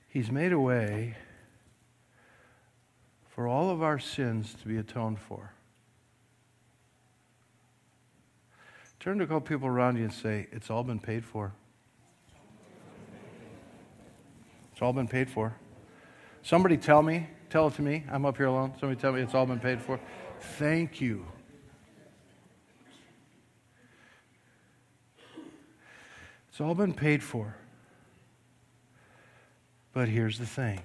He's 0.09 0.31
made 0.31 0.53
a 0.53 0.61
way 0.61 1.16
for 3.31 3.49
all 3.49 3.70
of 3.70 3.83
our 3.83 3.99
sins 3.99 4.55
to 4.62 4.68
be 4.68 4.77
atoned 4.77 5.18
for. 5.18 5.55
Turn 9.05 9.19
to 9.19 9.25
a 9.25 9.27
couple 9.27 9.43
people 9.43 9.69
around 9.69 9.99
you 9.99 10.05
and 10.05 10.13
say, 10.15 10.47
It's 10.51 10.71
all 10.71 10.83
been 10.83 10.99
paid 10.99 11.27
for. 11.27 11.53
It's 14.73 14.81
all 14.81 14.95
been 14.95 15.09
paid 15.09 15.29
for. 15.29 15.55
Somebody 16.43 16.79
tell 16.79 17.03
me, 17.03 17.29
tell 17.51 17.69
it 17.69 17.75
to 17.75 17.83
me. 17.83 18.05
I'm 18.11 18.25
up 18.25 18.39
here 18.39 18.47
alone. 18.47 18.73
Somebody 18.81 18.99
tell 18.99 19.13
me 19.13 19.21
it's 19.21 19.35
all 19.35 19.45
been 19.45 19.61
paid 19.61 19.83
for. 19.83 20.01
Thank 20.57 21.03
you. 21.03 21.27
It's 26.49 26.63
all 26.63 26.75
been 26.75 26.95
paid 26.95 27.23
for. 27.23 27.55
But 29.93 30.09
here's 30.09 30.39
the 30.39 30.47
thing 30.47 30.81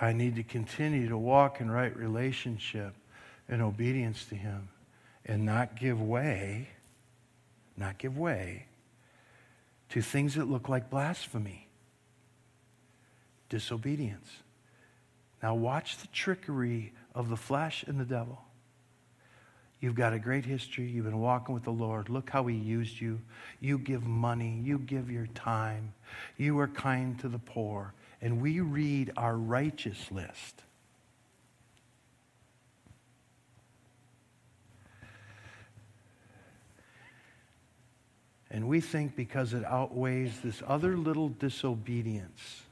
I 0.00 0.14
need 0.14 0.36
to 0.36 0.42
continue 0.42 1.10
to 1.10 1.18
walk 1.18 1.60
in 1.60 1.70
right 1.70 1.94
relationship 1.94 2.94
and 3.50 3.60
obedience 3.60 4.24
to 4.30 4.34
Him 4.34 4.70
and 5.28 5.44
not 5.44 5.76
give 5.76 6.00
way, 6.00 6.68
not 7.76 7.98
give 7.98 8.16
way 8.16 8.66
to 9.90 10.02
things 10.02 10.34
that 10.34 10.48
look 10.48 10.68
like 10.68 10.90
blasphemy, 10.90 11.68
disobedience. 13.48 14.28
Now, 15.42 15.54
watch 15.54 15.98
the 15.98 16.08
trickery 16.08 16.92
of 17.14 17.28
the 17.28 17.36
flesh 17.36 17.84
and 17.86 18.00
the 18.00 18.04
devil. 18.04 18.42
You've 19.80 19.94
got 19.94 20.12
a 20.12 20.18
great 20.18 20.44
history. 20.44 20.86
You've 20.86 21.04
been 21.04 21.20
walking 21.20 21.54
with 21.54 21.62
the 21.62 21.70
Lord. 21.70 22.08
Look 22.08 22.30
how 22.30 22.46
He 22.46 22.56
used 22.56 23.00
you. 23.00 23.20
You 23.60 23.78
give 23.78 24.04
money. 24.04 24.60
You 24.64 24.78
give 24.78 25.10
your 25.10 25.28
time. 25.28 25.94
You 26.36 26.58
are 26.58 26.66
kind 26.66 27.18
to 27.20 27.28
the 27.28 27.38
poor. 27.38 27.94
And 28.20 28.42
we 28.42 28.58
read 28.58 29.12
our 29.16 29.36
righteous 29.36 30.10
list. 30.10 30.62
And 38.50 38.66
we 38.66 38.80
think 38.80 39.14
because 39.14 39.52
it 39.52 39.64
outweighs 39.64 40.40
this 40.40 40.62
other 40.66 40.96
little 40.96 41.28
disobedience 41.28 42.62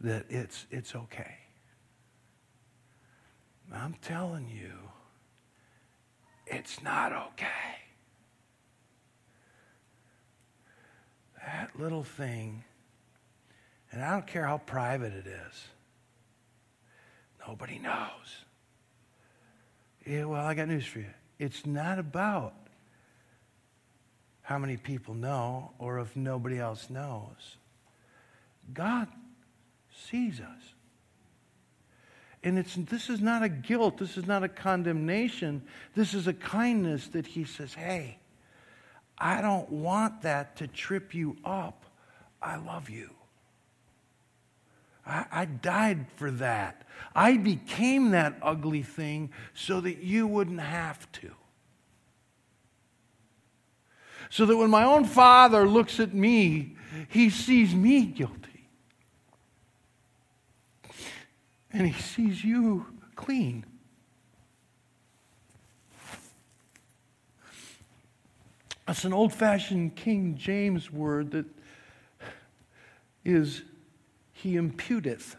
that 0.00 0.26
it's, 0.28 0.66
it's 0.70 0.94
okay. 0.94 1.36
I'm 3.72 3.94
telling 4.02 4.48
you, 4.48 4.72
it's 6.46 6.82
not 6.82 7.12
okay. 7.12 7.46
That 11.46 11.70
little 11.78 12.04
thing, 12.04 12.64
and 13.92 14.02
I 14.02 14.12
don't 14.12 14.26
care 14.26 14.44
how 14.44 14.58
private 14.58 15.12
it 15.12 15.26
is, 15.26 15.64
nobody 17.46 17.78
knows. 17.78 18.44
Yeah, 20.06 20.24
well, 20.24 20.44
I 20.44 20.54
got 20.54 20.68
news 20.68 20.84
for 20.84 20.98
you. 20.98 21.10
It's 21.38 21.64
not 21.64 21.98
about 21.98 22.54
how 24.44 24.58
many 24.58 24.76
people 24.76 25.14
know 25.14 25.72
or 25.78 25.98
if 25.98 26.14
nobody 26.14 26.58
else 26.58 26.90
knows. 26.90 27.56
God 28.72 29.08
sees 30.08 30.38
us. 30.38 30.74
And 32.42 32.58
it's, 32.58 32.74
this 32.74 33.08
is 33.08 33.22
not 33.22 33.42
a 33.42 33.48
guilt. 33.48 33.96
This 33.96 34.18
is 34.18 34.26
not 34.26 34.44
a 34.44 34.48
condemnation. 34.48 35.62
This 35.94 36.12
is 36.12 36.26
a 36.26 36.34
kindness 36.34 37.06
that 37.08 37.26
he 37.26 37.44
says, 37.44 37.72
hey, 37.72 38.18
I 39.16 39.40
don't 39.40 39.70
want 39.70 40.22
that 40.22 40.56
to 40.56 40.66
trip 40.66 41.14
you 41.14 41.38
up. 41.42 41.86
I 42.42 42.56
love 42.56 42.90
you. 42.90 43.10
I, 45.06 45.24
I 45.32 45.44
died 45.46 46.04
for 46.16 46.30
that. 46.32 46.86
I 47.14 47.38
became 47.38 48.10
that 48.10 48.36
ugly 48.42 48.82
thing 48.82 49.30
so 49.54 49.80
that 49.80 50.02
you 50.02 50.26
wouldn't 50.26 50.60
have 50.60 51.10
to. 51.12 51.30
So 54.30 54.46
that 54.46 54.56
when 54.56 54.70
my 54.70 54.84
own 54.84 55.04
father 55.04 55.66
looks 55.66 56.00
at 56.00 56.14
me, 56.14 56.76
he 57.08 57.30
sees 57.30 57.74
me 57.74 58.06
guilty. 58.06 58.44
and 61.74 61.88
he 61.88 62.00
sees 62.00 62.42
you 62.44 62.86
clean. 63.16 63.66
That's 68.86 69.04
an 69.04 69.12
old 69.12 69.32
fashioned 69.32 69.96
King 69.96 70.36
James 70.36 70.92
word 70.92 71.32
that 71.32 71.46
is, 73.24 73.62
he 74.32 74.54
imputeth 74.54 75.34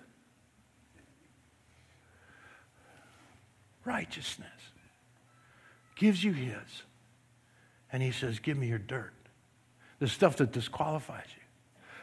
righteousness, 3.85 4.49
gives 5.95 6.23
you 6.23 6.33
his, 6.33 6.83
and 7.95 8.03
he 8.03 8.11
says, 8.11 8.39
Give 8.39 8.57
me 8.57 8.67
your 8.67 8.77
dirt. 8.77 9.13
The 9.99 10.09
stuff 10.09 10.35
that 10.35 10.51
disqualifies 10.51 11.27
you, 11.33 11.43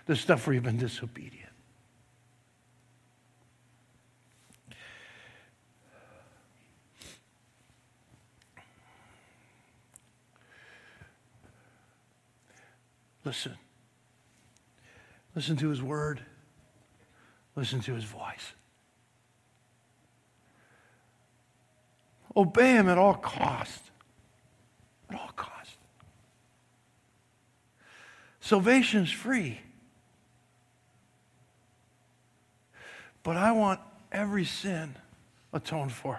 the 0.07 0.17
stuff 0.17 0.47
where 0.47 0.55
you've 0.55 0.65
been 0.65 0.79
disobedient. 0.79 1.51
Listen. 13.23 13.59
Listen 15.37 15.59
to 15.59 15.69
his 15.69 15.83
word. 15.83 16.23
Listen 17.55 17.81
to 17.81 17.93
his 17.93 18.05
voice. 18.05 18.55
Obey 22.35 22.73
him 22.73 22.89
at 22.89 22.97
all 22.97 23.13
cost. 23.13 23.91
At 25.11 25.21
all 25.21 25.29
cost. 25.37 25.52
Salvation's 28.43 29.13
free. 29.13 29.61
But 33.23 33.37
I 33.37 33.53
want 33.53 33.79
every 34.11 34.45
sin 34.45 34.97
atoned 35.53 35.93
for. 35.93 36.19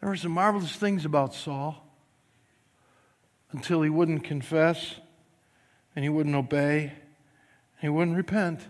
There 0.00 0.08
were 0.08 0.16
some 0.16 0.32
marvelous 0.32 0.74
things 0.74 1.04
about 1.04 1.34
Saul 1.34 1.86
until 3.52 3.82
he 3.82 3.90
wouldn't 3.90 4.24
confess 4.24 4.96
and 5.94 6.02
he 6.02 6.08
wouldn't 6.08 6.34
obey 6.34 6.84
and 6.84 7.82
he 7.82 7.90
wouldn't 7.90 8.16
repent. 8.16 8.66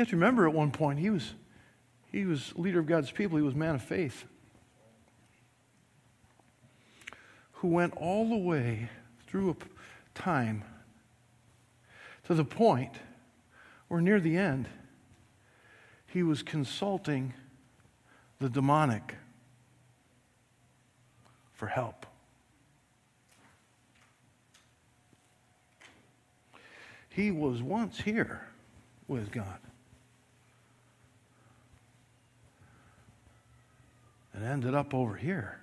You 0.00 0.02
have 0.04 0.10
to 0.12 0.16
remember 0.16 0.48
at 0.48 0.54
one 0.54 0.70
point 0.70 0.98
he 0.98 1.10
was 1.10 1.34
he 2.10 2.24
was 2.24 2.54
leader 2.56 2.80
of 2.80 2.86
God's 2.86 3.10
people, 3.10 3.36
he 3.36 3.42
was 3.42 3.54
man 3.54 3.74
of 3.74 3.82
faith. 3.82 4.24
Who 7.52 7.68
went 7.68 7.92
all 7.98 8.26
the 8.26 8.38
way 8.38 8.88
through 9.26 9.50
a 9.50 10.18
time 10.18 10.64
to 12.24 12.32
the 12.32 12.46
point 12.46 12.92
where 13.88 14.00
near 14.00 14.20
the 14.20 14.38
end 14.38 14.70
he 16.06 16.22
was 16.22 16.42
consulting 16.42 17.34
the 18.38 18.48
demonic 18.48 19.16
for 21.52 21.66
help. 21.66 22.06
He 27.10 27.30
was 27.30 27.62
once 27.62 28.00
here 28.00 28.48
with 29.06 29.30
God. 29.30 29.58
And 34.40 34.48
ended 34.48 34.74
up 34.74 34.94
over 34.94 35.16
here, 35.16 35.60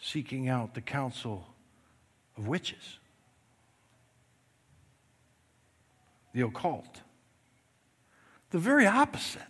seeking 0.00 0.48
out 0.48 0.74
the 0.74 0.80
counsel 0.80 1.44
of 2.38 2.46
witches. 2.46 3.00
the 6.32 6.42
occult. 6.42 7.00
The 8.50 8.58
very 8.58 8.86
opposite. 8.86 9.42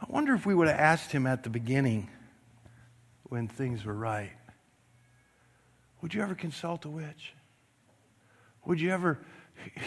I 0.00 0.06
wonder 0.08 0.34
if 0.34 0.46
we 0.46 0.54
would 0.54 0.68
have 0.68 0.78
asked 0.78 1.12
him 1.12 1.26
at 1.26 1.42
the 1.42 1.50
beginning 1.50 2.08
when 3.24 3.48
things 3.48 3.84
were 3.84 3.94
right 3.94 4.32
Would 6.00 6.14
you 6.14 6.22
ever 6.22 6.34
consult 6.34 6.84
a 6.84 6.88
witch? 6.88 7.34
Would 8.64 8.80
you 8.80 8.90
ever, 8.90 9.18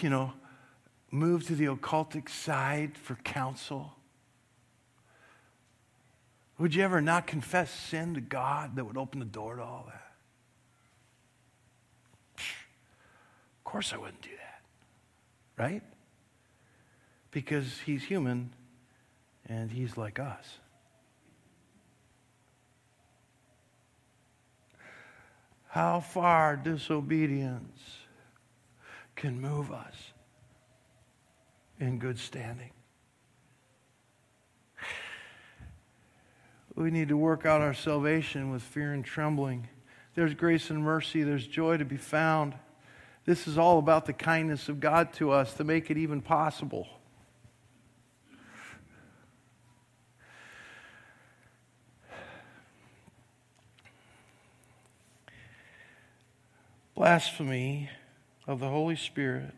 you 0.01 0.09
know, 0.09 0.33
move 1.11 1.47
to 1.47 1.55
the 1.55 1.65
occultic 1.65 2.29
side 2.29 2.97
for 2.97 3.15
counsel? 3.15 3.93
Would 6.57 6.75
you 6.75 6.83
ever 6.83 7.01
not 7.01 7.25
confess 7.25 7.71
sin 7.71 8.15
to 8.15 8.21
God 8.21 8.75
that 8.75 8.85
would 8.85 8.97
open 8.97 9.19
the 9.19 9.25
door 9.25 9.55
to 9.55 9.63
all 9.63 9.85
that? 9.87 10.11
Of 12.37 13.63
course, 13.63 13.93
I 13.93 13.97
wouldn't 13.97 14.21
do 14.21 14.29
that, 14.29 14.61
right? 15.63 15.83
Because 17.31 17.79
he's 17.85 18.03
human 18.03 18.51
and 19.47 19.71
he's 19.71 19.95
like 19.95 20.19
us. 20.19 20.59
How 25.69 25.99
far 25.99 26.55
disobedience 26.57 27.98
can 29.19 29.41
move 29.41 29.69
us 29.69 30.13
in 31.77 31.99
good 31.99 32.17
standing. 32.17 32.71
We 36.73 36.89
need 36.89 37.09
to 37.09 37.17
work 37.17 37.45
out 37.45 37.59
our 37.59 37.73
salvation 37.73 38.49
with 38.49 38.61
fear 38.61 38.93
and 38.93 39.03
trembling. 39.03 39.67
There's 40.15 40.33
grace 40.33 40.69
and 40.69 40.81
mercy, 40.81 41.23
there's 41.23 41.45
joy 41.45 41.75
to 41.75 41.83
be 41.83 41.97
found. 41.97 42.55
This 43.25 43.45
is 43.45 43.57
all 43.57 43.77
about 43.77 44.05
the 44.05 44.13
kindness 44.13 44.69
of 44.69 44.79
God 44.79 45.11
to 45.15 45.31
us 45.31 45.53
to 45.55 45.65
make 45.65 45.91
it 45.91 45.97
even 45.97 46.21
possible. 46.21 46.87
Blasphemy 56.95 57.89
of 58.49 58.59
the 58.59 58.67
Holy 58.67 58.95
Spirit 58.95 59.53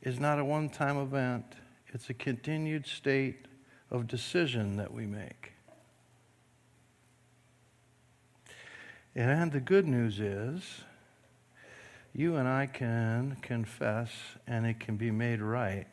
is 0.00 0.18
not 0.18 0.38
a 0.38 0.44
one 0.44 0.70
time 0.70 0.96
event, 0.96 1.44
it's 1.88 2.08
a 2.08 2.14
continued 2.14 2.86
state 2.86 3.44
of 3.90 4.06
decision 4.06 4.78
that 4.78 4.90
we 4.90 5.04
make. 5.04 5.52
And 9.14 9.52
the 9.52 9.60
good 9.60 9.86
news 9.86 10.18
is, 10.18 10.62
you 12.14 12.36
and 12.36 12.48
I 12.48 12.64
can 12.64 13.36
confess 13.42 14.10
and 14.46 14.64
it 14.64 14.80
can 14.80 14.96
be 14.96 15.10
made 15.10 15.42
right. 15.42 15.86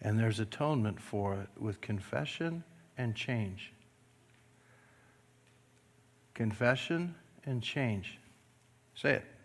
And 0.00 0.18
there's 0.18 0.40
atonement 0.40 0.98
for 0.98 1.34
it 1.34 1.50
with 1.60 1.82
confession 1.82 2.64
and 2.96 3.14
change. 3.14 3.74
Confession 6.32 7.14
and 7.44 7.62
change. 7.62 8.18
Say 8.94 9.16
it. 9.16 9.35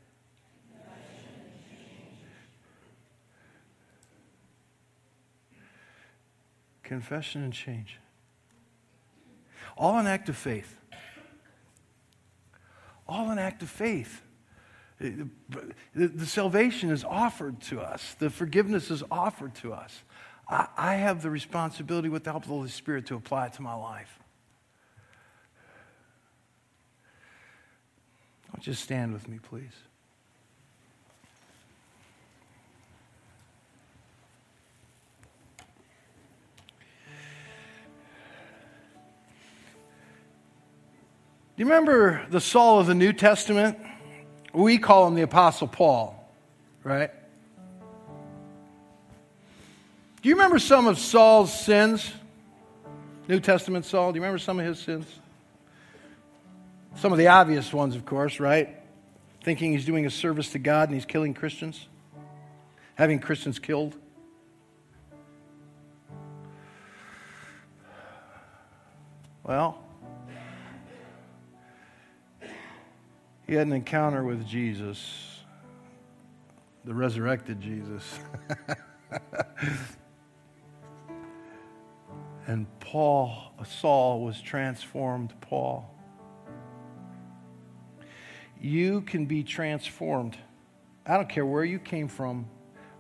Confession 6.92 7.42
and 7.42 7.54
change. 7.54 8.00
All 9.78 9.98
an 9.98 10.08
act 10.08 10.28
of 10.28 10.36
faith. 10.36 10.76
All 13.08 13.30
an 13.30 13.40
act 13.40 13.62
of 13.62 13.70
faith. 13.70 14.22
The, 15.00 15.30
the, 15.96 16.26
salvation 16.26 16.90
is 16.92 17.06
offered 17.06 17.62
to 17.62 17.80
us, 17.80 18.16
the 18.20 18.30
forgiveness 18.30 18.92
is 18.92 19.04
offered 19.10 19.56
to 19.56 19.72
us. 19.72 20.04
I, 20.50 20.68
I 20.76 20.96
have 20.96 21.22
the 21.22 21.30
responsibility, 21.30 22.10
with 22.10 22.26
the 22.26 22.32
help 22.32 22.44
of 22.44 22.50
the 22.50 22.56
Holy 22.56 22.68
Spirit, 22.68 23.06
to 23.06 23.16
apply 23.16 23.46
it 23.46 23.54
to 23.54 23.62
my 23.62 23.74
life. 23.74 24.20
Don't 28.52 28.62
just 28.62 28.84
stand 28.84 29.14
with 29.14 29.30
me, 29.30 29.40
please. 29.42 29.72
You 41.62 41.68
remember 41.68 42.26
the 42.32 42.42
Saul 42.42 42.80
of 42.80 42.88
the 42.88 42.96
New 42.96 43.14
Testament? 43.14 43.78
We 44.52 44.80
call 44.80 45.08
him 45.08 45.14
the 45.14 45.22
Apostle 45.22 45.68
Paul, 45.68 46.28
right? 46.84 47.12
Do 50.24 50.30
you 50.30 50.34
remember 50.34 50.58
some 50.58 50.88
of 50.88 50.98
Saul's 50.98 51.54
sins? 51.54 52.12
New 53.28 53.40
Testament 53.40 53.86
Saul, 53.86 54.12
do 54.12 54.18
you 54.18 54.24
remember 54.24 54.40
some 54.40 54.60
of 54.60 54.66
his 54.66 54.80
sins? 54.80 55.06
Some 56.96 57.12
of 57.12 57.20
the 57.20 57.28
obvious 57.28 57.72
ones, 57.72 57.96
of 57.96 58.08
course, 58.08 58.40
right? 58.40 58.82
Thinking 59.44 59.74
he's 59.74 59.86
doing 59.86 60.08
a 60.08 60.10
service 60.10 60.54
to 60.54 60.58
God 60.58 60.90
and 60.90 60.96
he's 60.96 61.06
killing 61.06 61.36
Christians, 61.36 61.88
having 62.96 63.20
Christians 63.20 63.60
killed. 63.60 63.96
Well, 69.44 69.78
He 73.52 73.58
had 73.58 73.68
an 73.68 73.74
encounter 73.74 74.24
with 74.24 74.48
Jesus, 74.48 75.42
the 76.86 76.94
resurrected 76.94 77.60
Jesus. 77.60 78.18
and 82.48 82.66
Paul, 82.80 83.52
Saul, 83.66 84.22
was 84.24 84.40
transformed 84.40 85.34
Paul. 85.42 85.94
You 88.62 89.02
can 89.02 89.26
be 89.26 89.44
transformed. 89.44 90.38
I 91.06 91.18
don't 91.18 91.28
care 91.28 91.46
where 91.46 91.66
you 91.66 91.78
came 91.78 92.08
from. 92.08 92.48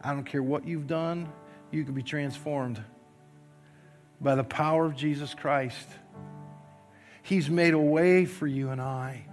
I 0.03 0.11
don't 0.11 0.25
care 0.25 0.43
what 0.43 0.67
you've 0.67 0.87
done. 0.87 1.31
You 1.71 1.85
can 1.85 1.93
be 1.93 2.03
transformed 2.03 2.83
by 4.19 4.35
the 4.35 4.43
power 4.43 4.85
of 4.85 4.97
Jesus 4.97 5.33
Christ. 5.33 5.87
He's 7.23 7.49
made 7.49 7.73
a 7.73 7.79
way 7.79 8.25
for 8.25 8.47
you 8.47 8.71
and 8.71 8.81
I. 8.81 9.27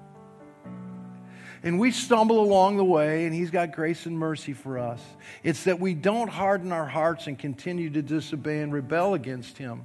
And 1.63 1.79
we 1.79 1.91
stumble 1.91 2.41
along 2.41 2.77
the 2.77 2.85
way, 2.85 3.27
and 3.27 3.35
He's 3.35 3.51
got 3.51 3.73
grace 3.73 4.07
and 4.07 4.19
mercy 4.19 4.53
for 4.53 4.79
us. 4.79 5.01
It's 5.43 5.65
that 5.65 5.81
we 5.81 5.95
don't 5.95 6.29
harden 6.29 6.73
our 6.73 6.87
hearts 6.87 7.27
and 7.27 7.39
continue 7.39 7.91
to 7.91 8.03
disobey 8.03 8.61
and 8.61 8.73
rebel 8.73 9.15
against 9.15 9.59
Him. 9.59 9.85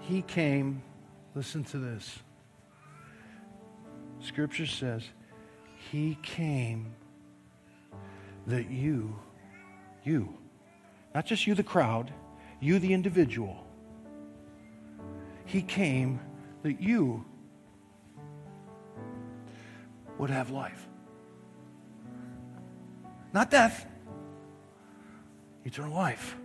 He 0.00 0.22
came, 0.22 0.82
listen 1.34 1.64
to 1.64 1.78
this. 1.78 2.18
Scripture 4.20 4.66
says, 4.66 5.02
He 5.90 6.18
came 6.22 6.94
that 8.46 8.70
you, 8.70 9.14
you, 10.04 10.34
not 11.14 11.26
just 11.26 11.46
you, 11.46 11.54
the 11.54 11.62
crowd, 11.62 12.12
you, 12.60 12.78
the 12.78 12.92
individual, 12.92 13.64
He 15.44 15.62
came 15.62 16.20
that 16.62 16.80
you 16.80 17.24
would 20.20 20.28
have 20.28 20.50
life. 20.50 20.86
Not 23.32 23.50
death, 23.50 23.86
eternal 25.64 25.94
life. 25.94 26.36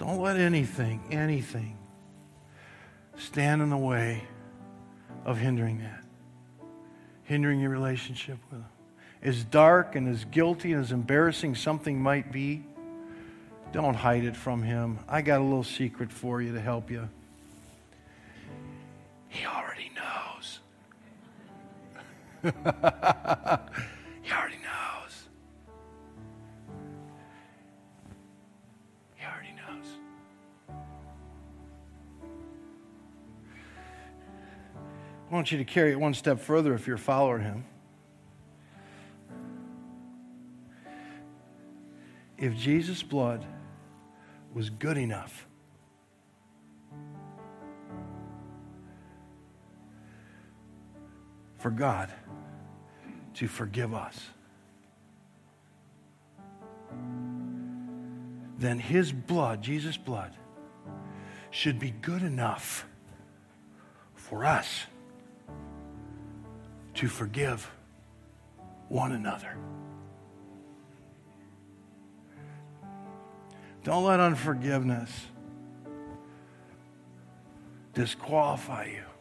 Don't 0.00 0.20
let 0.20 0.38
anything, 0.38 1.00
anything 1.12 1.78
stand 3.16 3.62
in 3.62 3.70
the 3.70 3.76
way 3.76 4.24
of 5.24 5.38
hindering 5.38 5.78
that, 5.78 6.02
hindering 7.22 7.60
your 7.60 7.70
relationship 7.70 8.38
with 8.50 8.58
Him. 8.58 8.68
As 9.22 9.44
dark 9.44 9.94
and 9.94 10.08
as 10.08 10.24
guilty 10.24 10.72
and 10.72 10.82
as 10.82 10.90
embarrassing 10.90 11.54
something 11.54 12.02
might 12.02 12.32
be, 12.32 12.64
don't 13.70 13.94
hide 13.94 14.24
it 14.24 14.36
from 14.36 14.64
Him. 14.64 14.98
I 15.08 15.22
got 15.22 15.40
a 15.40 15.44
little 15.44 15.62
secret 15.62 16.10
for 16.10 16.42
you 16.42 16.52
to 16.54 16.60
help 16.60 16.90
you. 16.90 17.08
He 19.32 19.46
already 19.46 19.90
knows. 19.94 20.60
he 24.22 24.30
already 24.30 24.58
knows. 24.58 25.28
He 29.16 29.24
already 29.24 29.54
knows. 29.56 29.86
I 35.30 35.34
want 35.34 35.50
you 35.50 35.56
to 35.56 35.64
carry 35.64 35.92
it 35.92 35.98
one 35.98 36.12
step 36.12 36.38
further 36.38 36.74
if 36.74 36.86
you're 36.86 36.98
following 36.98 37.40
him. 37.40 37.64
If 42.36 42.54
Jesus' 42.54 43.02
blood 43.02 43.46
was 44.52 44.68
good 44.68 44.98
enough 44.98 45.46
for 51.62 51.70
God 51.70 52.12
to 53.34 53.48
forgive 53.48 53.94
us. 53.94 54.28
then 58.62 58.78
his 58.78 59.10
blood, 59.12 59.60
Jesus' 59.60 59.96
blood, 59.96 60.36
should 61.50 61.80
be 61.80 61.90
good 61.90 62.22
enough 62.22 62.86
for 64.14 64.44
us 64.44 64.86
to 66.94 67.08
forgive 67.08 67.68
one 68.88 69.10
another. 69.10 69.56
Don't 73.82 74.04
let 74.04 74.20
unforgiveness 74.20 75.10
disqualify 77.94 78.84
you. 78.84 79.11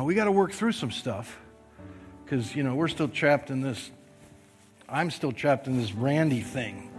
Now, 0.00 0.06
we 0.06 0.14
got 0.14 0.24
to 0.24 0.32
work 0.32 0.52
through 0.52 0.72
some 0.72 0.90
stuff 0.90 1.38
because, 2.24 2.56
you 2.56 2.62
know, 2.62 2.74
we're 2.74 2.88
still 2.88 3.06
trapped 3.06 3.50
in 3.50 3.60
this, 3.60 3.90
I'm 4.88 5.10
still 5.10 5.30
trapped 5.30 5.66
in 5.66 5.76
this 5.76 5.92
Randy 5.92 6.40
thing. 6.40 6.90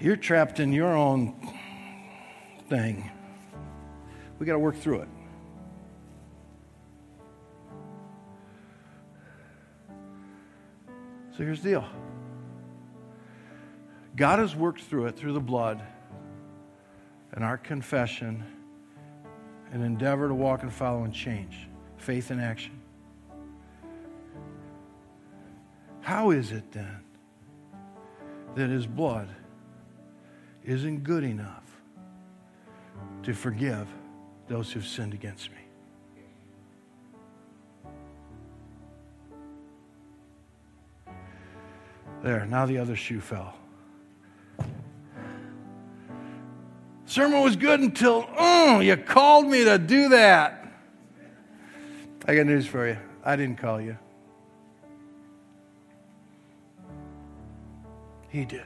You're 0.00 0.16
trapped 0.16 0.58
in 0.58 0.72
your 0.72 0.96
own 0.96 1.36
thing. 2.68 3.08
We 4.40 4.46
got 4.46 4.54
to 4.54 4.58
work 4.58 4.74
through 4.74 5.02
it. 5.02 5.08
So 11.36 11.44
here's 11.44 11.62
the 11.62 11.68
deal 11.68 11.84
God 14.16 14.40
has 14.40 14.56
worked 14.56 14.80
through 14.80 15.06
it 15.06 15.16
through 15.16 15.34
the 15.34 15.38
blood 15.38 15.80
and 17.32 17.44
our 17.44 17.56
confession 17.56 18.44
and 19.72 19.82
endeavor 19.82 20.28
to 20.28 20.34
walk 20.34 20.62
and 20.62 20.72
follow 20.72 21.04
and 21.04 21.14
change. 21.14 21.68
Faith 21.96 22.30
in 22.30 22.40
action. 22.40 22.80
How 26.00 26.30
is 26.30 26.50
it 26.50 26.72
then 26.72 27.04
that 28.54 28.68
his 28.68 28.86
blood 28.86 29.28
isn't 30.64 31.04
good 31.04 31.24
enough 31.24 31.62
to 33.22 33.32
forgive 33.32 33.86
those 34.48 34.72
who've 34.72 34.86
sinned 34.86 35.14
against 35.14 35.50
me? 35.50 35.56
There, 42.22 42.44
now 42.44 42.66
the 42.66 42.78
other 42.78 42.96
shoe 42.96 43.20
fell. 43.20 43.59
Sermon 47.10 47.40
was 47.40 47.56
good 47.56 47.80
until, 47.80 48.24
oh, 48.38 48.78
you 48.78 48.96
called 48.96 49.44
me 49.44 49.64
to 49.64 49.78
do 49.78 50.10
that. 50.10 50.72
I 52.24 52.36
got 52.36 52.46
news 52.46 52.68
for 52.68 52.86
you. 52.86 52.98
I 53.24 53.34
didn't 53.34 53.58
call 53.58 53.80
you. 53.80 53.98
He 58.28 58.44
did. 58.44 58.62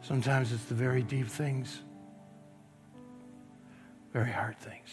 Sometimes 0.00 0.52
it's 0.52 0.64
the 0.64 0.74
very 0.74 1.02
deep 1.02 1.28
things, 1.28 1.80
very 4.14 4.32
hard 4.32 4.58
things. 4.58 4.88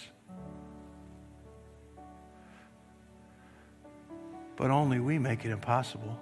But 4.61 4.69
only 4.69 4.99
we 4.99 5.17
make 5.17 5.43
it 5.43 5.49
impossible. 5.49 6.21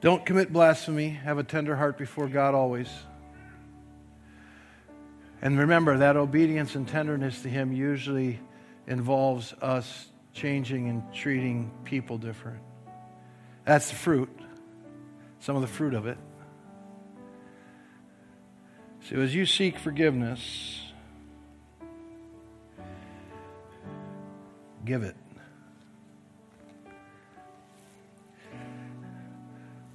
Don't 0.00 0.24
commit 0.24 0.52
blasphemy. 0.52 1.08
Have 1.08 1.38
a 1.38 1.42
tender 1.42 1.74
heart 1.74 1.98
before 1.98 2.28
God 2.28 2.54
always. 2.54 2.88
And 5.42 5.58
remember 5.58 5.98
that 5.98 6.16
obedience 6.16 6.76
and 6.76 6.86
tenderness 6.86 7.42
to 7.42 7.48
Him 7.48 7.72
usually 7.72 8.38
involves 8.86 9.52
us 9.54 10.06
changing 10.32 10.88
and 10.88 11.02
treating 11.12 11.72
people 11.82 12.18
different. 12.18 12.60
That's 13.64 13.88
the 13.88 13.96
fruit, 13.96 14.30
some 15.40 15.56
of 15.56 15.62
the 15.62 15.66
fruit 15.66 15.94
of 15.94 16.06
it. 16.06 16.18
So 19.08 19.20
as 19.20 19.32
you 19.32 19.46
seek 19.46 19.78
forgiveness, 19.78 20.80
give 24.84 25.04
it. 25.04 25.14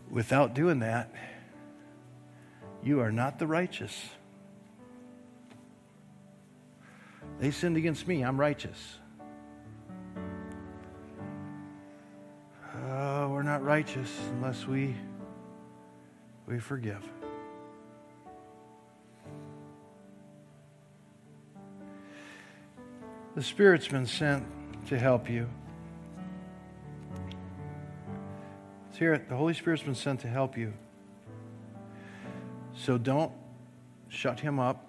Without 0.09 0.53
doing 0.53 0.79
that, 0.79 1.13
you 2.81 3.01
are 3.01 3.11
not 3.11 3.37
the 3.37 3.47
righteous. 3.47 3.93
They 7.39 7.51
sinned 7.51 7.75
against 7.75 8.07
me, 8.07 8.21
I'm 8.23 8.39
righteous. 8.39 8.97
Uh, 12.73 13.27
we're 13.29 13.43
not 13.43 13.61
righteous 13.61 14.09
unless 14.31 14.65
we 14.65 14.95
we 16.47 16.59
forgive. 16.59 17.03
The 23.33 23.41
Spirit's 23.41 23.87
been 23.87 24.05
sent 24.05 24.45
to 24.87 24.99
help 24.99 25.29
you. 25.29 25.47
Let's 28.85 28.97
hear 28.97 29.13
it. 29.13 29.29
The 29.29 29.37
Holy 29.37 29.53
Spirit's 29.53 29.83
been 29.83 29.95
sent 29.95 30.19
to 30.21 30.27
help 30.27 30.57
you. 30.57 30.73
So 32.75 32.97
don't 32.97 33.31
shut 34.09 34.41
him 34.41 34.59
up. 34.59 34.85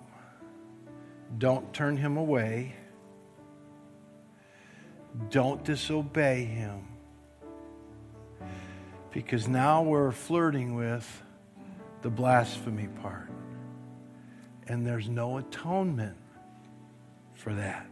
Don't 1.38 1.72
turn 1.72 1.96
him 1.96 2.16
away. 2.16 2.74
Don't 5.30 5.64
disobey 5.64 6.44
him. 6.44 6.88
Because 9.12 9.46
now 9.46 9.82
we're 9.82 10.10
flirting 10.10 10.74
with 10.74 11.22
the 12.00 12.10
blasphemy 12.10 12.88
part. 13.02 13.30
And 14.66 14.84
there's 14.84 15.08
no 15.08 15.38
atonement 15.38 16.16
for 17.34 17.54
that. 17.54 17.86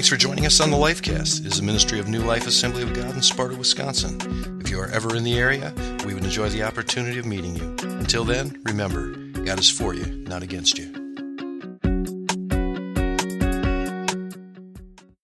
Thanks 0.00 0.08
for 0.08 0.16
joining 0.16 0.46
us 0.46 0.62
on 0.62 0.70
the 0.70 0.78
Lifecast. 0.78 1.40
It 1.40 1.46
is 1.52 1.58
a 1.58 1.62
ministry 1.62 2.00
of 2.00 2.08
New 2.08 2.22
Life 2.22 2.46
Assembly 2.46 2.82
of 2.82 2.94
God 2.94 3.14
in 3.14 3.20
Sparta, 3.20 3.54
Wisconsin. 3.54 4.18
If 4.62 4.70
you 4.70 4.80
are 4.80 4.88
ever 4.88 5.14
in 5.14 5.24
the 5.24 5.38
area, 5.38 5.74
we 6.06 6.14
would 6.14 6.24
enjoy 6.24 6.48
the 6.48 6.62
opportunity 6.62 7.18
of 7.18 7.26
meeting 7.26 7.54
you. 7.54 7.76
Until 7.82 8.24
then, 8.24 8.58
remember, 8.64 9.10
God 9.44 9.58
is 9.58 9.68
for 9.68 9.92
you, 9.92 10.06
not 10.26 10.42
against 10.42 10.78
you. 10.78 10.99